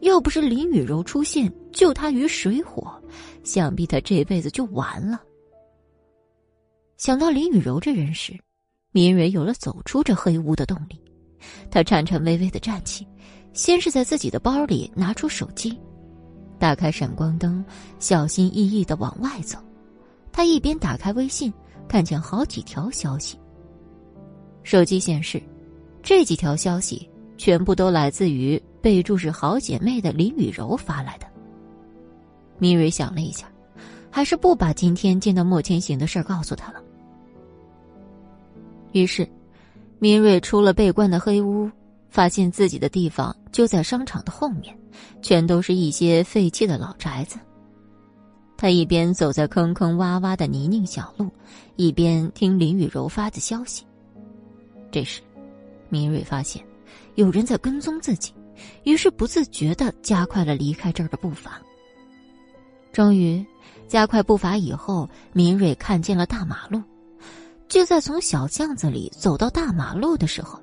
[0.00, 2.98] 要不是林雨柔出现救他于水火，
[3.44, 5.20] 想必他这辈子就完了。
[6.96, 8.32] 想到林雨柔这人时，
[8.90, 10.98] 明蕊有了走出这黑屋的动力。
[11.70, 13.06] 他颤颤巍巍的站起，
[13.52, 15.78] 先是在自己的包里拿出手机，
[16.58, 17.64] 打开闪光灯，
[17.98, 19.58] 小心翼翼的往外走。
[20.32, 21.52] 他一边打开微信，
[21.88, 23.38] 看见好几条消息。
[24.62, 25.42] 手机显示，
[26.02, 31.26] 这几条消息全部都来自于备注是好姐妹的林雨柔发来的。
[32.58, 33.46] 米蕊想了一下，
[34.10, 36.82] 还是不把今天见到莫千行的事告诉他了。
[38.92, 39.28] 于是。
[39.98, 41.70] 明蕊出了被关的黑屋，
[42.16, 44.74] 发现自己的地方就在商场的后面，
[45.20, 47.38] 全都是一些废弃的老宅子。
[48.56, 51.30] 他一边走在坑坑洼洼的泥泞小路，
[51.76, 53.84] 一边听林雨柔发的消息。
[54.90, 55.20] 这时，
[55.90, 56.64] 明瑞发现
[57.16, 58.32] 有人在跟踪自己，
[58.84, 61.60] 于是不自觉的加快了离开这儿的步伐。
[62.94, 63.44] 终于，
[63.86, 66.82] 加快步伐以后，明瑞看见了大马路。
[67.68, 70.58] 就在从小巷子里走到大马路的时候，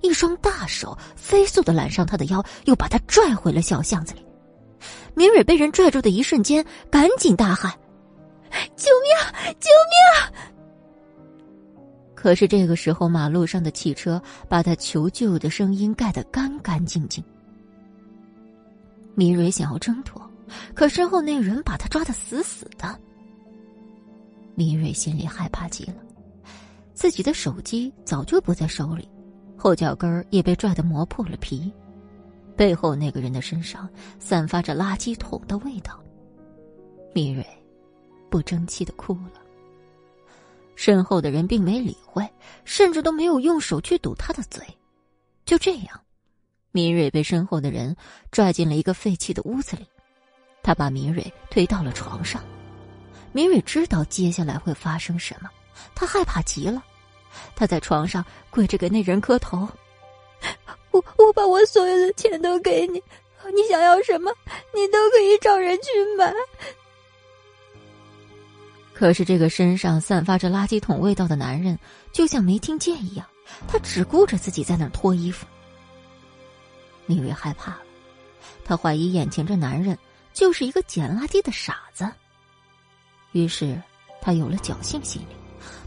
[0.00, 4.24] 一双大手飞速的揽上他的腰，又把他拽回了小巷子里。
[5.14, 7.72] 明蕊被人拽住的一瞬间，赶紧大喊
[8.76, 9.54] ：“救命！
[9.58, 10.44] 救命！”
[12.14, 17.22] 可是这个时候，马路上的汽车把他求救的声音盖得干干净净。
[19.14, 20.20] 明蕊想要挣脱，
[20.74, 22.98] 可身后那人把他抓得死死的。
[24.54, 25.94] 明蕊心里害怕极了。
[26.94, 29.08] 自己的手机早就不在手里，
[29.58, 31.70] 后脚跟也被拽得磨破了皮，
[32.56, 33.88] 背后那个人的身上
[34.20, 36.00] 散发着垃圾桶的味道。
[37.12, 37.44] 米蕊
[38.30, 39.42] 不争气的哭了。
[40.76, 42.24] 身后的人并没理会，
[42.64, 44.64] 甚至都没有用手去堵他的嘴。
[45.44, 46.00] 就这样，
[46.70, 47.96] 米蕊被身后的人
[48.30, 49.84] 拽进了一个废弃的屋子里，
[50.62, 52.40] 他把米蕊推到了床上。
[53.32, 55.50] 米蕊知道接下来会发生什么。
[55.94, 56.82] 他害怕极了，
[57.54, 59.68] 他在床上跪着给那人磕头
[60.92, 63.02] ：“我我把我所有的钱都给你，
[63.54, 64.32] 你想要什么，
[64.74, 66.32] 你都可以找人去买。”
[68.94, 71.78] 可是这个身上散发着垃圾桶味道的男人，
[72.12, 73.24] 就像没听见一样，
[73.68, 75.46] 他只顾着自己在那儿脱衣服。
[77.06, 77.82] 李瑞害怕了，
[78.64, 79.96] 他怀疑眼前这男人
[80.34, 82.10] 就是一个捡垃圾的傻子，
[83.30, 83.80] 于是
[84.20, 85.37] 他有了侥幸心理。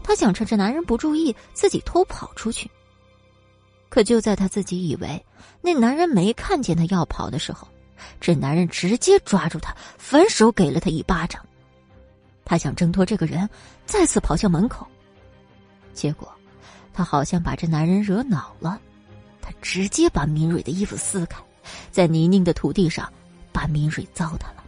[0.02, 2.70] 他想趁着男人不注意，自己偷跑出去。
[3.88, 5.22] 可就在他自己以为
[5.60, 7.68] 那男人没看见他要跑的时候，
[8.20, 11.44] 这男人直接抓住他，反手给了他一巴掌。
[12.44, 13.48] 他想挣脱这个人，
[13.86, 14.86] 再次跑向门口，
[15.92, 16.28] 结果
[16.92, 18.80] 他好像把这男人惹恼了，
[19.40, 21.40] 他直接把明蕊的衣服撕开，
[21.90, 23.10] 在泥泞的土地上
[23.52, 24.64] 把明蕊糟蹋了。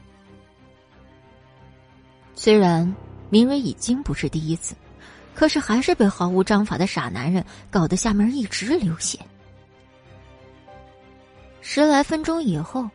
[2.37, 2.95] 虽然
[3.31, 4.75] 明蕊已经不是第一次。
[5.35, 9.19] 可是还是被毫无章法的傻男人搞得下面一直流血。
[11.61, 12.89] 十来分钟以后，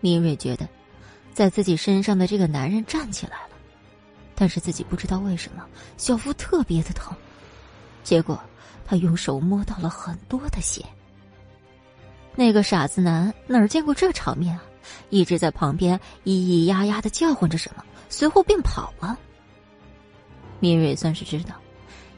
[0.00, 0.68] 明蕊觉得，
[1.32, 3.50] 在自己身上的这个男人站起来了，
[4.34, 5.64] 但是自己不知道为什么
[5.96, 7.14] 小腹特别的疼，
[8.02, 8.42] 结果
[8.84, 10.84] 他用手摸到了很多的血。
[12.34, 14.64] 那个傻子男哪儿见过这场面啊？
[15.10, 19.16] 一直在旁边咿咿呀呀的叫唤着什么，随后便跑了。
[20.62, 21.56] 明蕊算是知道，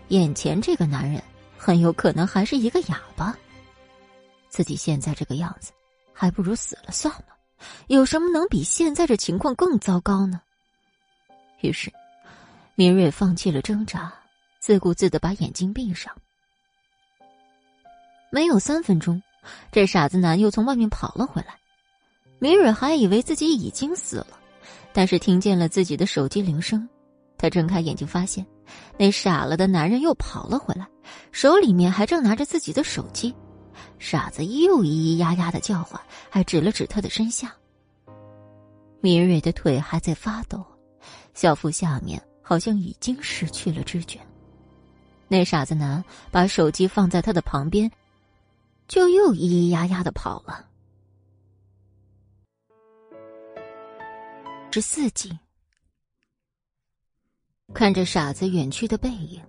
[0.08, 1.22] 眼前这个男人
[1.56, 3.34] 很有可能还是一个哑巴。
[4.50, 5.72] 自己现在这个样子，
[6.12, 7.28] 还不如死了算了。
[7.86, 10.42] 有什么能比现在这情况更糟糕呢？
[11.62, 11.90] 于是，
[12.74, 14.12] 明蕊放弃了挣扎，
[14.60, 16.14] 自顾自的把眼睛闭上。
[18.30, 19.22] 没有三分钟，
[19.72, 21.56] 这傻子男又从外面跑了回来。
[22.38, 24.38] 明蕊还以为自己已经死了，
[24.92, 26.86] 但是听见了自己的手机铃声。
[27.36, 28.44] 他睁开眼睛，发现
[28.98, 30.86] 那傻了的男人又跑了回来，
[31.32, 33.34] 手里面还正拿着自己的手机。
[33.98, 36.00] 傻子又咿咿呀呀的叫唤，
[36.30, 37.54] 还指了指他的身下。
[39.00, 40.64] 米蕊的腿还在发抖，
[41.34, 44.18] 小腹下面好像已经失去了知觉。
[45.28, 47.90] 那傻子男把手机放在他的旁边，
[48.88, 50.66] 就又咿咿呀呀的跑了。
[54.70, 55.38] 十四集。
[57.74, 59.42] 看着傻子远去的背影，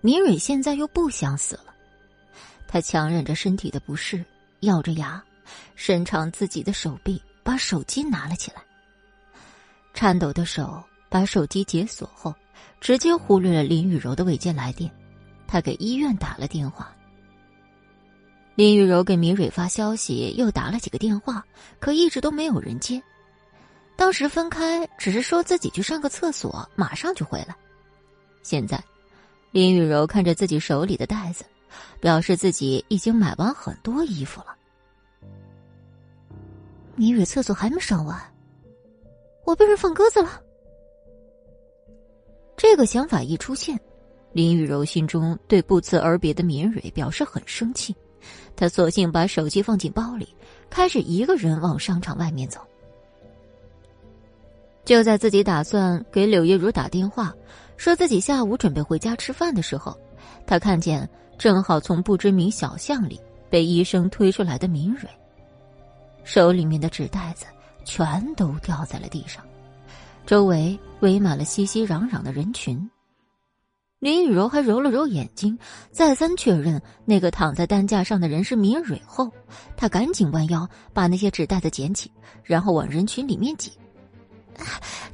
[0.00, 1.74] 米蕊现在又不想死了。
[2.68, 4.24] 她强忍着身体的不适，
[4.60, 5.20] 咬着牙，
[5.74, 8.62] 伸长自己的手臂，把手机拿了起来。
[9.92, 12.32] 颤抖的手把手机解锁后，
[12.80, 14.88] 直接忽略了林雨柔的未接来电。
[15.48, 16.94] 他给医院打了电话。
[18.54, 21.44] 林雨柔给明蕊发消息，又打了几个电话，
[21.80, 23.02] 可一直都没有人接。
[23.96, 27.56] 当时分开只是说自己去上个厕所，马上就回来。
[28.42, 28.82] 现在，
[29.50, 31.44] 林雨柔看着自己手里的袋子，
[31.98, 34.54] 表示自己已经买完很多衣服了。
[36.94, 38.20] 明蕊厕所还没上完，
[39.44, 40.40] 我被人放鸽子了。
[42.56, 43.78] 这个想法一出现，
[44.32, 47.96] 林雨柔心中对不辞而别的敏蕊表示很生气。
[48.54, 50.34] 她索性把手机放进包里，
[50.70, 52.60] 开始一个人往商场外面走。
[54.86, 57.34] 就在自己打算给柳叶如打电话，
[57.76, 59.98] 说自己下午准备回家吃饭的时候，
[60.46, 61.06] 他看见
[61.36, 65.08] 正好从不知名小巷里被医生推出来的明蕊。
[66.22, 67.46] 手里面的纸袋子
[67.84, 69.44] 全都掉在了地上，
[70.24, 72.88] 周围围满了熙熙攘攘的人群。
[73.98, 75.58] 林雨柔还揉了揉眼睛，
[75.90, 79.32] 再三确认那个躺在担架上的人是明蕊后，
[79.76, 82.08] 她赶紧弯腰把那些纸袋子捡起，
[82.44, 83.72] 然后往人群里面挤。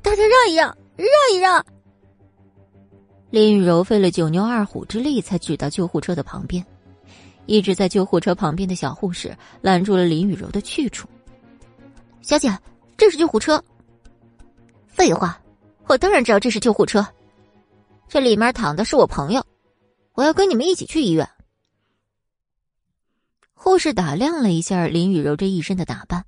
[0.03, 1.65] 大家让一让，让一让！
[3.31, 6.65] 林雨柔费了九牛二虎之力才举到救护车的旁边。
[7.47, 11.09] 一直在救护车旁边的小护士拦住了林雨柔的去处。
[12.21, 12.57] 小姐，
[12.97, 13.63] 这是救护车。
[14.87, 15.41] 废话，
[15.87, 17.05] 我当然知道这是救护车。
[18.09, 19.45] 这里面躺的是我朋友，
[20.13, 21.29] 我要跟你们一起去医院。
[23.55, 26.25] 护士打量了一下林雨柔这一身的打扮，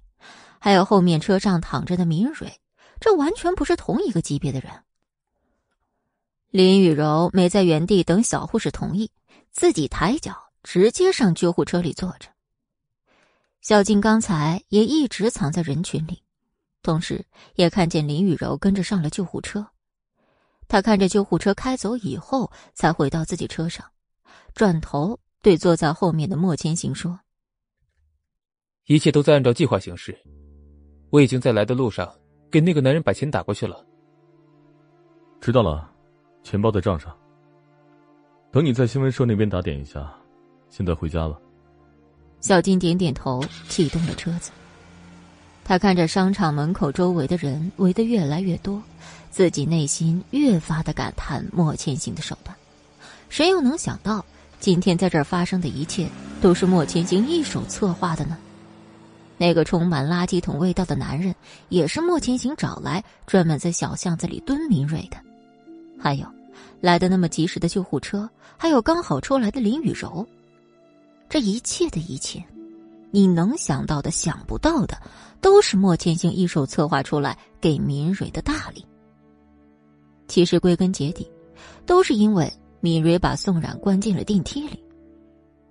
[0.59, 2.53] 还有后面车上躺着的明蕊，
[3.05, 4.73] 这完全不是同一个级别的人。
[6.49, 9.11] 林雨柔没在原地等小护士同意，
[9.53, 10.35] 自己抬脚。
[10.63, 12.31] 直接上救护车里坐着。
[13.61, 16.23] 小静刚才也一直藏在人群里，
[16.83, 17.27] 同时
[17.57, 19.67] 也看见林雨柔跟着上了救护车。
[20.67, 23.85] 他看着救护车开走以后，才回到自己车上，
[24.55, 27.21] 转头对坐在后面的莫千行说
[28.89, 30.19] ：“一切都在按照计划行事，
[31.11, 32.11] 我已经在来的路上
[32.55, 33.85] 给那个男人把钱打过去了。
[35.41, 35.91] 知道了，
[36.45, 37.13] 钱包在账上。
[38.53, 40.09] 等你在新闻社那边打点一下。”
[40.71, 41.37] 现在回家了。
[42.41, 44.53] 小金点点头，启动了车子。
[45.65, 48.81] 他看着商场门口周围的人围得越来越多，
[49.31, 52.57] 自己内心越发的感叹莫千行的手段。
[53.29, 54.25] 谁又能想到，
[54.61, 56.09] 今天在这儿发生的一切
[56.41, 58.39] 都是莫千行一手策划的呢？
[59.37, 61.35] 那个充满垃圾桶味道的男人，
[61.69, 65.17] 也是莫千行找来，专门在小巷子里蹲明蕊的。
[65.99, 66.27] 还有，
[66.81, 70.27] 来的那么及时的救护车，还有刚好出来的林雨柔。
[71.29, 72.45] 这一切的一切，
[73.11, 74.97] 你能想到的、想不到的，
[75.41, 78.85] 都是莫千行一手策划出来给明蕊的大礼。
[80.29, 81.27] 其实归根结底，
[81.87, 84.84] 都是因为敏蕊把宋冉关进了电梯里。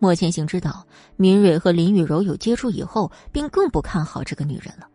[0.04, 0.86] 莫千行知道
[1.16, 4.86] 敏蕊和林雨柔有接触以后，便更不看好这个女人了。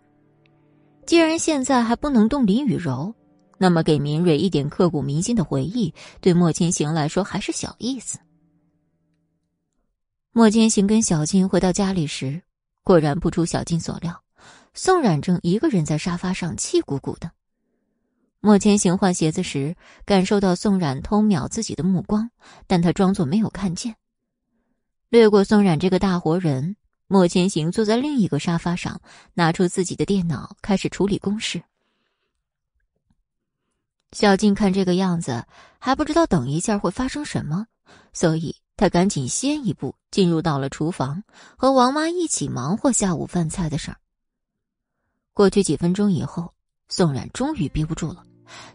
[1.06, 3.14] 既然现在还不能动林雨柔，
[3.56, 8.18] 那么给敏蕊一点刻骨铭心的回忆，对莫千行来说还是小意思。
[10.32, 12.42] 莫千行跟小静回到家里时，
[12.84, 14.22] 果然不出小静所料，
[14.74, 17.30] 宋冉正一个人在沙发上气鼓鼓的。
[18.40, 19.74] 莫千行换鞋子时，
[20.04, 22.30] 感受到宋冉偷瞄自己的目光，
[22.66, 23.96] 但他装作没有看见。
[25.08, 26.76] 掠过宋冉这个大活人，
[27.06, 29.00] 莫千行坐在另一个沙发上，
[29.34, 31.62] 拿出自己的电脑，开始处理公事。
[34.12, 35.46] 小静看这个样子，
[35.78, 37.66] 还不知道等一下会发生什么，
[38.12, 38.56] 所以。
[38.80, 41.24] 他赶紧先一步进入到了厨房，
[41.56, 43.96] 和王妈一起忙活下午饭菜的事儿。
[45.34, 46.54] 过去几分钟以后，
[46.88, 48.22] 宋冉终于憋不住了，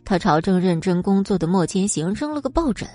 [0.03, 2.85] 他朝正认真工作的莫千行扔了个抱枕，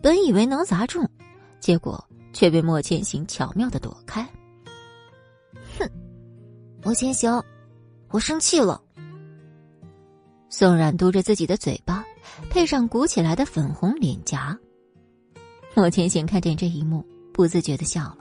[0.00, 1.10] 本以为能砸中，
[1.58, 2.08] 结果
[2.38, 4.22] 却被莫千行巧妙的躲开。
[5.76, 5.90] 哼，
[6.84, 7.42] 莫千行，
[8.10, 8.80] 我生气了。
[10.48, 12.04] 宋冉嘟着自己的嘴巴，
[12.48, 14.56] 配上鼓起来的粉红脸颊。
[15.74, 17.04] 莫千行看见这一幕，
[17.34, 18.18] 不自觉的笑了。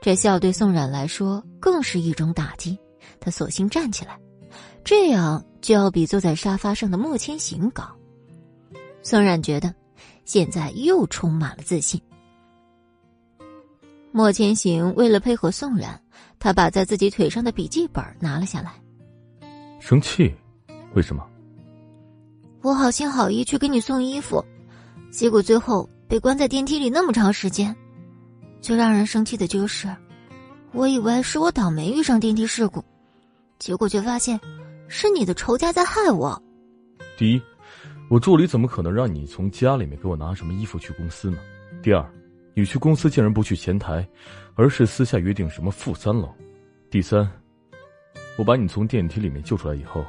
[0.00, 2.78] 这笑对宋冉来说更是一种打击。
[3.18, 4.16] 他索性站起来，
[4.84, 7.82] 这样就要比坐在沙发上的莫千行高。
[9.02, 9.74] 宋冉觉得
[10.24, 12.00] 现在又充满了自信。
[14.16, 16.00] 莫千行为了配合宋冉，
[16.38, 18.72] 他把在自己腿上的笔记本拿了下来。
[19.78, 20.34] 生气？
[20.94, 21.22] 为什么？
[22.62, 24.42] 我好心好意去给你送衣服，
[25.10, 25.86] 结果最后。
[26.08, 27.74] 被关在电梯里那么长时间，
[28.60, 29.88] 最让人生气的就是，
[30.70, 32.82] 我以为是我倒霉遇上电梯事故，
[33.58, 34.40] 结果却发现
[34.86, 36.40] 是你的仇家在害我。
[37.18, 37.42] 第一，
[38.08, 41.38] 我助理怎么可能让你从家里面给我拿什么衣服去公司呢？
[41.82, 42.08] 第二，
[42.58, 44.08] 你去公司竟然不去前台，
[44.54, 46.34] 而是私下约定什么负三楼。
[46.90, 47.30] 第三，
[48.38, 50.02] 我把你从电梯里面救出来以后，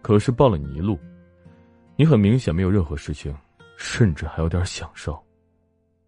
[0.00, 0.98] 可是抱了你一路，
[1.96, 3.36] 你很明显没有任何事情，
[3.76, 5.22] 甚至还有点享受。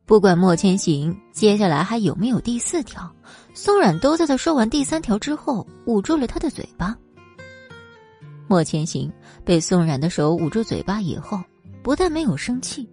[0.07, 3.15] 不管莫千行接下来还有没有第四条，
[3.53, 6.97] 宋冉都在他说完第三条之后捂住了他的嘴巴。
[8.49, 9.12] 莫千行
[9.45, 11.39] 被宋冉的手捂住嘴巴以后，
[11.83, 12.89] 不但没有生气，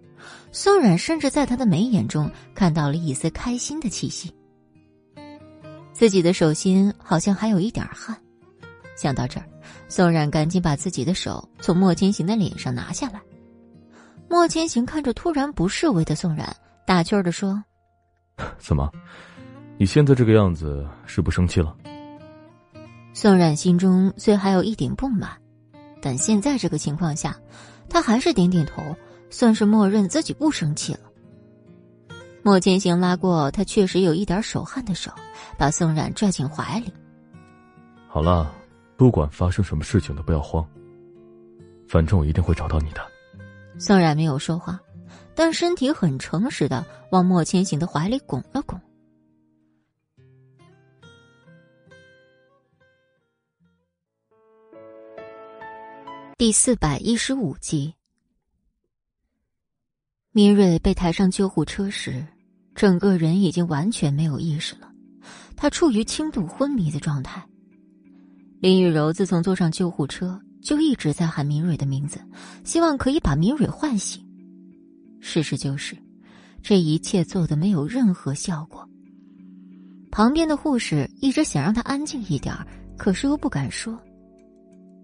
[0.52, 4.34] 宋冉甚至在他的眉眼中看到了一丝开心的气息。
[5.92, 8.16] 自己的手心好像还有一点汗，
[8.96, 9.46] 想到这儿，
[9.88, 13.20] 宋冉赶紧把自己的手从莫千行的脸上拿下来。
[14.28, 16.56] 莫千行看着突然不示威的宋冉。
[16.86, 17.62] 打趣儿的说
[18.58, 18.90] ：“怎么，
[19.78, 21.76] 你现在这个样子是不生气了？”
[23.14, 25.30] 宋冉心中虽还有一点不满，
[26.02, 27.36] 但现在这个情况下，
[27.88, 28.82] 他还是点点头，
[29.30, 31.00] 算是默认自己不生气了。
[32.42, 35.10] 莫千行拉过他确实有一点手汗的手，
[35.56, 36.92] 把宋冉拽进怀里。
[38.08, 38.52] 好了，
[38.96, 40.66] 不管发生什么事情都不要慌，
[41.88, 43.00] 反正我一定会找到你的。
[43.78, 44.78] 宋冉没有说话。
[45.32, 48.78] 但身体很诚实的往莫千行的怀里拱了拱。
[56.36, 57.94] 第四百一十五集，
[60.32, 62.24] 明蕊被抬上救护车时，
[62.72, 64.88] 整个人已经完全没有意识了，
[65.56, 67.44] 他处于轻度昏迷的状态。
[68.60, 72.20] 林雨柔自从坐上救护车，就一直在喊明蕊的名字，
[72.62, 74.24] 希望可以把明蕊唤醒。
[75.18, 75.96] 事实就是，
[76.62, 78.88] 这一切做的没有任何效果。
[80.12, 82.54] 旁边的护士一直想让他安静一点
[82.96, 84.00] 可是又不敢说。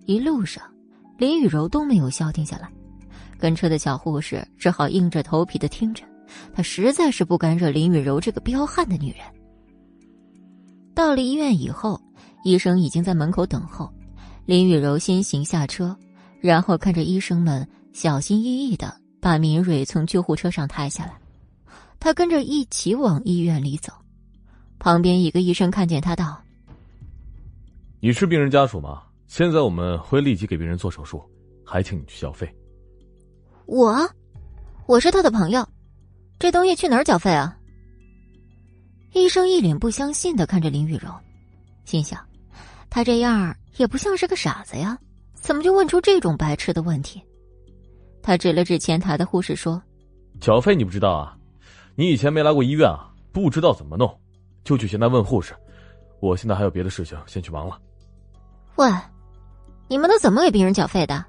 [0.05, 0.63] 一路上，
[1.19, 2.71] 林雨柔都没有消停下来，
[3.39, 6.05] 跟车的小护士只好硬着头皮的听着。
[6.55, 9.21] 他实在是不敢惹林雨柔这个彪悍的女人。
[10.95, 12.01] 到了医院以后，
[12.45, 13.93] 医生已经在门口等候。
[14.45, 15.97] 林雨柔先行下车，
[16.41, 18.95] 然后看着医生们小心翼翼的。
[19.19, 21.19] 把明蕊从救护车上抬下来，
[21.99, 23.93] 他跟着一起往医院里走。
[24.79, 26.41] 旁边一个医生看见他道
[27.99, 29.03] ：“你是病人家属吗？
[29.27, 31.21] 现在我们会立即给病人做手术，
[31.65, 32.49] 还请你去交费。”
[33.67, 34.09] 我，
[34.87, 35.67] 我是他的朋友，
[36.39, 37.57] 这东西去哪儿缴费啊？
[39.13, 41.11] 医生一脸不相信的看着林雨柔，
[41.85, 42.25] 心想：
[42.89, 44.97] 他这样也不像是个傻子呀，
[45.35, 47.21] 怎么就问出这种白痴的问题？
[48.23, 49.83] 他指了指前台的护士说
[50.41, 51.37] ：“缴费你不知道啊？
[51.97, 53.13] 你以前没来过医院啊？
[53.33, 54.17] 不知道怎么弄，
[54.63, 55.55] 就去前台问护士。
[56.21, 57.81] 我现在还有别的事情，先去忙了。”
[58.77, 58.89] 喂，
[59.89, 61.25] 你们都怎么给病人缴费的？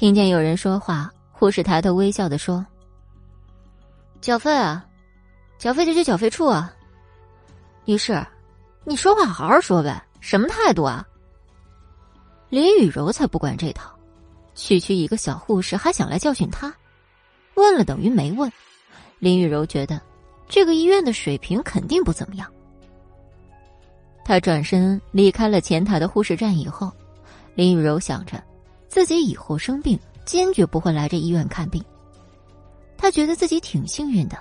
[0.00, 2.64] 听见有人说话，护士抬头微笑的说
[4.22, 4.82] ：“缴费啊，
[5.58, 6.74] 缴费就去缴费处啊。”
[7.84, 8.26] 女士，
[8.84, 11.06] 你说话好好说呗，什么态度啊？
[12.48, 13.94] 林雨柔才不管这套。
[14.54, 16.74] 区区一个小护士还想来教训他，
[17.56, 18.50] 问了等于没问。
[19.18, 20.00] 林雨柔觉得
[20.48, 22.50] 这个医院的水平肯定不怎么样。
[24.24, 26.90] 他转身离开了前台的护士站以后，
[27.54, 28.42] 林雨柔想着
[28.90, 31.82] 自己以后生病坚决不会来这医院看病。
[32.98, 34.36] 他觉得自己挺幸运的，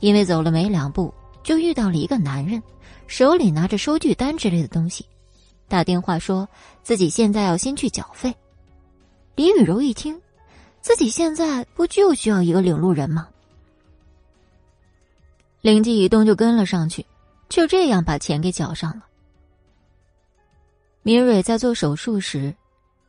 [0.00, 1.12] 因为走了没两步
[1.44, 2.60] 就遇到了一个男人，
[3.06, 5.04] 手里拿着收据单之类的东西，
[5.68, 6.48] 打电话说
[6.82, 8.34] 自己现在要先去缴费。
[9.34, 10.18] 李雨柔一听，
[10.80, 13.28] 自己现在不就需要一个领路人吗？
[15.60, 17.04] 灵机一动，就跟了上去，
[17.50, 19.04] 就这样把钱给缴上了。
[21.02, 22.52] 明蕊在做手术时，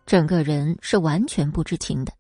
[0.08, 2.14] 整个人是完全不知情的，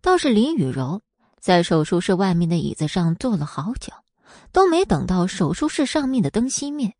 [0.00, 1.00] 倒是林雨柔
[1.38, 3.92] 在手术室外面的椅子上坐了好久，
[4.50, 6.92] 都没等到手术室上面的灯熄灭，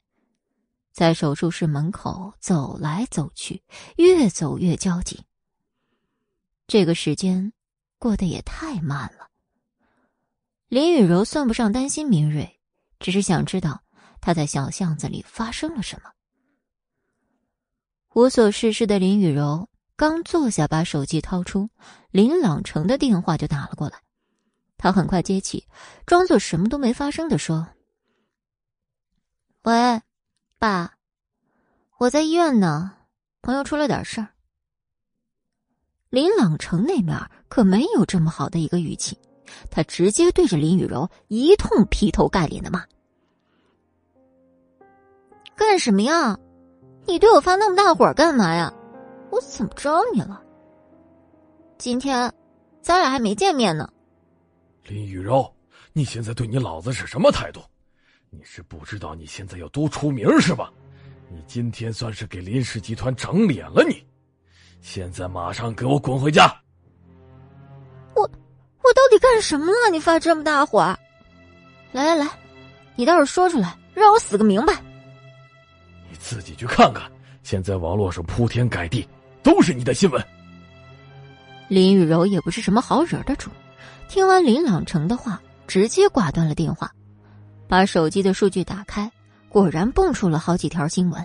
[0.93, 3.61] 在手术室门口走来走去，
[3.97, 5.25] 越走越焦急。
[6.69, 7.53] 这个时间
[7.99, 9.29] 过得也太慢了。
[10.69, 12.61] 林雨柔算不上担心明瑞，
[13.01, 13.83] 只是想知道
[14.21, 16.13] 他在小巷子里发生了什么。
[18.15, 19.69] 无所事事的林雨柔
[20.01, 21.69] 刚坐下，把手机掏出，
[22.11, 23.99] 林朗成的电话就打了过来。
[24.79, 25.69] 他很快接起，
[26.07, 27.69] 装作什么都没发生的说
[29.65, 30.01] ：“喂，
[30.59, 30.95] 爸，
[31.99, 32.93] 我在医院呢，
[33.43, 34.29] 朋友出了点事儿。”
[36.09, 37.15] 林朗成那面
[37.51, 39.19] 可没有这么好的一个语气，
[39.71, 42.83] 他直接对着林雨柔一通劈头盖脸的骂
[45.55, 46.39] ：“干什么呀？
[47.05, 48.73] 你对我发那么大火干嘛呀？
[49.31, 50.43] 我怎么着你了？
[51.79, 52.33] 今天
[52.83, 53.89] 咱俩还没见面呢。
[54.85, 55.51] 林雨柔，
[55.93, 57.61] 你现在对你老子是什么态度？
[58.29, 60.73] 你是不知道你现在有多出名是吧？
[61.29, 64.05] 你今天算是给林氏集团长脸了，你
[64.81, 66.47] 现在马上给我滚回家！
[68.15, 69.91] 我我到底干什么了？
[69.93, 70.81] 你发这么大火？
[71.93, 72.29] 来来来，
[72.97, 74.75] 你倒是说出来，让我死个明白。
[76.09, 77.11] 你自己去看看，
[77.43, 79.09] 现在网络上铺天盖地
[79.43, 80.23] 都是你的新闻。
[81.69, 83.51] 林雨柔也不是什么好惹的主，
[84.09, 86.91] 听完林朗成的话，直接挂断了电话，
[87.69, 89.11] 把手机的数据打开，
[89.49, 91.25] 果然蹦出了好几条新闻。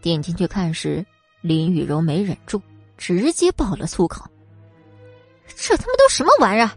[0.00, 1.04] 点进去看时，
[1.40, 2.62] 林雨柔没忍住，
[2.96, 4.24] 直接爆了粗口
[5.56, 6.70] ：“这他妈都什么玩意儿？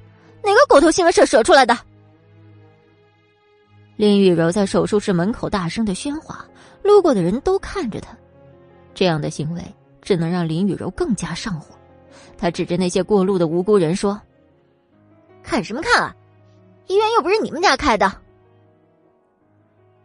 [0.43, 1.77] 哪个狗头新闻社舍出来的？”
[3.95, 6.45] 林雨柔在手术室门口大声的喧哗，
[6.83, 8.17] 路过的人都看着他。
[8.93, 9.63] 这样的行为
[10.05, 11.75] 只能让林雨柔更加上火。
[12.37, 14.21] 他指着那些过路的无辜人说
[15.43, 16.15] ：“看什么看啊？
[16.87, 18.21] 医院又不是你们家开的。”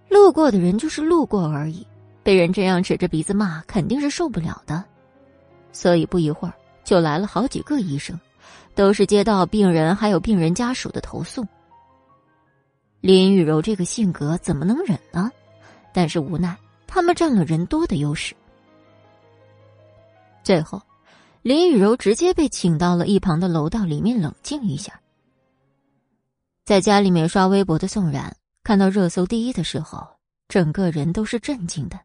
[0.09, 1.87] 路过的人就是路过而已，
[2.23, 4.83] 被人这样指着鼻子骂，肯定是受不了的。
[5.71, 8.19] 所以不一会儿就来了好几个医生，
[8.75, 11.47] 都是接到病人还有病人家属的投诉。
[13.01, 15.31] 林雨柔这个性格怎么能忍呢？
[15.93, 16.57] 但是无奈
[16.87, 18.35] 他们占了人多的优势。
[20.43, 20.81] 最后，
[21.43, 25.01] 林雨柔直接被请到了一旁的楼道里面冷静一下。
[26.65, 30.07] 在家里面刷微博的宋冉看到热搜第一的时候，
[30.49, 31.99] 整个人都是震惊的，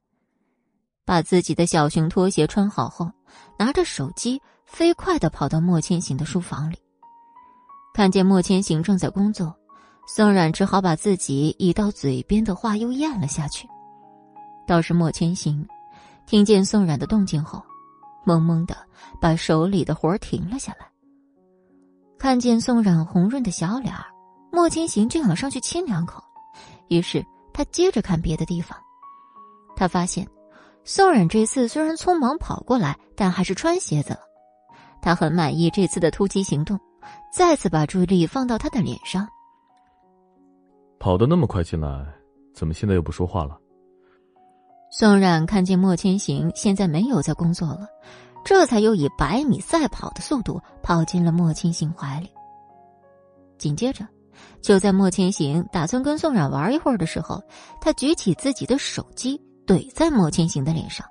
[1.05, 3.11] 把自己的小熊拖鞋穿好后，
[3.59, 6.77] 拿着手机飞快的跑到莫千行的书房里，
[7.93, 9.55] 看见莫千行正在工作。
[10.07, 13.67] 宋冉只好把自己已到嘴边的话又咽了下去。
[14.67, 15.67] 倒是莫千行，
[16.25, 17.63] 听见宋冉的动静后，
[18.25, 18.75] 懵懵的
[19.21, 20.87] 把手里的活停了下来。
[22.17, 23.93] 看见宋冉红润的小脸
[24.51, 26.23] 莫千行就想上去亲两口，
[26.87, 27.23] 于是
[27.53, 28.77] 他接着看别的地方。
[29.75, 30.27] 他发现，
[30.83, 34.19] 宋冉这次虽然匆忙跑过来，但还是穿鞋子了。
[35.01, 36.79] 他很满意这次的突击行动，
[37.31, 39.27] 再次把注意力放到他的脸上。
[40.97, 42.05] 跑得那么快进来，
[42.53, 43.59] 怎么现在又不说话了？
[44.97, 47.85] 宋冉看见莫千行现在没有在工作了，
[48.45, 52.29] 这才又以百米赛跑的速度跑进了莫千行怀里。
[53.57, 54.07] 紧接着，
[54.61, 57.43] 就在莫千行打算跟宋冉玩一会儿的时候，
[57.81, 61.05] 他举起自己的手机怼在莫千行的脸上。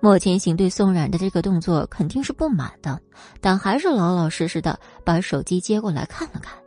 [0.00, 3.00] 莫千行对宋冉的这个动作肯定是不满的，
[3.40, 6.58] 但还是老老实实的把手机接过来看了看。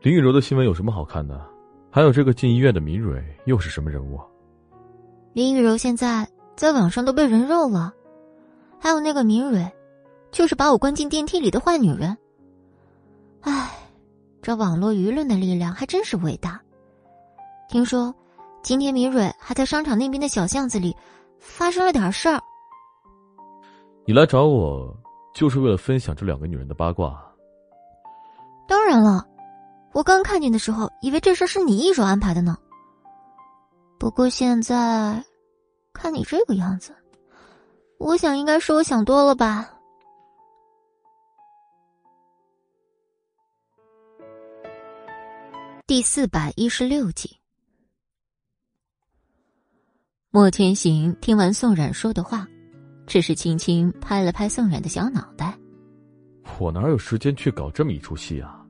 [0.00, 1.38] 林雨柔的新闻有什么好看的？
[1.90, 4.18] 还有这个进医院的明蕊又是什么人物？
[5.34, 7.92] 林雨柔现在在网上都被人肉了，
[8.78, 9.68] 还有那个明蕊，
[10.30, 12.16] 就是把我关进电梯里的坏女人。
[13.40, 13.68] 唉，
[14.40, 16.60] 这网络舆论的力量还真是伟大。
[17.68, 18.14] 听说
[18.62, 20.96] 今天明蕊还在商场那边的小巷子里
[21.40, 22.40] 发生了点事儿。
[24.06, 24.96] 你来找我
[25.34, 27.20] 就是为了分享这两个女人的八卦？
[28.68, 29.26] 当然了。
[29.92, 32.56] 我刚看见的时候，以为这事是你一手安排的呢。
[34.04, 35.24] 不过现在，
[35.94, 36.94] 看你这个样子，
[37.96, 39.66] 我想应该是我想多了吧。
[45.86, 47.38] 第四百一十六集，
[50.28, 52.46] 莫千行听完宋冉说的话，
[53.06, 55.58] 只是轻轻拍了拍宋冉的小脑袋。
[56.58, 58.62] 我哪有时间去搞这么一出戏啊？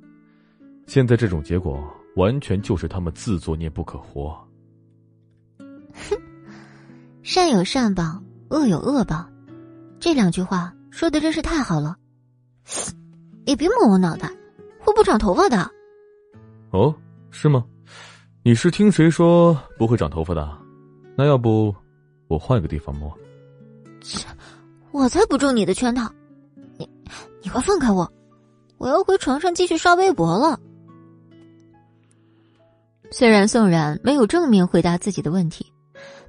[0.87, 1.85] 现在这种结果，
[2.15, 4.41] 完全就是他们自作孽不可活。
[7.25, 9.27] 哼，善有善报，恶有恶报，
[9.99, 11.97] 这两句话说的真是太好了。
[13.47, 14.29] 也别摸我脑袋，
[14.79, 15.71] 会不长头发的。
[16.71, 16.95] 哦，
[17.31, 17.65] 是吗？
[18.43, 20.59] 你是听谁说不会长头发的？
[21.17, 21.75] 那要不
[22.29, 23.11] 我换个地方摸？
[24.03, 24.27] 切，
[24.93, 26.11] 我才不中你的圈套！
[26.77, 26.89] 你，
[27.43, 28.11] 你快放开我！
[28.77, 30.61] 我要回床上继续刷微博了。
[33.11, 35.73] 虽然宋冉没有正面回答自己的问题，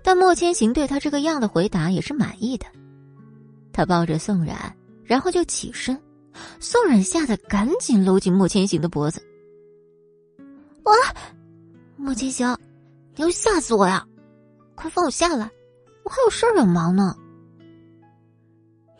[0.05, 2.67] 但莫千行对他这个样的回答也是满意的。
[3.73, 4.55] 他抱着宋冉，
[5.03, 5.99] 然后就起身。
[6.59, 9.19] 宋冉吓得赶紧搂紧莫千行的脖子。
[10.83, 10.93] 哇，
[11.97, 12.55] 莫千行，
[13.15, 14.05] 你要吓死我呀！
[14.75, 15.49] 快放我下来，
[16.03, 17.15] 我还有事儿要忙呢。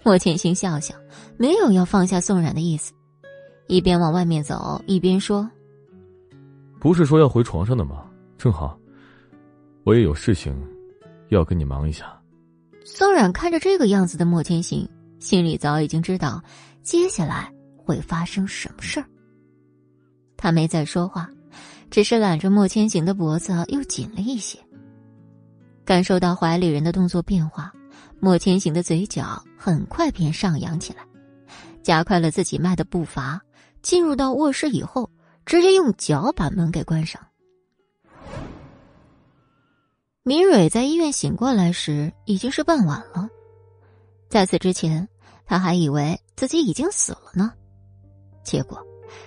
[0.02, 0.96] 莫千行笑笑，
[1.38, 2.94] 没有要放下宋冉的意思，
[3.68, 5.48] 一边往外面走，一边说。
[6.80, 8.10] 不是说要回床上的吗？
[8.40, 8.76] 正好，
[9.84, 10.52] 我也有事情，
[11.30, 12.20] 要跟你忙一下。
[12.84, 14.88] 宋冉看着这个样子的莫千行，
[15.20, 16.44] 心里早已经知道
[16.82, 19.06] 接下来会发生什么事儿。
[20.38, 21.28] 他没再说话，
[21.90, 24.60] 只是揽着莫千行的脖子又紧了一些。
[25.84, 27.72] 感受到怀里人的动作变化，
[28.20, 31.00] 莫千行的嘴角很快便上扬起来，
[31.84, 33.42] 加快了自己迈的步伐。
[33.82, 35.08] 进入到卧室以后，
[35.46, 37.22] 直接用脚把门给关上。
[40.28, 43.30] 明蕊在医院醒过来时已经是傍晚了，
[44.28, 45.08] 在此之前，
[45.46, 47.54] 他还以为自己已经死了呢。
[48.44, 48.84] 结果，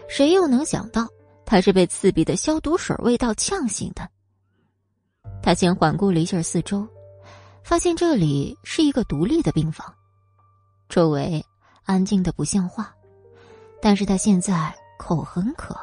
[0.08, 1.06] 谁又能想到
[1.46, 4.08] 他是被刺鼻的消毒水味道呛醒的？
[5.40, 6.84] 他先环顾了一下四周，
[7.62, 9.94] 发现这里是一个独立的病房，
[10.88, 11.40] 周围
[11.84, 12.92] 安静的不像话。
[13.80, 15.78] 但是他现在口很渴，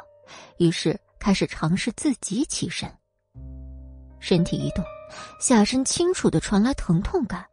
[0.58, 2.92] 于是开始尝试自己起身。
[4.20, 4.84] 身体一动，
[5.40, 7.46] 下身清楚的传来疼痛感，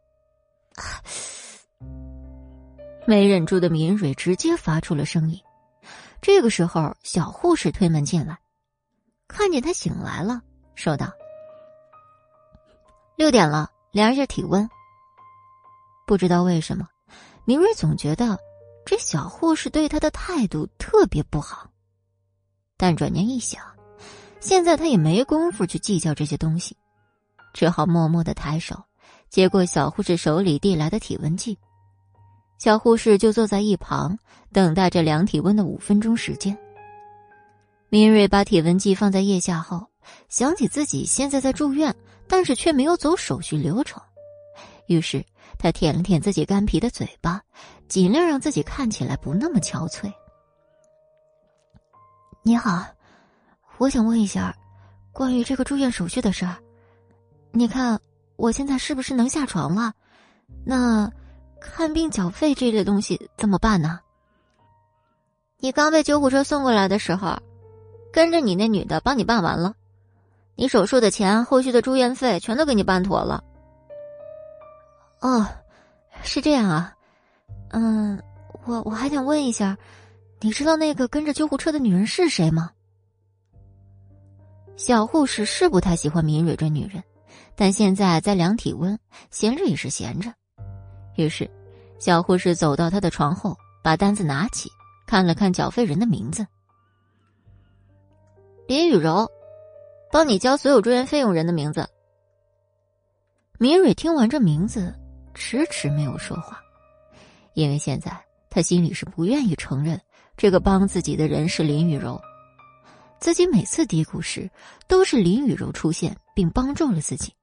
[3.05, 5.39] 没忍住的敏蕊直接发出了声音。
[6.21, 8.39] 这个时候，小护士推门进来，
[9.27, 10.41] 看见他醒来了，
[10.75, 11.11] 说道。
[13.15, 14.69] 六点了，量一下体温。
[16.07, 16.87] 不知道为什么，
[17.45, 18.39] 明瑞总觉得
[18.85, 21.69] 这小护士对他的态度特别不好。
[22.77, 23.61] 但转念一想，
[24.39, 26.75] 现在他也没工夫去计较这些东西，
[27.53, 28.75] 只好默默的抬手
[29.29, 31.57] 接过小护士手里递来的体温计。
[32.57, 34.17] 小护士就坐在一旁，
[34.51, 36.57] 等待着量体温的五分钟时间。
[37.89, 39.87] 明瑞把体温计放在腋下后，
[40.27, 41.95] 想起自己现在在住院。
[42.25, 44.01] 但是却没有走手续流程，
[44.87, 45.23] 于是
[45.59, 47.39] 他舔了舔自己干皮的嘴巴，
[47.89, 50.11] 尽量让自己看起来不那么憔悴。
[52.41, 52.83] 你好，
[53.77, 54.55] 我想问一下，
[55.11, 56.55] 关于这个住院手续的事儿。
[57.55, 57.99] 你看
[58.35, 59.93] 我现在是不是能下床了？
[60.65, 61.11] 那
[61.61, 63.99] 看病缴费这类东西怎么办呢？
[65.59, 67.37] 你刚被救护车送过来的时候，
[68.11, 69.75] 跟着你那女的帮你办完了。
[70.55, 73.43] 你手术的钱、后续的住院费全都给你办妥了。
[75.21, 75.47] 哦，
[76.23, 76.93] 是这样啊。
[77.69, 78.21] 嗯，
[78.65, 79.77] 我我还想问一下，
[80.41, 82.71] 你知道那个跟着救护车的女人是谁吗？
[84.75, 87.01] 小护士是不太喜欢敏蕊这女人，
[87.55, 88.97] 但现在在量体温，
[89.31, 90.33] 闲着也是闲着。
[91.15, 91.49] 于是，
[91.99, 94.69] 小护士走到他的床后，把单子拿起，
[95.05, 96.45] 看了看缴费人的名字：
[98.67, 99.29] 林雨柔。
[100.11, 101.89] 帮你交所有住院费用人的名字。
[103.57, 104.93] 明蕊听完这名字，
[105.33, 106.61] 迟迟没有说话，
[107.55, 108.15] 因为现在
[108.47, 109.99] 他心里是不愿意承认
[110.37, 112.21] 这个帮自己的人是林雨柔。
[113.19, 114.47] 自己每次低谷时，
[114.87, 117.33] 都是林雨柔出现并帮助了自己。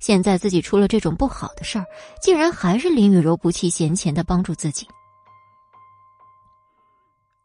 [0.00, 1.86] 现在自己出了这种不好的事儿，
[2.20, 4.88] 竟然还是林雨柔不弃嫌钱的帮助自己。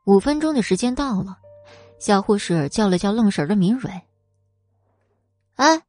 [0.05, 1.37] 五分钟的时间到了，
[1.99, 3.91] 小护士叫了叫愣神的明蕊。
[5.55, 5.81] 哎，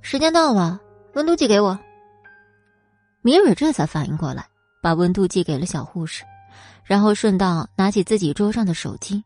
[0.00, 0.80] 时间到了，
[1.14, 1.78] 温度计给我。
[3.22, 4.46] 明蕊这才反应过来，
[4.82, 6.24] 把温度计给了小护士，
[6.84, 9.22] 然后顺道拿起自己桌上的手机。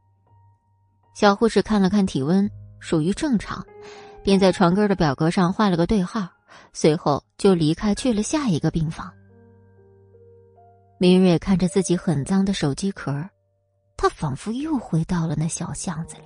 [1.15, 3.65] 小护士看了看体温，属于正常，
[4.23, 6.29] 便在床根的表格上画了个对号，
[6.73, 9.13] 随后就离开去了下一个病房。
[10.99, 13.13] 明瑞看着自己很脏的手机壳，
[13.97, 16.23] 他仿佛又回到了那小巷子里。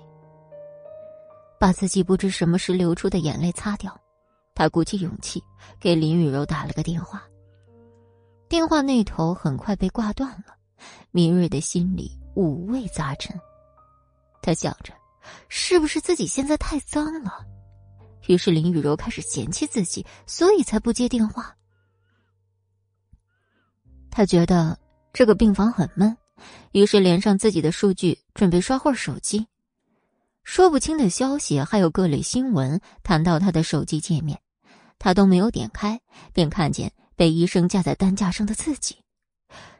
[1.58, 3.94] 把自己不知什么时流出的眼泪擦掉，
[4.54, 5.42] 他鼓起勇气
[5.78, 7.22] 给林雨柔打了个电话。
[8.48, 10.56] 电话那头很快被挂断了，
[11.10, 13.38] 明瑞的心里五味杂陈。
[14.40, 14.94] 他想着，
[15.48, 17.44] 是不是自己现在太脏了？
[18.30, 21.56] 于是林雨柔开始嫌弃自己，所以才不接电话。
[24.08, 24.78] 他觉得
[25.12, 26.16] 这个病房很闷，
[26.70, 29.44] 于是连上自己的数据，准备刷会儿手机。
[30.44, 34.40] 说不清的消息，还有各类新闻弹到他的手机界面，
[35.00, 36.00] 他都没有点开，
[36.32, 38.96] 便看见被医生架在担架上的自己。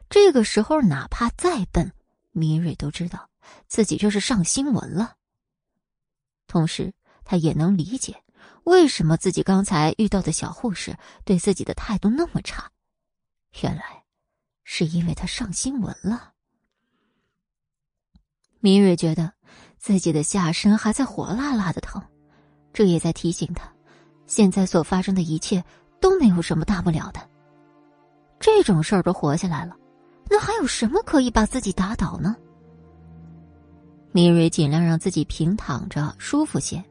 [0.09, 1.89] 这个时候，哪怕再笨，
[2.33, 3.29] 米蕊都知道
[3.69, 5.15] 自己这是上新闻了。
[6.47, 8.21] 同时，他也能理解
[8.63, 12.69] 为什么自己刚才遇到的小护士对自己的态度那么差，
[13.61, 14.03] 原来
[14.63, 16.33] 是因为他上新闻了。
[18.59, 19.33] 米蕊觉得。
[19.83, 21.99] 自己的下身还在火辣辣的疼，
[22.71, 23.67] 这也在提醒他，
[24.27, 25.63] 现在所发生的一切
[25.99, 27.19] 都没有什么大不了的。
[28.39, 29.75] 这种事儿都活下来了，
[30.29, 32.35] 那还有什么可以把自己打倒呢？
[34.11, 36.85] 米蕊尽量让自己平躺着舒服些，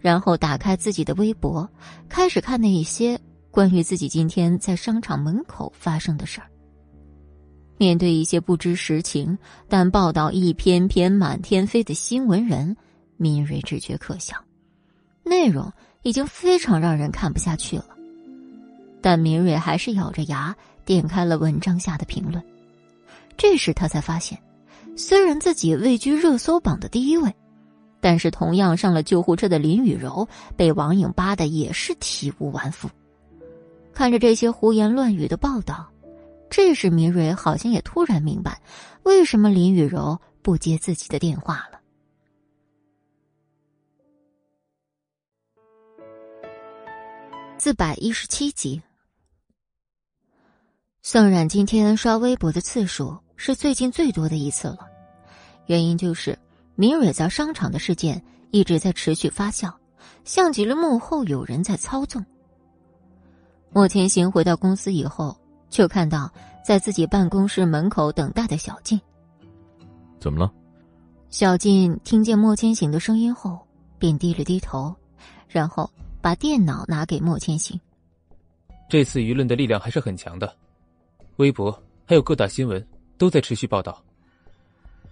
[0.00, 1.68] 然后打开自己的微博，
[2.08, 3.18] 开始看那一些
[3.50, 6.46] 关于自己今天在商场门口发生的事儿。
[7.76, 9.36] 面对一些不知实情
[9.68, 12.76] 但报道一篇篇满天飞的新闻人，
[13.16, 14.36] 敏锐只觉可笑，
[15.24, 15.72] 内容
[16.02, 17.86] 已经非常让人看不下去了。
[19.02, 22.42] 但敏锐还是咬着牙点开了文章下的评论。
[23.36, 24.38] 这时他才发现，
[24.96, 27.34] 虽然自己位居热搜榜的第一位，
[28.04, 30.28] 但是同样上了救护车的林雨柔
[30.58, 32.86] 被网友扒的也是体无完肤。
[33.94, 35.90] 看着这些胡言乱语的报道。
[36.50, 38.60] 这时，明蕊好像也突然明白，
[39.04, 41.80] 为什么林雨柔不接自己的电话了。
[47.56, 48.82] 四百一十七集，
[51.00, 54.80] 宋冉今天刷微博的次数是最近最多的一次了，
[55.64, 56.38] 原因就是
[56.76, 59.72] 明蕊在商场的事件一直在持续发酵，
[60.24, 62.24] 像极了幕后有人在操纵。
[63.70, 65.36] 莫千行回到公司以后。
[65.70, 66.32] 就看到
[66.64, 69.00] 在自己办公室门口等待的小静。
[70.20, 70.52] 怎么了？
[71.30, 73.58] 小静听见莫千行的声音后，
[73.98, 74.94] 便低了低头，
[75.48, 75.90] 然后
[76.22, 77.80] 把电脑拿给莫千行。
[78.88, 80.54] 这次舆论的力量还是很强的，
[81.38, 81.76] 微博
[82.06, 82.86] 还有各大新闻
[83.18, 84.00] 都在持续报道。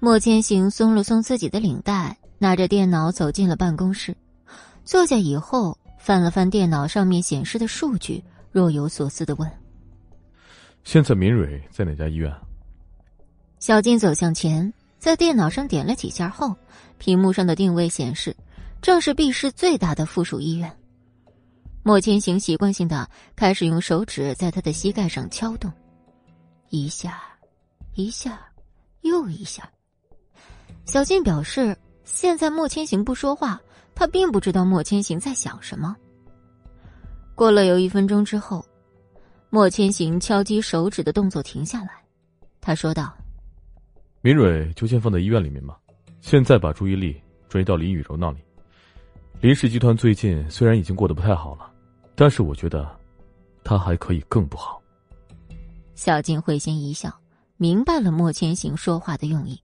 [0.05, 4.13] 莫千行松了松自己的领带，拿着电脑走进了办公室，
[4.85, 8.21] 坐下以后翻了翻电脑上面显示的数据，
[8.51, 9.49] 若有所思的问。
[10.83, 12.35] 现在敏蕊在哪家医院？
[13.61, 16.53] 小静走向前，在电脑上点了几下后，
[16.99, 18.35] 屏幕上的定位显示，
[18.81, 20.77] 正是 B 市最大的附属医院。
[21.85, 25.73] 莫千行习惯性的开始用手指在他的膝盖上敲动，
[26.71, 27.23] 一下，
[27.95, 28.41] 一下，
[29.03, 29.71] 又一下。
[30.85, 33.61] 小静表示，现在莫千行不说话，
[33.95, 35.97] 他并不知道莫千行在想什么。
[37.35, 38.65] 过了有一分钟之后。
[39.55, 42.03] 莫千行敲击手指的动作停下来，
[42.59, 43.15] 他说道
[44.23, 45.79] ：“明蕊就先放在医院里面吧，
[46.23, 48.39] 现在把注意力转移到林雨柔那里。
[49.43, 51.71] 林氏集团最近虽然已经过得不太好了，
[52.15, 52.99] 但是我觉得，
[53.63, 54.81] 他还可以更不好。”
[55.95, 57.15] 小静会心一笑，
[57.59, 59.63] 明白了莫千行说话的用意。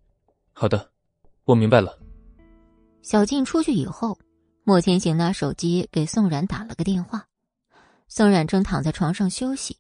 [0.53, 0.87] 好的，
[1.49, 1.99] 我明白了。
[3.01, 4.19] 小静出去以后，
[4.65, 7.25] 莫千行拿手机给宋冉打了个电话。
[8.07, 9.79] 宋冉正躺在床上休息，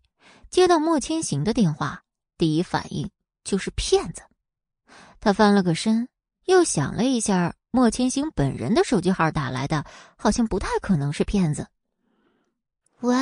[0.48, 2.02] 接到莫千行的电话，
[2.38, 3.10] 第一反应
[3.44, 4.22] 就是骗子。
[5.20, 6.08] 他翻了个身，
[6.46, 9.84] 又想了一下，莫千行本人的手机号打来的，
[10.16, 11.66] 好像不太可能是骗子。
[13.00, 13.14] 喂，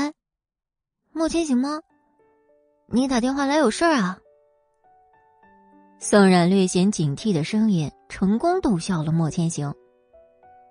[1.10, 1.80] 莫千行吗？
[2.86, 4.20] 你打电话来有事儿啊？
[5.98, 9.72] 宋冉略显警惕的声音成功逗笑了莫千行。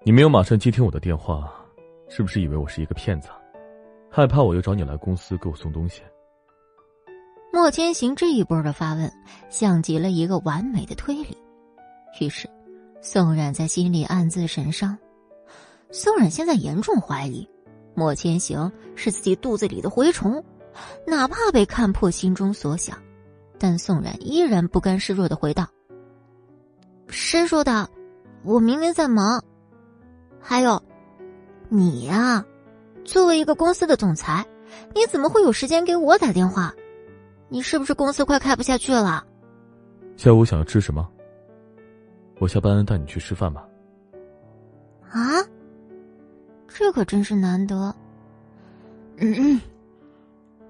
[0.03, 1.51] 你没有马上接听我的电话，
[2.09, 3.29] 是不是以为我是一个骗子？
[4.09, 6.01] 害怕我又找你来公司给我送东西。
[7.51, 9.11] 莫千行这一波的发问，
[9.49, 11.37] 像极了一个完美的推理。
[12.19, 12.49] 于是，
[13.01, 14.97] 宋冉在心里暗自神伤。
[15.91, 17.47] 宋冉现在严重怀疑，
[17.93, 20.43] 莫千行是自己肚子里的蛔虫，
[21.05, 22.97] 哪怕被看破心中所想，
[23.57, 25.67] 但宋冉依然不甘示弱的回道
[27.07, 27.89] ：“谁说的？
[28.43, 29.43] 我明明在忙。
[30.39, 30.81] 还有，
[31.69, 32.45] 你呀。”
[33.05, 34.43] 作为一个公司的总裁，
[34.95, 36.73] 你怎么会有时间给我打电话？
[37.49, 39.23] 你是不是公司快开不下去了？
[40.17, 41.07] 下午想要吃什么？
[42.39, 43.63] 我下班带你去吃饭吧。
[45.11, 45.21] 啊，
[46.67, 47.95] 这可真是难得。
[49.17, 49.61] 嗯嗯，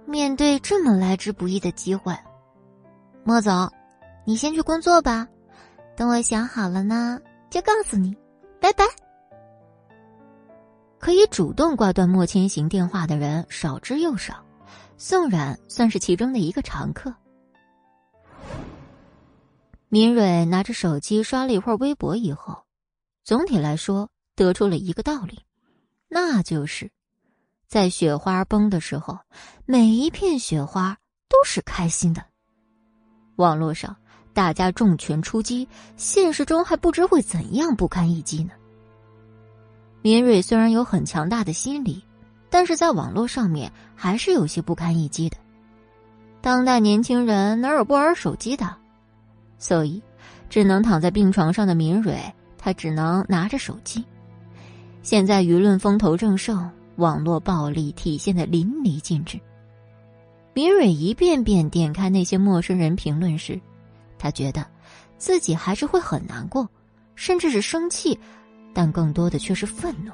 [0.05, 2.13] 面对这么来之不易的机会，
[3.23, 3.71] 莫总，
[4.25, 5.25] 你先去工作吧。
[5.95, 7.19] 等我想好了呢，
[7.49, 8.15] 就告诉你。
[8.59, 8.85] 拜拜。
[10.97, 14.43] 可以主动挂断莫千行电话的人少之又少，
[14.97, 17.13] 宋冉算是其中的一个常客。
[19.87, 22.63] 明蕊拿着手机刷了一会儿微博以后，
[23.23, 25.39] 总体来说得出了一个道理，
[26.07, 26.91] 那就是，
[27.67, 29.19] 在雪花崩的时候，
[29.65, 30.97] 每一片雪花
[31.29, 32.23] 都是开心的。
[33.35, 33.95] 网络上
[34.35, 38.51] 大家重拳出击，现实中还不知会怎样不堪一击呢。
[40.01, 42.03] 明蕊虽然有很强大的心理，
[42.49, 45.37] 但是在网络上面还是有些不堪一击的。
[46.41, 48.75] 当代年轻人哪有不玩手机的？
[49.57, 50.03] 所以，
[50.49, 52.19] 只能躺在病床上的敏蕊，
[52.57, 54.03] 她只能拿着手机。
[55.01, 59.39] 现在舆论风头正盛，网络暴力体现的淋漓尽致。
[60.53, 63.59] 敏蕊一遍遍点开那些陌生人评论时，
[64.17, 64.65] 他觉得，
[65.17, 66.67] 自己还是会很难过，
[67.15, 68.17] 甚至是生气。
[68.73, 70.11] 但更多的却是愤怒。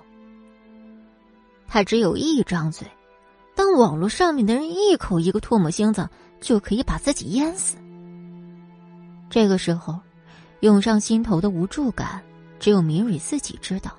[1.67, 2.87] 他只有一张嘴，
[3.55, 6.07] 当网络上面的人一口一个唾沫星子，
[6.39, 7.75] 就可以把自己淹死。
[9.31, 9.99] 这个时候，
[10.59, 12.21] 涌上心头的无助感，
[12.59, 13.97] 只有明蕊自己知道。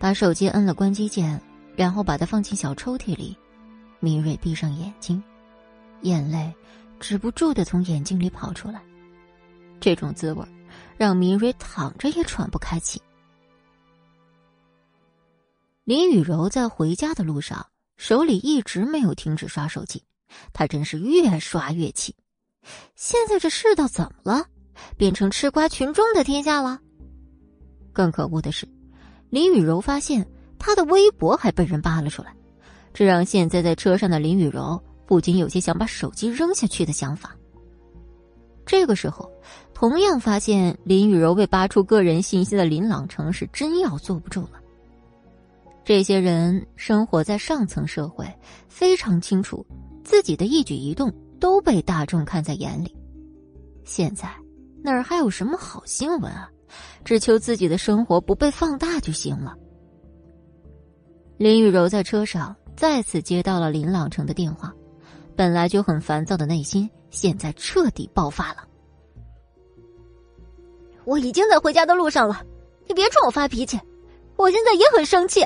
[0.00, 1.40] 把手机摁了关机键，
[1.76, 3.36] 然后把它放进小抽屉里。
[4.00, 5.22] 明蕊闭上眼睛，
[6.00, 6.52] 眼泪
[7.02, 8.82] 止不住的从眼睛里跑出来。
[9.80, 10.42] 这种滋味
[10.96, 13.02] 让米蕊躺着也喘不开气。
[15.84, 17.66] 林雨柔在回家的路上，
[17.96, 20.04] 手里一直没有停止刷手机，
[20.52, 22.14] 她真是越刷越气。
[22.94, 24.46] 现在这世道怎么了？
[24.96, 26.80] 变成吃瓜群众的天下了？
[27.92, 28.66] 更可恶的是。
[29.28, 30.26] 林雨柔发现
[30.58, 32.32] 她的微博还被人扒了出来，
[32.94, 34.80] 这让现在在车上的林雨柔
[35.12, 37.36] 不禁有些想把手机扔下去的想法。
[38.64, 39.30] 这个时候，
[39.74, 44.52] 同样发现林雨柔被扒出个人信息的林朗成是真要坐不住了。
[45.84, 48.26] 这些人生活在上层社会，
[48.68, 49.66] 非常清楚
[50.02, 52.96] 自己的一举一动都被大众看在眼里。
[53.84, 54.30] 现在
[54.82, 56.48] 哪儿还有什么好新闻啊？
[57.04, 59.54] 只求自己的生活不被放大就行了。
[61.36, 64.72] 林雨柔在车上再次接到了林朗成的电话，
[65.36, 68.66] 本来就很烦躁的内心现在彻底爆发了。
[71.04, 72.44] 我已经在回家的路上了，
[72.86, 73.78] 你别冲我发脾气，
[74.36, 75.44] 我现在也很生气。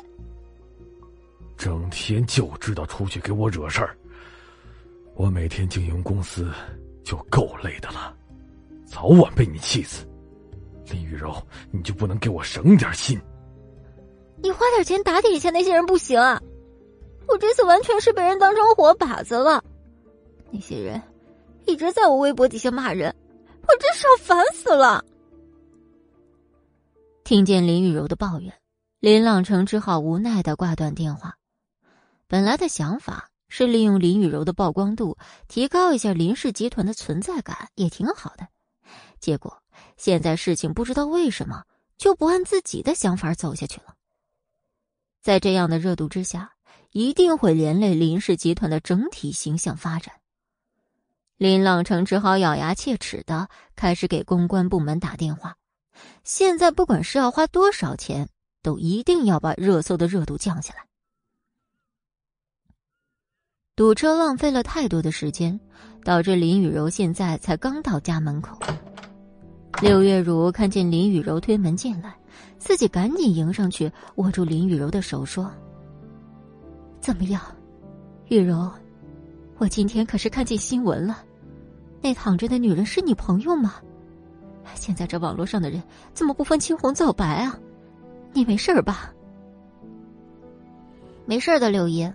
[1.56, 3.96] 整天就知道出去给我惹事儿，
[5.14, 6.50] 我每天经营公司
[7.02, 8.14] 就够累的了，
[8.84, 10.06] 早晚被你气死。
[10.90, 11.34] 林雨柔，
[11.70, 13.18] 你就不能给我省点心？
[14.42, 16.40] 你花点钱打点一下那些人不行啊！
[17.26, 19.64] 我这次完全是被人当成活靶子了。
[20.56, 21.02] 那些人
[21.66, 23.14] 一直在我微博底下骂人，
[23.60, 25.04] 我真是要烦死了。
[27.24, 28.54] 听见林雨柔的抱怨，
[29.00, 31.36] 林朗成只好无奈的挂断电话。
[32.26, 38.48] 本来的想法是利用林雨柔的曝光度，提高一下林氏集团的存在感，也挺好的。
[39.20, 39.62] 结果。
[39.98, 41.62] 现在事情不知道为什么
[41.98, 43.94] 就不按自己的想法走下去了。
[45.20, 46.50] 在这样的热度之下，
[46.92, 50.14] 一定会连累林氏集团的整体形象发展。
[51.38, 55.54] 林朗成只好咬牙切齿的开始给公关部门打电话。
[56.24, 58.26] 现在不管是要花多少钱，
[58.62, 60.86] 都一定要把热搜的热度降下来。
[63.74, 65.60] 堵车浪费了太多的时间，
[66.02, 68.58] 导致林雨柔现在才刚到家门口。
[69.82, 72.16] 六月如看见林雨柔推门进来，
[72.56, 75.52] 自己赶紧迎上去，握住林雨柔的手说
[76.98, 77.42] ：“怎么样，
[78.28, 78.72] 雨柔？
[79.58, 81.24] 我今天可是看见新闻了，
[82.06, 83.74] 那躺着的女人是你朋友吗？
[84.76, 85.82] 现在这网络上的人
[86.14, 87.58] 怎么不分青红皂白啊？
[88.32, 89.12] 你没事吧
[91.26, 92.08] ？”“没事的，柳姨。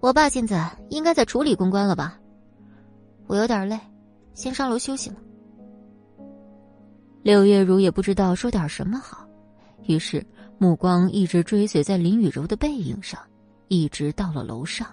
[0.00, 2.18] 我爸现在应该在处理公关了吧？
[3.28, 3.78] 我有点累，
[4.34, 5.16] 先上楼休息了。”
[7.22, 9.24] 柳月如也不知道说点什么好，
[9.86, 10.26] 于是
[10.58, 13.20] 目光一直追随在林雨柔的背影上，
[13.68, 14.88] 一直到了楼上。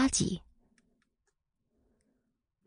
[0.00, 0.40] 八集，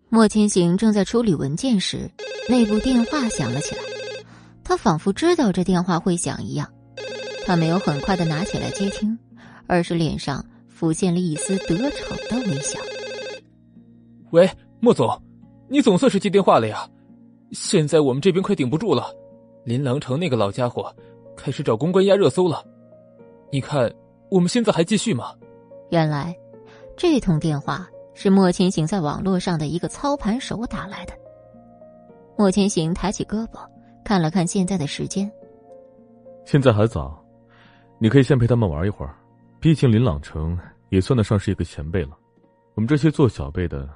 [0.07, 2.07] 莫千行正在处理文件时，
[2.47, 3.81] 内部电话响了起来。
[4.63, 6.71] 他仿佛知道这电话会响一样，
[7.43, 9.17] 他没有很快的拿起来接听，
[9.65, 12.79] 而是脸上浮现了一丝得逞的微笑。
[14.29, 14.47] 喂，
[14.79, 15.19] 莫总，
[15.67, 16.87] 你总算是接电话了呀！
[17.51, 19.11] 现在我们这边快顶不住了，
[19.65, 20.95] 林郎城那个老家伙
[21.35, 22.63] 开始找公关压热搜了。
[23.51, 23.91] 你看，
[24.29, 25.33] 我们现在还继续吗？
[25.89, 26.35] 原来，
[26.95, 31.13] 这通电话是莫千行在网络上的一个操盘手打来的。
[32.37, 33.59] 莫千行抬起胳膊，
[34.03, 35.31] 看了看现在的时间，
[36.45, 37.23] 现在还早，
[37.99, 39.15] 你可以先陪他们玩一会儿。
[39.59, 40.57] 毕竟林朗城
[40.89, 42.17] 也算得上是一个前辈了，
[42.75, 43.87] 我们这些做小辈的。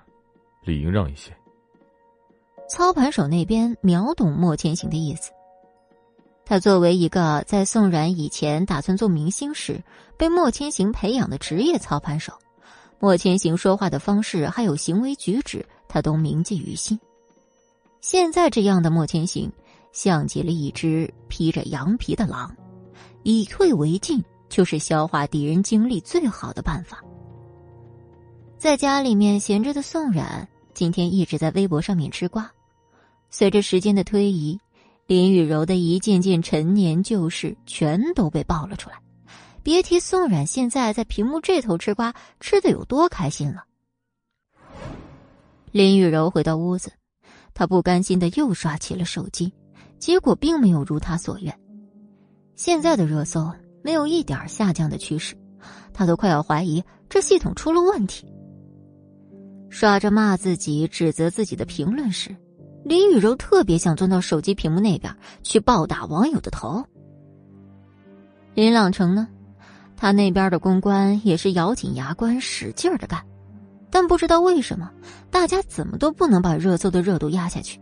[0.63, 1.31] 理应让一些。
[2.67, 5.31] 操盘手那边秒懂莫千行的意思。
[6.43, 9.81] 他作为一个在宋冉以前打算做明星时
[10.17, 12.33] 被莫千行培养的职业操盘手，
[12.99, 16.99] 莫千行说话的方式还有行为举止，他都铭记于心。
[18.01, 19.51] 现在这样的莫千行，
[19.91, 22.55] 像极了一只披着羊皮的狼，
[23.23, 27.03] 以退为进，就是消化敌人精力最好的办法。
[28.57, 30.47] 在家里面闲着的宋冉。
[30.73, 32.51] 今天一直在微博上面吃瓜，
[33.31, 34.59] 随着时间的推移，
[35.07, 38.97] 林雨柔的一件件陈年旧事全都被爆了出来。
[39.67, 43.65] 别提宋冉现在在屏幕这头吃瓜吃的有多开心了。
[45.73, 46.93] 林雨柔回到屋子，
[47.53, 49.53] 她不甘心的又刷起了手机，
[49.99, 51.53] 结果并没有如他所愿。
[52.55, 53.51] 现在的热搜
[53.83, 55.35] 没有一点下降的趋势，
[55.91, 58.25] 他都快要怀疑这系统出了问题。
[59.69, 62.33] 刷着骂自己、指责自己的评论时，
[62.85, 65.13] 林雨柔特别想钻到手机屏幕那边
[65.43, 66.81] 去暴打网友的头。
[68.53, 69.27] 林朗成呢，
[69.97, 73.21] 他那边的公关也是咬紧牙关使劲的干，
[73.89, 74.91] 但不知道为什么，
[75.31, 77.81] 大家怎么都不能把热搜的热度压下去。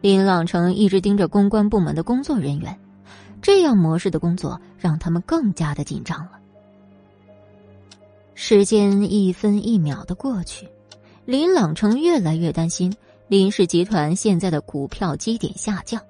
[0.00, 2.78] 林朗成一直盯着公关部门的工作人员，
[3.42, 6.38] 这样模式的工作让他们更加的紧张了。
[8.34, 10.68] 时间一分一秒的过去，
[11.24, 12.94] 林朗成越来越担心
[13.28, 16.00] 林氏集团现在的股票基点下降。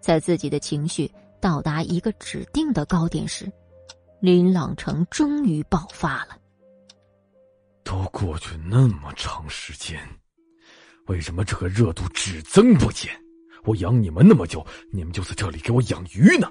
[0.00, 1.10] 在自己的情绪
[1.40, 3.50] 到达一个指定的高点时，
[4.20, 6.36] 林朗城终于爆发了。
[7.82, 9.98] 都过去那么长时间，
[11.06, 13.10] 为什么这个热度只增不减？
[13.64, 16.48] 我养你们那么久，你们就在这里给我养鱼呢？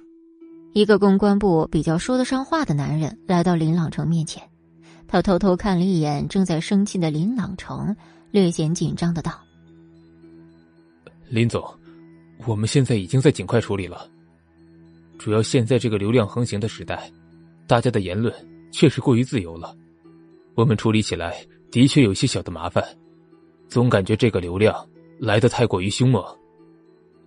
[0.74, 4.42] 一个公关部比较说得上话的男人来到林朗城面前。
[5.08, 7.96] 他偷偷看了一眼正在生气的林朗城，
[8.30, 9.40] 略显紧张的道
[11.30, 11.64] ：“林总，
[12.46, 14.08] 我们现在已经在尽快处理了。
[15.18, 17.12] 主要现在这个流量横行的时代，
[17.70, 18.34] 大家的言论
[18.72, 19.78] 确实过于自由了，
[20.56, 22.84] 我们处理起来的确有些小的麻烦，
[23.68, 24.76] 总感觉这个流量
[25.20, 26.26] 来的太过于凶猛。”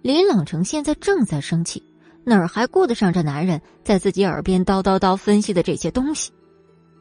[0.02, 1.80] 林朗成现在正在生气，
[2.24, 6.32] 哪儿还顾得上这男人在自己耳边叨叨叨分析的这些东西？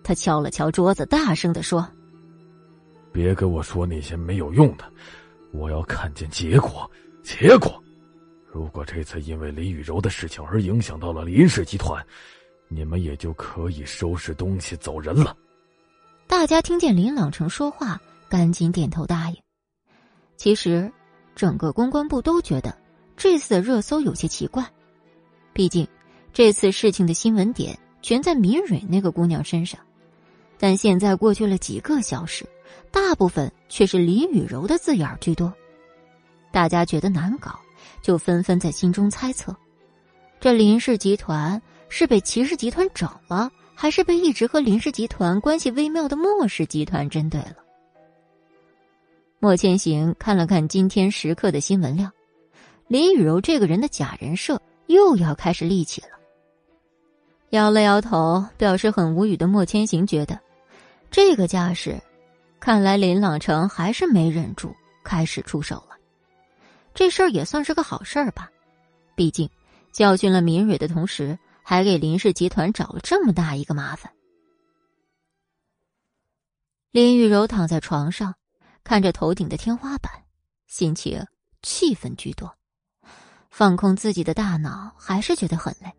[0.04, 1.88] 他敲了敲桌子，大声的说
[3.12, 4.86] ：“别跟我说那些没有用的，
[5.52, 6.88] 我要看见结果。
[7.24, 7.84] 结果，
[8.54, 12.06] 如果这次因为林雨柔的事情而影响到了林氏集团，
[12.74, 15.36] 你们也就可以收拾东西走人了。”
[16.26, 18.00] 大家听见林朗成说话，
[18.30, 19.38] 赶紧点头答应。
[20.38, 20.92] 其实，
[21.36, 22.76] 整个公关部都觉得
[23.18, 24.66] 这次的热搜有些奇怪，
[25.54, 25.86] 毕竟
[26.32, 29.80] 这次事情的新闻点全在敏蕊那个姑娘身上。
[30.58, 32.48] 但现在过去了几个小时，
[32.90, 35.54] 大部分却是林雨柔的字眼居多，
[36.52, 37.60] 大家觉得难搞，
[38.02, 39.56] 就纷纷在心中猜测：
[40.40, 41.62] 这林氏集团
[41.94, 47.58] 是被齐氏集团整了，还是被一直和林氏集团关系微妙的莫氏集团针对了？
[49.40, 52.10] 莫千行看了看今天时刻的新闻量，
[52.88, 56.08] 林雨柔这个人的假人设又要开始立起了。
[57.50, 60.40] 摇了摇头，表示很无语的莫千行觉得。
[61.12, 62.02] 这个架势，
[62.62, 64.74] 看来林朗成还是没忍住，
[65.04, 65.98] 开始出手了。
[66.94, 68.50] 这事儿也算是个好事儿吧，
[69.14, 69.50] 毕竟
[69.92, 71.38] 教训了敏蕊的同时，
[71.72, 74.12] 还给林氏集团找了这么大一个麻烦。
[76.92, 78.36] 林玉柔躺在床上，
[78.84, 80.12] 看着头顶的天花板，
[80.68, 81.26] 心情
[81.62, 82.54] 气愤居多。
[83.50, 85.90] 放空自己的大脑，还是觉得很累。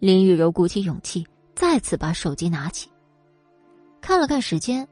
[0.00, 2.90] 林玉柔鼓起勇气，再次把手机拿起。
[4.00, 4.88] 看了看时间，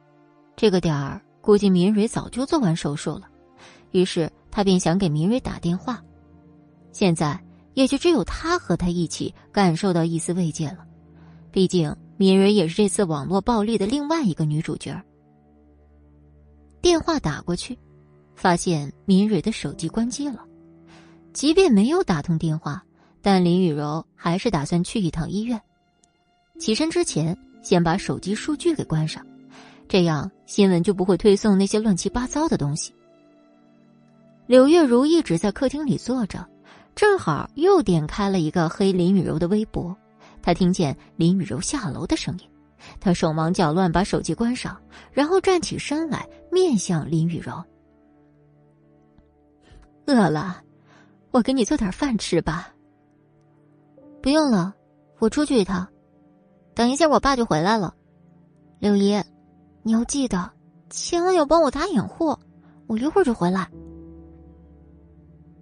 [0.54, 3.28] 这个点儿估计明蕊早就做完手术了，
[3.90, 6.00] 于是他便想给明蕊打电话。
[6.92, 7.36] 现在
[7.78, 10.84] 也就只有他和他一起感受到一丝慰藉了，
[11.52, 15.00] 毕竟明蕊也是这次网络暴力的另外一个女主角。
[16.82, 17.78] 电话打过去，
[18.34, 20.44] 发现明蕊的手机关机了。
[21.32, 22.82] 即便没有打通电话，
[23.22, 25.62] 但林雨柔还是打算去一趟医院。
[26.58, 27.38] 起身之前。
[27.60, 29.26] 先把手机数据给关上，
[29.88, 32.94] 这样新闻就不会推送那些乱七八糟的东西。
[34.46, 36.48] 柳月如一直在客厅里坐着，
[36.98, 39.96] 正好又点开了一个黑林雨柔的微博。
[40.42, 42.50] 他听见林雨柔下楼的声音，
[42.98, 44.76] 他手忙脚乱把手机关上，
[45.12, 47.52] 然后站起身来面向林雨柔
[50.06, 50.60] ：“饿了，
[51.30, 52.74] 我给你做点饭吃吧。
[54.20, 54.74] ”“不用了，
[55.20, 55.86] 我出去一趟。”
[56.74, 57.94] 等一下，我爸就回来了。
[58.80, 59.22] 柳姨，
[59.84, 60.50] 你要记得，
[60.90, 62.36] 千万要帮我打掩护。
[62.88, 63.70] 我一会儿就回来。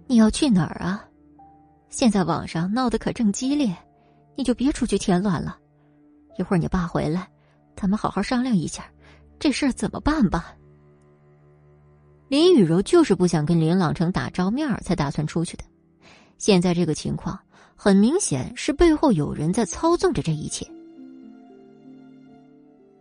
[0.07, 1.06] 你要去哪儿啊？
[1.89, 3.75] 现在网上闹得可正激烈，
[4.35, 5.57] 你就别出去添乱了。
[6.37, 7.27] 一会儿你爸回来，
[7.75, 8.85] 咱们好好商量一下，
[9.39, 10.53] 这事儿怎么办吧。
[12.27, 15.63] 林雨柔就是不想跟林朗成打照面才打算出去的。
[16.37, 17.39] 现在这个情况，
[17.75, 20.67] 很明显是背后有人在操纵着这一切。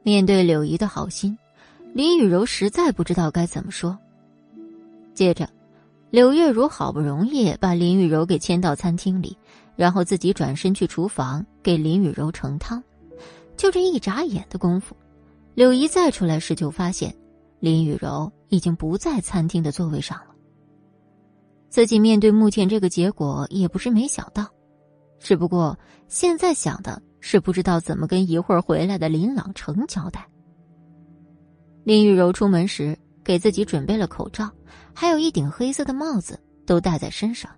[0.02, 1.36] 面对柳姨的好心，
[1.92, 3.98] 林雨柔实在不知道该怎么说。
[5.12, 5.48] 接着，
[6.10, 9.36] 柳月如好不容易把林雨柔给牵到餐厅里，
[9.74, 12.82] 然后自己转身去厨房给林雨柔盛汤。
[13.56, 14.96] 就这一眨眼的功夫，
[15.54, 17.14] 柳姨再出来时就发现，
[17.58, 20.34] 林雨柔已经不在餐厅的座位上了。
[21.68, 24.46] 自己面对目前这个结果也不是没想到，
[25.18, 25.76] 只不过
[26.06, 30.26] 现在想的是不知道怎么跟一会儿回来的林朗成交代。
[31.82, 32.96] 林雨柔出门时
[33.26, 34.48] 给自己准备了口罩，
[34.94, 37.50] 还有一顶黑色的帽子，都戴在身上。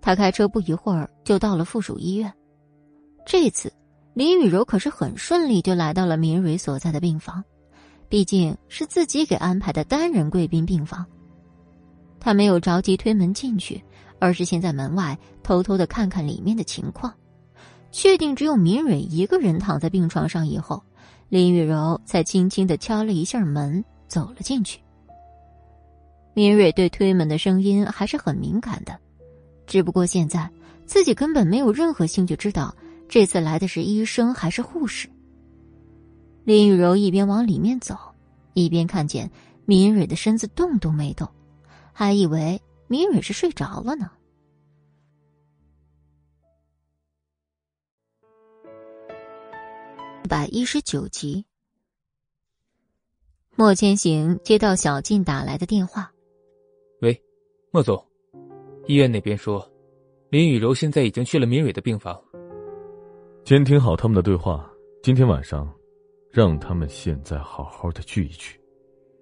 [0.00, 2.32] 他开车不一会儿就到了附属医院。
[3.24, 3.72] 这次
[4.12, 7.44] 林雨柔可是很顺利就来到了明蕊所在的病房，
[8.08, 11.06] 毕竟是自己给安排的单人贵宾病房。
[12.18, 13.80] 他没有着急推门进去，
[14.18, 17.14] 而是先在门外偷偷的看看里面的情况，
[17.92, 20.82] 确定只有明蕊一个人躺在病床上以后，
[21.28, 24.78] 林雨柔才轻轻的敲了一下门，走了进去。
[26.34, 29.00] 明蕊对推门的声音还是很敏感的，
[29.66, 30.50] 只不过现在
[30.84, 32.76] 自己根本没有任何兴趣知道
[33.08, 35.08] 这次来的是医生还是护士。
[36.44, 37.96] 林雨柔一边往里面走，
[38.52, 39.30] 一边看见
[39.64, 41.26] 明蕊的身子动都没动。
[41.94, 44.10] 还以为明蕊是睡着了呢。
[50.22, 51.44] 一百一十九集，
[53.62, 56.10] 莫千行接到小静打来的电话
[57.00, 57.22] ：“喂，
[57.70, 58.04] 莫总，
[58.88, 59.64] 医院那边说，
[60.30, 62.20] 林雨柔现在已经去了明蕊的病房。
[63.44, 64.68] 监听好他们的对话，
[65.00, 65.72] 今天晚上，
[66.32, 68.58] 让他们现在好好的聚一聚。”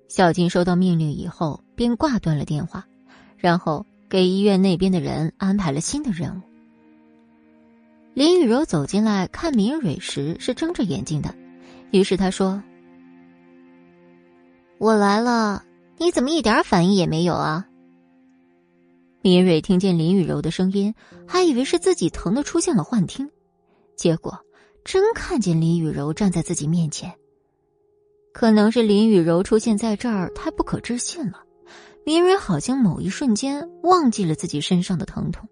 [0.09, 2.87] 小静收到命令以后，便挂断了电话，
[3.37, 6.41] 然后给医院那边的人安排了新的任务。
[8.15, 11.35] 林雨柔走进来看明蕊时是睁着眼睛的，
[11.91, 12.62] 于是她说
[14.81, 15.62] ：“我来了，
[15.98, 17.66] 你怎么一点反应也没有啊？”
[19.20, 20.94] 明蕊听见林雨柔的声音，
[21.28, 23.31] 还以为是自己疼的出现了幻听，
[23.94, 24.40] 结果
[24.82, 27.12] 真看见林雨柔站在自己面前。
[28.32, 31.44] 可能是林雨柔出现在这儿太不可置信了，
[32.07, 35.47] 明蕊好像某一瞬间忘记了自己身上的疼痛。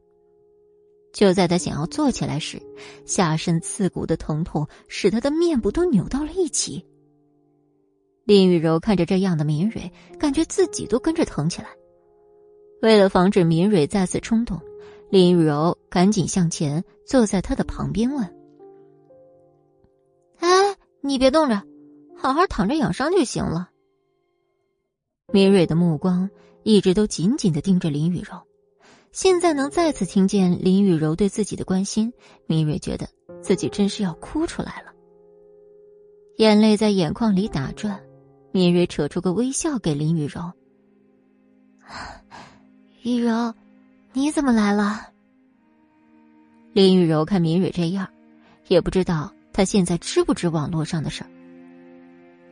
[1.12, 2.62] 就在他想要坐起来时，
[3.04, 6.82] 下身刺骨的疼痛使他的面部都扭到了一起。
[8.28, 11.68] 林雨柔看着这样的明蕊，感觉自己都跟着疼起来。
[12.82, 14.60] 为了防止明蕊再次冲动，
[15.08, 18.22] 林雨柔赶紧向前坐在他的旁边问
[20.40, 21.62] ：“哎，你别动着。”
[22.18, 23.70] 好好躺着养伤就行了。
[25.32, 26.28] 明蕊的目光
[26.64, 28.42] 一直都紧紧的盯着林雨柔，
[29.10, 32.12] 现在能再次听见林雨柔对自己的关心，
[32.44, 33.08] 明蕊觉得
[33.40, 34.92] 自己真是要哭出来了。
[36.36, 37.98] 眼泪在眼眶里打转，
[38.58, 40.52] 明蕊扯出个微笑给林雨柔
[43.04, 43.54] ：“雨柔，
[44.12, 45.12] 你怎么来了？”
[46.74, 48.08] 林雨柔看明蕊这样，
[48.66, 51.30] 也不知道她现在知不知网络上的事儿。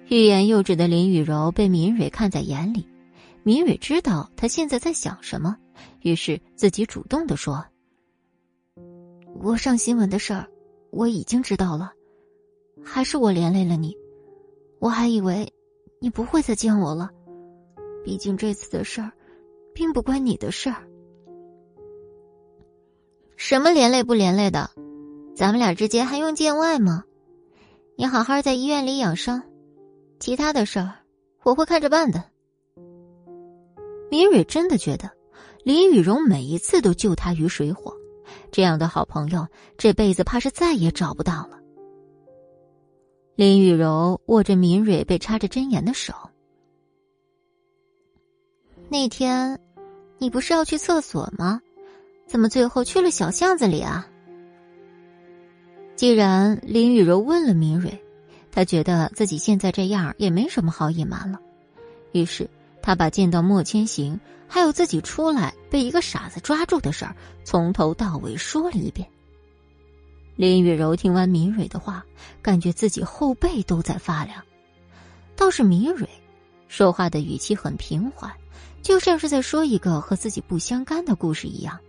[0.09, 2.87] 欲言又止的林雨柔被敏蕊看在眼里，
[3.43, 5.57] 敏蕊知道他现在在想什么，
[6.03, 7.67] 于是自己主动的说
[9.43, 10.49] ：“我上新闻的事儿，
[10.91, 11.93] 我已经知道了，
[12.85, 13.97] 还是我连累了你，
[14.79, 15.53] 我还以为
[15.99, 17.11] 你不会再见我了，
[18.05, 19.11] 毕竟这次的事儿，
[19.75, 20.87] 并不关你的事儿。
[23.37, 24.71] 什么连累不连累的，
[25.35, 27.05] 咱们俩之间还用见外吗？
[27.97, 29.43] 你好好在医院里养伤。”
[30.19, 30.95] 其他的事儿，
[31.43, 32.25] 我会看着办的。
[34.11, 35.11] 明蕊真的觉得
[35.63, 37.95] 林雨荣每一次都救她于水火，
[38.51, 39.47] 这样的好朋友，
[39.77, 41.56] 这辈子怕是再也找不到了。
[43.37, 46.15] 林雨柔握着明蕊被插着针眼的手。
[48.89, 49.61] 那天，
[50.17, 51.61] 你不是要去厕所吗？
[52.27, 54.09] 怎么最后去了小巷子里啊？
[55.97, 58.03] 既然林雨柔问了明蕊。
[58.51, 61.39] 她觉得自己现在这样也没什么好隐瞒了，
[62.13, 62.49] 于是
[62.81, 64.19] 她把见到莫千行，
[64.49, 67.15] 还有自己出来被一个傻子抓住的事儿，
[67.45, 69.07] 从头到尾说了一遍。
[70.37, 72.05] 林雨柔听完明蕊的话，
[72.43, 74.45] 感觉自己后背都在发凉。
[75.35, 76.07] 倒是明蕊，
[76.69, 78.31] 说话的语气很平缓，
[78.83, 81.81] 就像是在说一个和自己不相干的故事一样。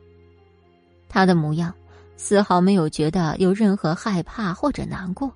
[1.10, 1.76] 他的模样，
[2.16, 5.32] 丝毫没有觉得有任何害怕或者难过。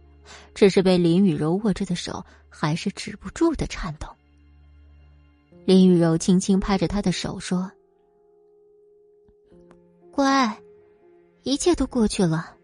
[0.56, 4.08] 只是被林雨柔握着的手还是止不住的颤抖。
[5.66, 7.70] 林雨柔轻轻拍着他的手说
[10.12, 10.58] ：“乖，
[11.44, 12.56] 一切都过去了。”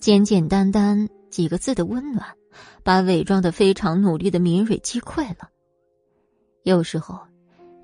[0.00, 2.36] 简简单单几个字的温暖，
[2.82, 5.50] 把伪装的非常努力的敏蕊击溃了。
[6.62, 7.20] 有时候，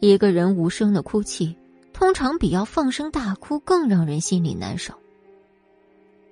[0.00, 1.56] 一个人无声的哭泣，
[1.92, 4.94] 通常比要放声大哭更让人心里难受。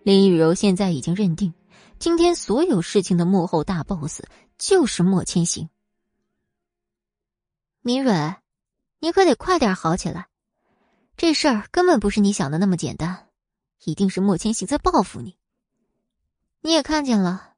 [0.05, 1.53] 林雨柔现在已经认定。
[1.99, 4.23] 今天所有事情的幕后大 boss
[4.59, 5.69] 就是莫千行。
[7.81, 8.37] 明蕊，
[8.99, 10.29] 你可得快点好起来。
[11.17, 13.29] 这事儿根本不是你想的那么简单，
[13.85, 15.37] 一定是莫千行在报复你。
[16.65, 17.55] 你也看见了，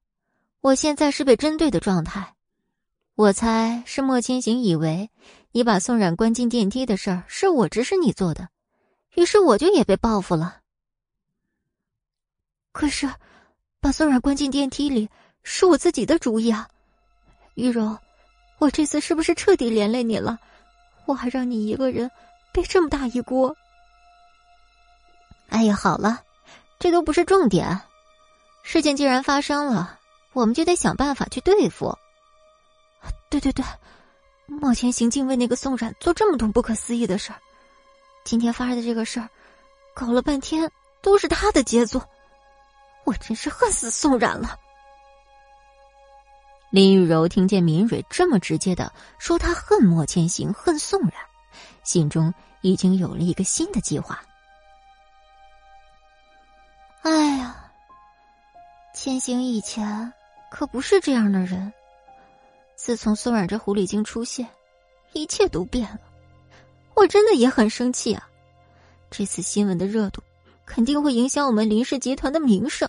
[0.63, 2.35] 我现在是被针对的状态。
[3.15, 5.11] 我猜是莫千行以为
[5.53, 8.49] 你把宋冉关进电梯的事儿是我指使你做的，
[9.15, 10.63] 于是我就也被报复了。
[12.73, 13.09] 可是，
[13.79, 15.11] 把宋冉关进电梯里
[15.43, 16.67] 是我自己的主意啊，
[17.57, 17.99] 玉柔，
[18.59, 20.39] 我这次是不是彻底连累你了？
[21.05, 22.11] 我还让你一个人
[22.55, 23.55] 背这么大一锅。
[25.51, 26.23] 哎呀，好了，
[26.79, 27.79] 这都不是重点。
[28.65, 30.01] 事情既然发生了，
[30.33, 31.97] 我们就得想办法去对付。
[33.29, 33.65] 对对对，
[34.47, 37.39] 莫千行竟为那个宋冉做这么多不可思议的事儿。
[38.25, 39.29] 今天发生的这个事儿，
[39.95, 40.69] 搞了半天
[41.03, 42.03] 都是他的杰作，
[43.05, 44.59] 我真是恨死宋冉了。
[46.71, 51.13] 林雨柔听见明蕊这么直接的说他恨莫千行、恨宋冉，
[51.85, 52.33] 心中
[52.63, 54.21] 已经有了一个新的计划。
[59.05, 60.11] 千行以前
[60.51, 61.71] 可不是这样的人，
[62.75, 64.49] 自从宋冉这狐狸精出现，
[65.13, 66.01] 一切都变了。
[66.95, 68.27] 我真的也很生气啊！
[69.11, 70.23] 这次新闻的热度
[70.65, 72.89] 肯定会影响我们林氏集团的名声。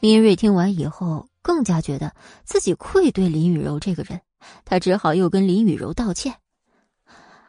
[0.00, 2.12] 林瑞听完以后，更加觉得
[2.42, 4.20] 自己愧对林雨柔这个人，
[4.64, 6.34] 他只好又跟林雨柔道歉：“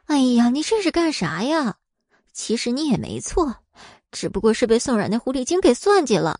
[0.05, 1.77] 哎呀，你这是干啥呀？
[2.31, 3.55] 其实你也没错。”
[4.11, 6.39] 只不过是被宋冉那狐狸精给算计了，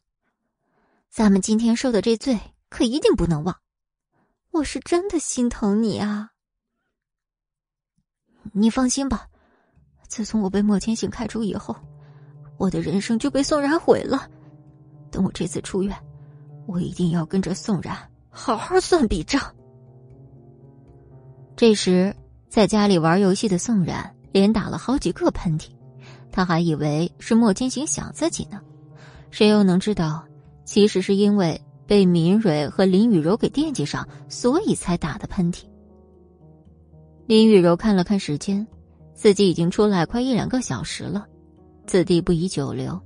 [1.14, 3.56] 咱们今天受的这罪可一定不能忘。
[4.50, 6.32] 我是真的心疼你啊！
[8.52, 9.28] 你放心吧，
[10.08, 11.76] 自从我被莫千行开除以后，
[12.58, 14.28] 我的人生就被宋冉毁了。
[15.12, 15.96] 等我这次出院，
[16.66, 17.96] 我一定要跟着宋冉
[18.32, 19.40] 好好算笔账。
[21.56, 22.16] 这时，
[22.50, 25.70] 在家里玩游戏的宋冉连打了好几个喷嚏。
[26.32, 28.60] 他还以为是莫千行想自己呢，
[29.30, 30.26] 谁又能知道，
[30.66, 35.64] 其实是因为被敏蕊和林雨柔给惦记上，所以才打的喷嚏。
[37.26, 38.66] 林雨柔看了看时间，
[39.14, 41.26] 自己已经出来快一两个小时了，
[41.88, 43.00] 此地不宜久留。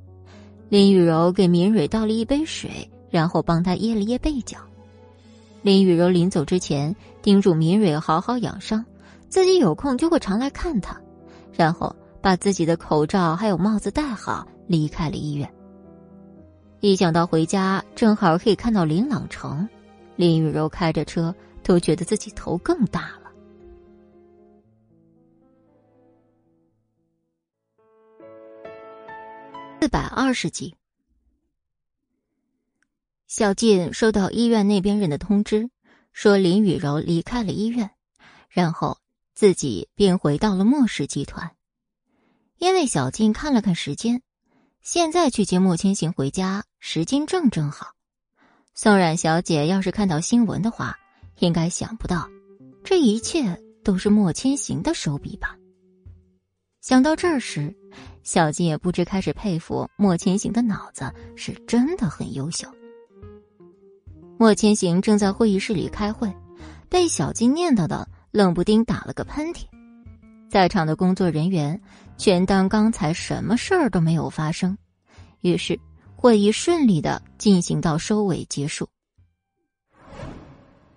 [0.69, 4.57] 林雨柔给敏蕊倒了一杯水，然后帮他掖了掖被角。
[5.61, 8.85] 林雨柔临走之前叮嘱敏蕊好好养伤，
[9.29, 10.99] 自己有空就会常来看她，
[11.53, 11.95] 然后。
[12.19, 15.49] 把自己的口罩还有帽子戴好，离开了医院。
[16.79, 19.67] 一想到回家正好可以看到林朗成，
[20.15, 21.33] 林雨柔开着车
[21.63, 23.31] 都觉得自己头更大了。
[29.81, 30.75] 四百二十集，
[33.27, 35.69] 小静收到医院那边人的通知，
[36.11, 37.89] 说林雨柔离开了医院，
[38.49, 38.99] 然后
[39.33, 41.55] 自己便回到了莫氏集团。
[42.59, 44.21] 因为小静看了看时间，
[44.87, 47.87] 现在去接莫千行回家，时间正正好。
[48.73, 50.95] 宋冉小姐要是看到新闻的话，
[51.39, 52.25] 应该想不到，
[52.85, 55.57] 这一切都是莫千行的手笔吧？
[56.79, 57.75] 想到这儿时，
[58.23, 62.65] 小静也不知开始佩服莫千行的脑子是真的很优秀。
[64.39, 66.33] 莫千行正在会议室里开会，
[66.87, 69.65] 被小静念叨的冷不丁打了个喷嚏。
[70.49, 71.81] 在场的工作人员
[72.17, 74.77] 全当刚才什么事儿都没有发生，
[75.41, 75.79] 于是
[76.15, 78.89] 会议顺利的进行到收尾结束。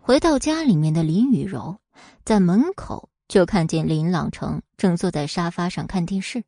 [0.01, 1.79] 回到家里面的林雨柔
[2.25, 6.43] 在门口就看见林朗成正坐在沙发上看电视，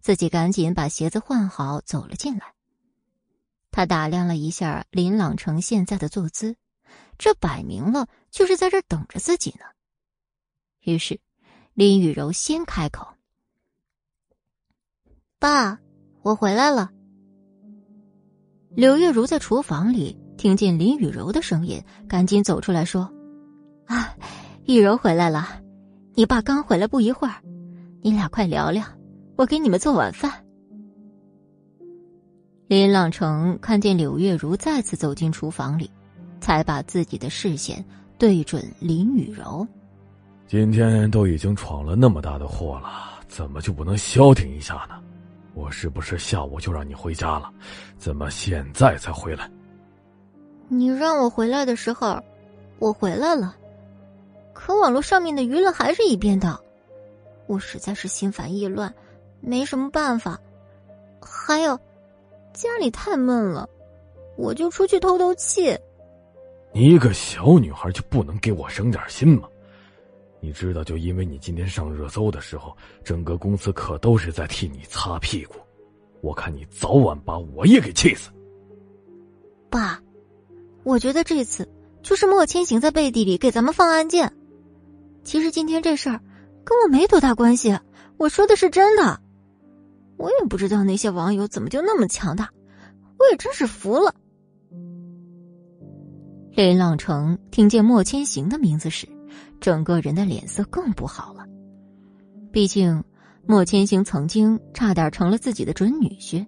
[0.00, 2.54] 自己赶紧把鞋子换好走了进来。
[3.70, 6.56] 他打量了一下林朗成现在的坐姿，
[7.18, 9.66] 这摆明了就是在这等着自己呢。
[10.80, 11.20] 于是。
[11.78, 13.06] 林雨柔先开口
[15.38, 15.78] ：“爸，
[16.22, 16.90] 我回来了。”
[18.74, 23.10] 柳月如在厨房里听见林雨柔的声音，赶紧走出来说
[23.86, 24.14] ：“啊，
[24.66, 25.60] 雨柔回来了，
[26.14, 27.34] 你爸刚回来不一会儿，
[28.02, 28.84] 你俩快聊聊，
[29.36, 30.32] 我给你们做晚饭。”
[32.68, 35.90] 林朗成看见柳月如再次走进厨房里，
[36.40, 37.84] 才把自己的视线
[38.18, 39.66] 对准林雨柔。
[40.48, 45.00] 今天都已经闯了那么大的祸了，怎么就不能消停一下呢？
[45.56, 47.50] 我是不是下午就让你回家了？
[47.96, 49.50] 怎么现在才回来？
[50.68, 52.22] 你让我回来的时候，
[52.78, 53.56] 我回来了，
[54.52, 56.60] 可网络上面的舆论还是一边倒，
[57.46, 58.94] 我实在是心烦意乱，
[59.40, 60.38] 没什么办法。
[61.22, 61.74] 还有，
[62.52, 63.66] 家里太闷了，
[64.36, 65.74] 我就出去透透气。
[66.72, 69.48] 你一个小女孩就不能给我省点心吗？
[70.40, 75.56] 你知道，就因为你今天上热搜的时候，整个公司可都是在替你擦屁股。
[76.20, 78.30] 我看你早晚把我也给气死。
[79.70, 80.00] 爸，
[80.84, 81.68] 我觉得这次
[82.02, 84.32] 就是莫千行在背地里给咱们放暗箭。
[85.24, 86.20] 其实今天这事儿
[86.64, 87.78] 跟我没多大关系，
[88.16, 89.20] 我说的是真的。
[90.16, 92.50] 我也不知道那些网友怎么就那么强大，
[93.18, 94.14] 我也真是服了。
[96.52, 99.06] 林朗成听见莫千行的名字时，
[99.60, 101.44] 整个人的脸色更不好了。
[102.52, 103.02] 毕竟
[103.46, 106.46] 莫千行曾经差点成了自己的准女婿，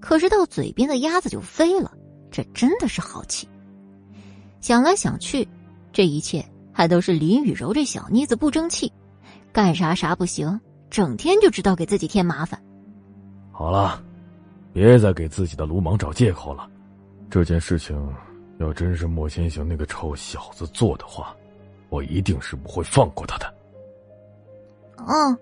[0.00, 1.92] 可是到嘴边的鸭子就飞了，
[2.30, 3.48] 这真的是好气。
[4.60, 5.46] 想来想去，
[5.92, 8.92] 这一切还都是林雨柔这小妮子不争气，
[9.52, 12.60] 干啥啥不行，整天就知道给自己添麻烦。
[13.50, 14.02] 好了，
[14.72, 16.68] 别再给自己的鲁莽找借口了，
[17.30, 17.96] 这件事情。
[18.58, 21.32] 要真是莫千行那个臭小子做的话，
[21.88, 23.54] 我一定是不会放过他的。
[25.06, 25.38] 嗯，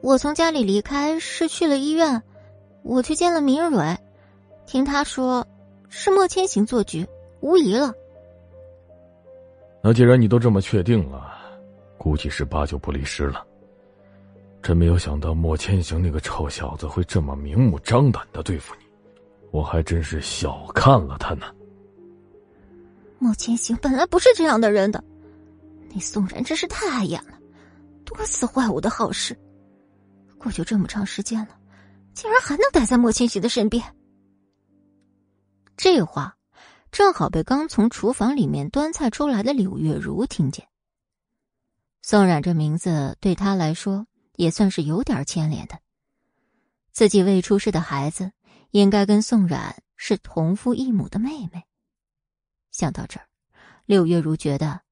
[0.00, 2.22] 我从家里离开是去了医院，
[2.82, 3.98] 我去见了明蕊，
[4.66, 5.46] 听他说
[5.88, 7.06] 是莫千行做局，
[7.40, 7.92] 无疑了。
[9.82, 11.34] 那既然你都这么确定了，
[11.98, 13.44] 估计是八九不离十了。
[14.62, 18.84] 真没有想到莫千行那个臭小子会这么明目张胆的对付你，
[19.52, 21.46] 我还真是小看了他呢。
[23.18, 25.02] 莫千行本来不是这样的人的，
[25.92, 27.38] 那宋然真是太碍眼了，
[28.04, 29.38] 多次坏我的好事。
[30.38, 31.58] 过去这么长时间了，
[32.14, 33.82] 竟然还能待在莫千行的身边。
[35.76, 36.36] 这话
[36.90, 40.66] 正好被刚从厨房里面端菜出来的柳月如听见。
[42.02, 44.06] 宋冉这名字对他来说
[44.36, 45.78] 也算是有点牵连的，
[46.92, 48.32] 自己未出世的孩子
[48.70, 51.64] 应该跟宋冉是同父异母的妹妹。
[52.70, 53.26] 想到这儿，
[53.86, 54.82] 柳月如觉得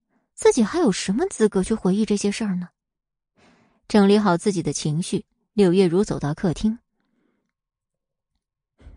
[0.45, 2.69] 自己还有什么资格去回忆这些事儿呢？
[3.89, 5.25] 整理好自己的情绪，
[5.55, 6.79] 柳月如走到客厅，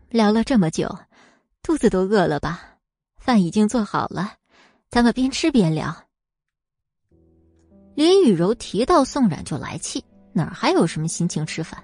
[0.09, 0.93] 聊了这么久，
[1.63, 2.79] 肚子都饿了吧？
[3.17, 4.33] 饭已经做好了，
[4.89, 5.95] 咱们边吃边聊。
[7.95, 10.03] 林雨柔提到宋冉就来气，
[10.33, 11.81] 哪儿还有什么心情吃饭？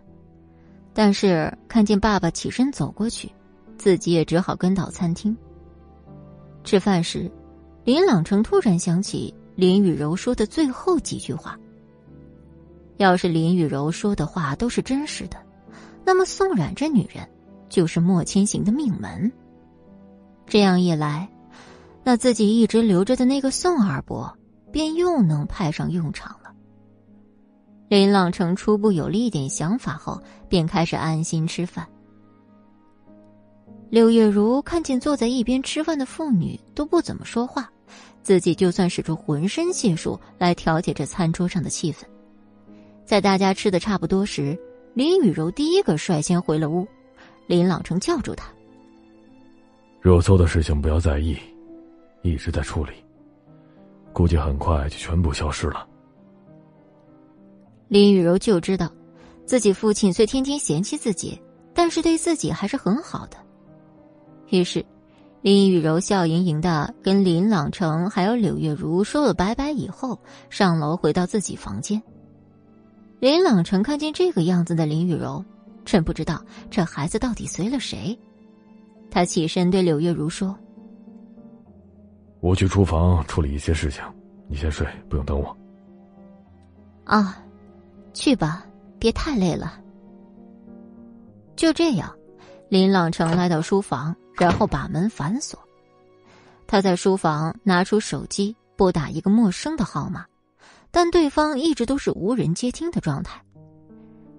[0.94, 3.32] 但是看见爸爸起身走过去，
[3.78, 5.34] 自己也只好跟到餐厅。
[6.66, 7.32] 吃饭时，
[7.86, 11.58] 林朗成突然想起林雨柔说的最后几句话。
[12.98, 15.38] 要是林雨柔说的话都是真实的，
[16.06, 17.28] 那么宋冉这女人
[17.70, 19.32] 就是莫千行的命门。
[20.46, 21.28] 这样一来，
[22.04, 24.32] 那自己一直留着的那个宋二伯
[24.72, 26.54] 便又能派上用场了。
[27.88, 31.88] 林朗成初步有了一点想法后，便开始安心吃饭。
[33.90, 37.72] 柳月如看见坐在一边吃饭的妇女都不怎么说话，
[38.24, 42.04] 自己就算使出浑身解数来调节这餐桌上的气氛。
[43.06, 44.58] 在大家吃的差不多时，
[44.94, 46.88] 林雨柔第一个率先回了屋，
[47.48, 48.48] 林朗成叫住他
[50.02, 51.38] ：“热搜的事情不要在意，
[52.22, 52.94] 一直在处理，
[54.14, 55.86] 估计很快就全部消失了。”
[57.90, 58.90] 林雨柔就知道，
[59.46, 61.40] 自己父亲虽天天嫌弃自己，
[61.74, 63.38] 但是对自己还是很好的。
[64.50, 64.84] 于是，
[65.44, 70.18] 林雨柔笑盈盈的跟林朗成还有柳月如说了拜拜以后，
[70.50, 72.02] 上楼回到自己房间。
[73.20, 75.44] 林朗成看见这个样子的林雨柔，
[75.84, 76.42] 真不知道
[76.72, 78.18] 这孩子到底随了谁。
[79.12, 80.58] 他起身对柳月如说
[82.40, 84.02] ：“我去厨房处理一些事情，
[84.48, 85.58] 你先睡，不用等我。”
[87.04, 87.38] 啊，
[88.14, 88.66] 去吧，
[88.98, 89.78] 别太累了。
[91.58, 92.10] 就这样。
[92.70, 95.60] 林朗成来到书房，然后把门反锁。
[96.66, 100.26] 他在书房拿出手机拨打一个陌生的号码，
[100.92, 103.42] 但对方一直都是无人接听的状态。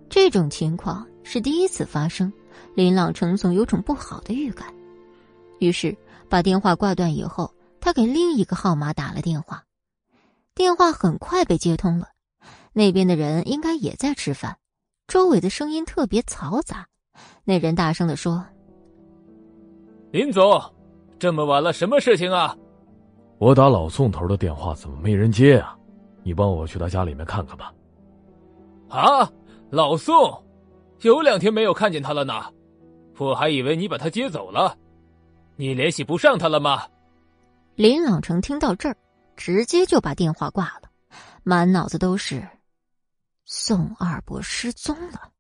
[0.09, 2.33] 这种情况是第一次发生，
[2.75, 4.73] 林朗成总有种不好的预感。
[5.61, 5.97] 于是
[6.29, 9.65] 把电话挂断以后，他给另一个号码打了电话。
[10.55, 12.09] 电话很快被接通了，
[12.73, 14.57] 那边的人应该也在吃饭，
[15.09, 16.87] 周围的声音特别嘈杂。
[17.45, 18.47] 那人大声的说
[20.15, 20.63] ：“林总，
[21.19, 22.57] 这么晚了，什么事情啊？
[23.39, 25.77] 我打老宋头的电话，怎么没人接啊？
[26.23, 27.75] 你帮我去他家里面看看吧。”
[28.89, 29.29] 啊，
[29.71, 30.41] 老宋，
[31.01, 32.33] 有两天没有看见他了呢，
[33.19, 34.79] 我还以为你把他接走了，
[35.57, 36.85] 你联系不上他了吗？
[37.75, 38.97] 林朗成听到这儿，
[39.35, 40.89] 直接就把电话挂了，
[41.43, 42.41] 满脑子都是
[43.47, 45.34] 宋二伯失踪了。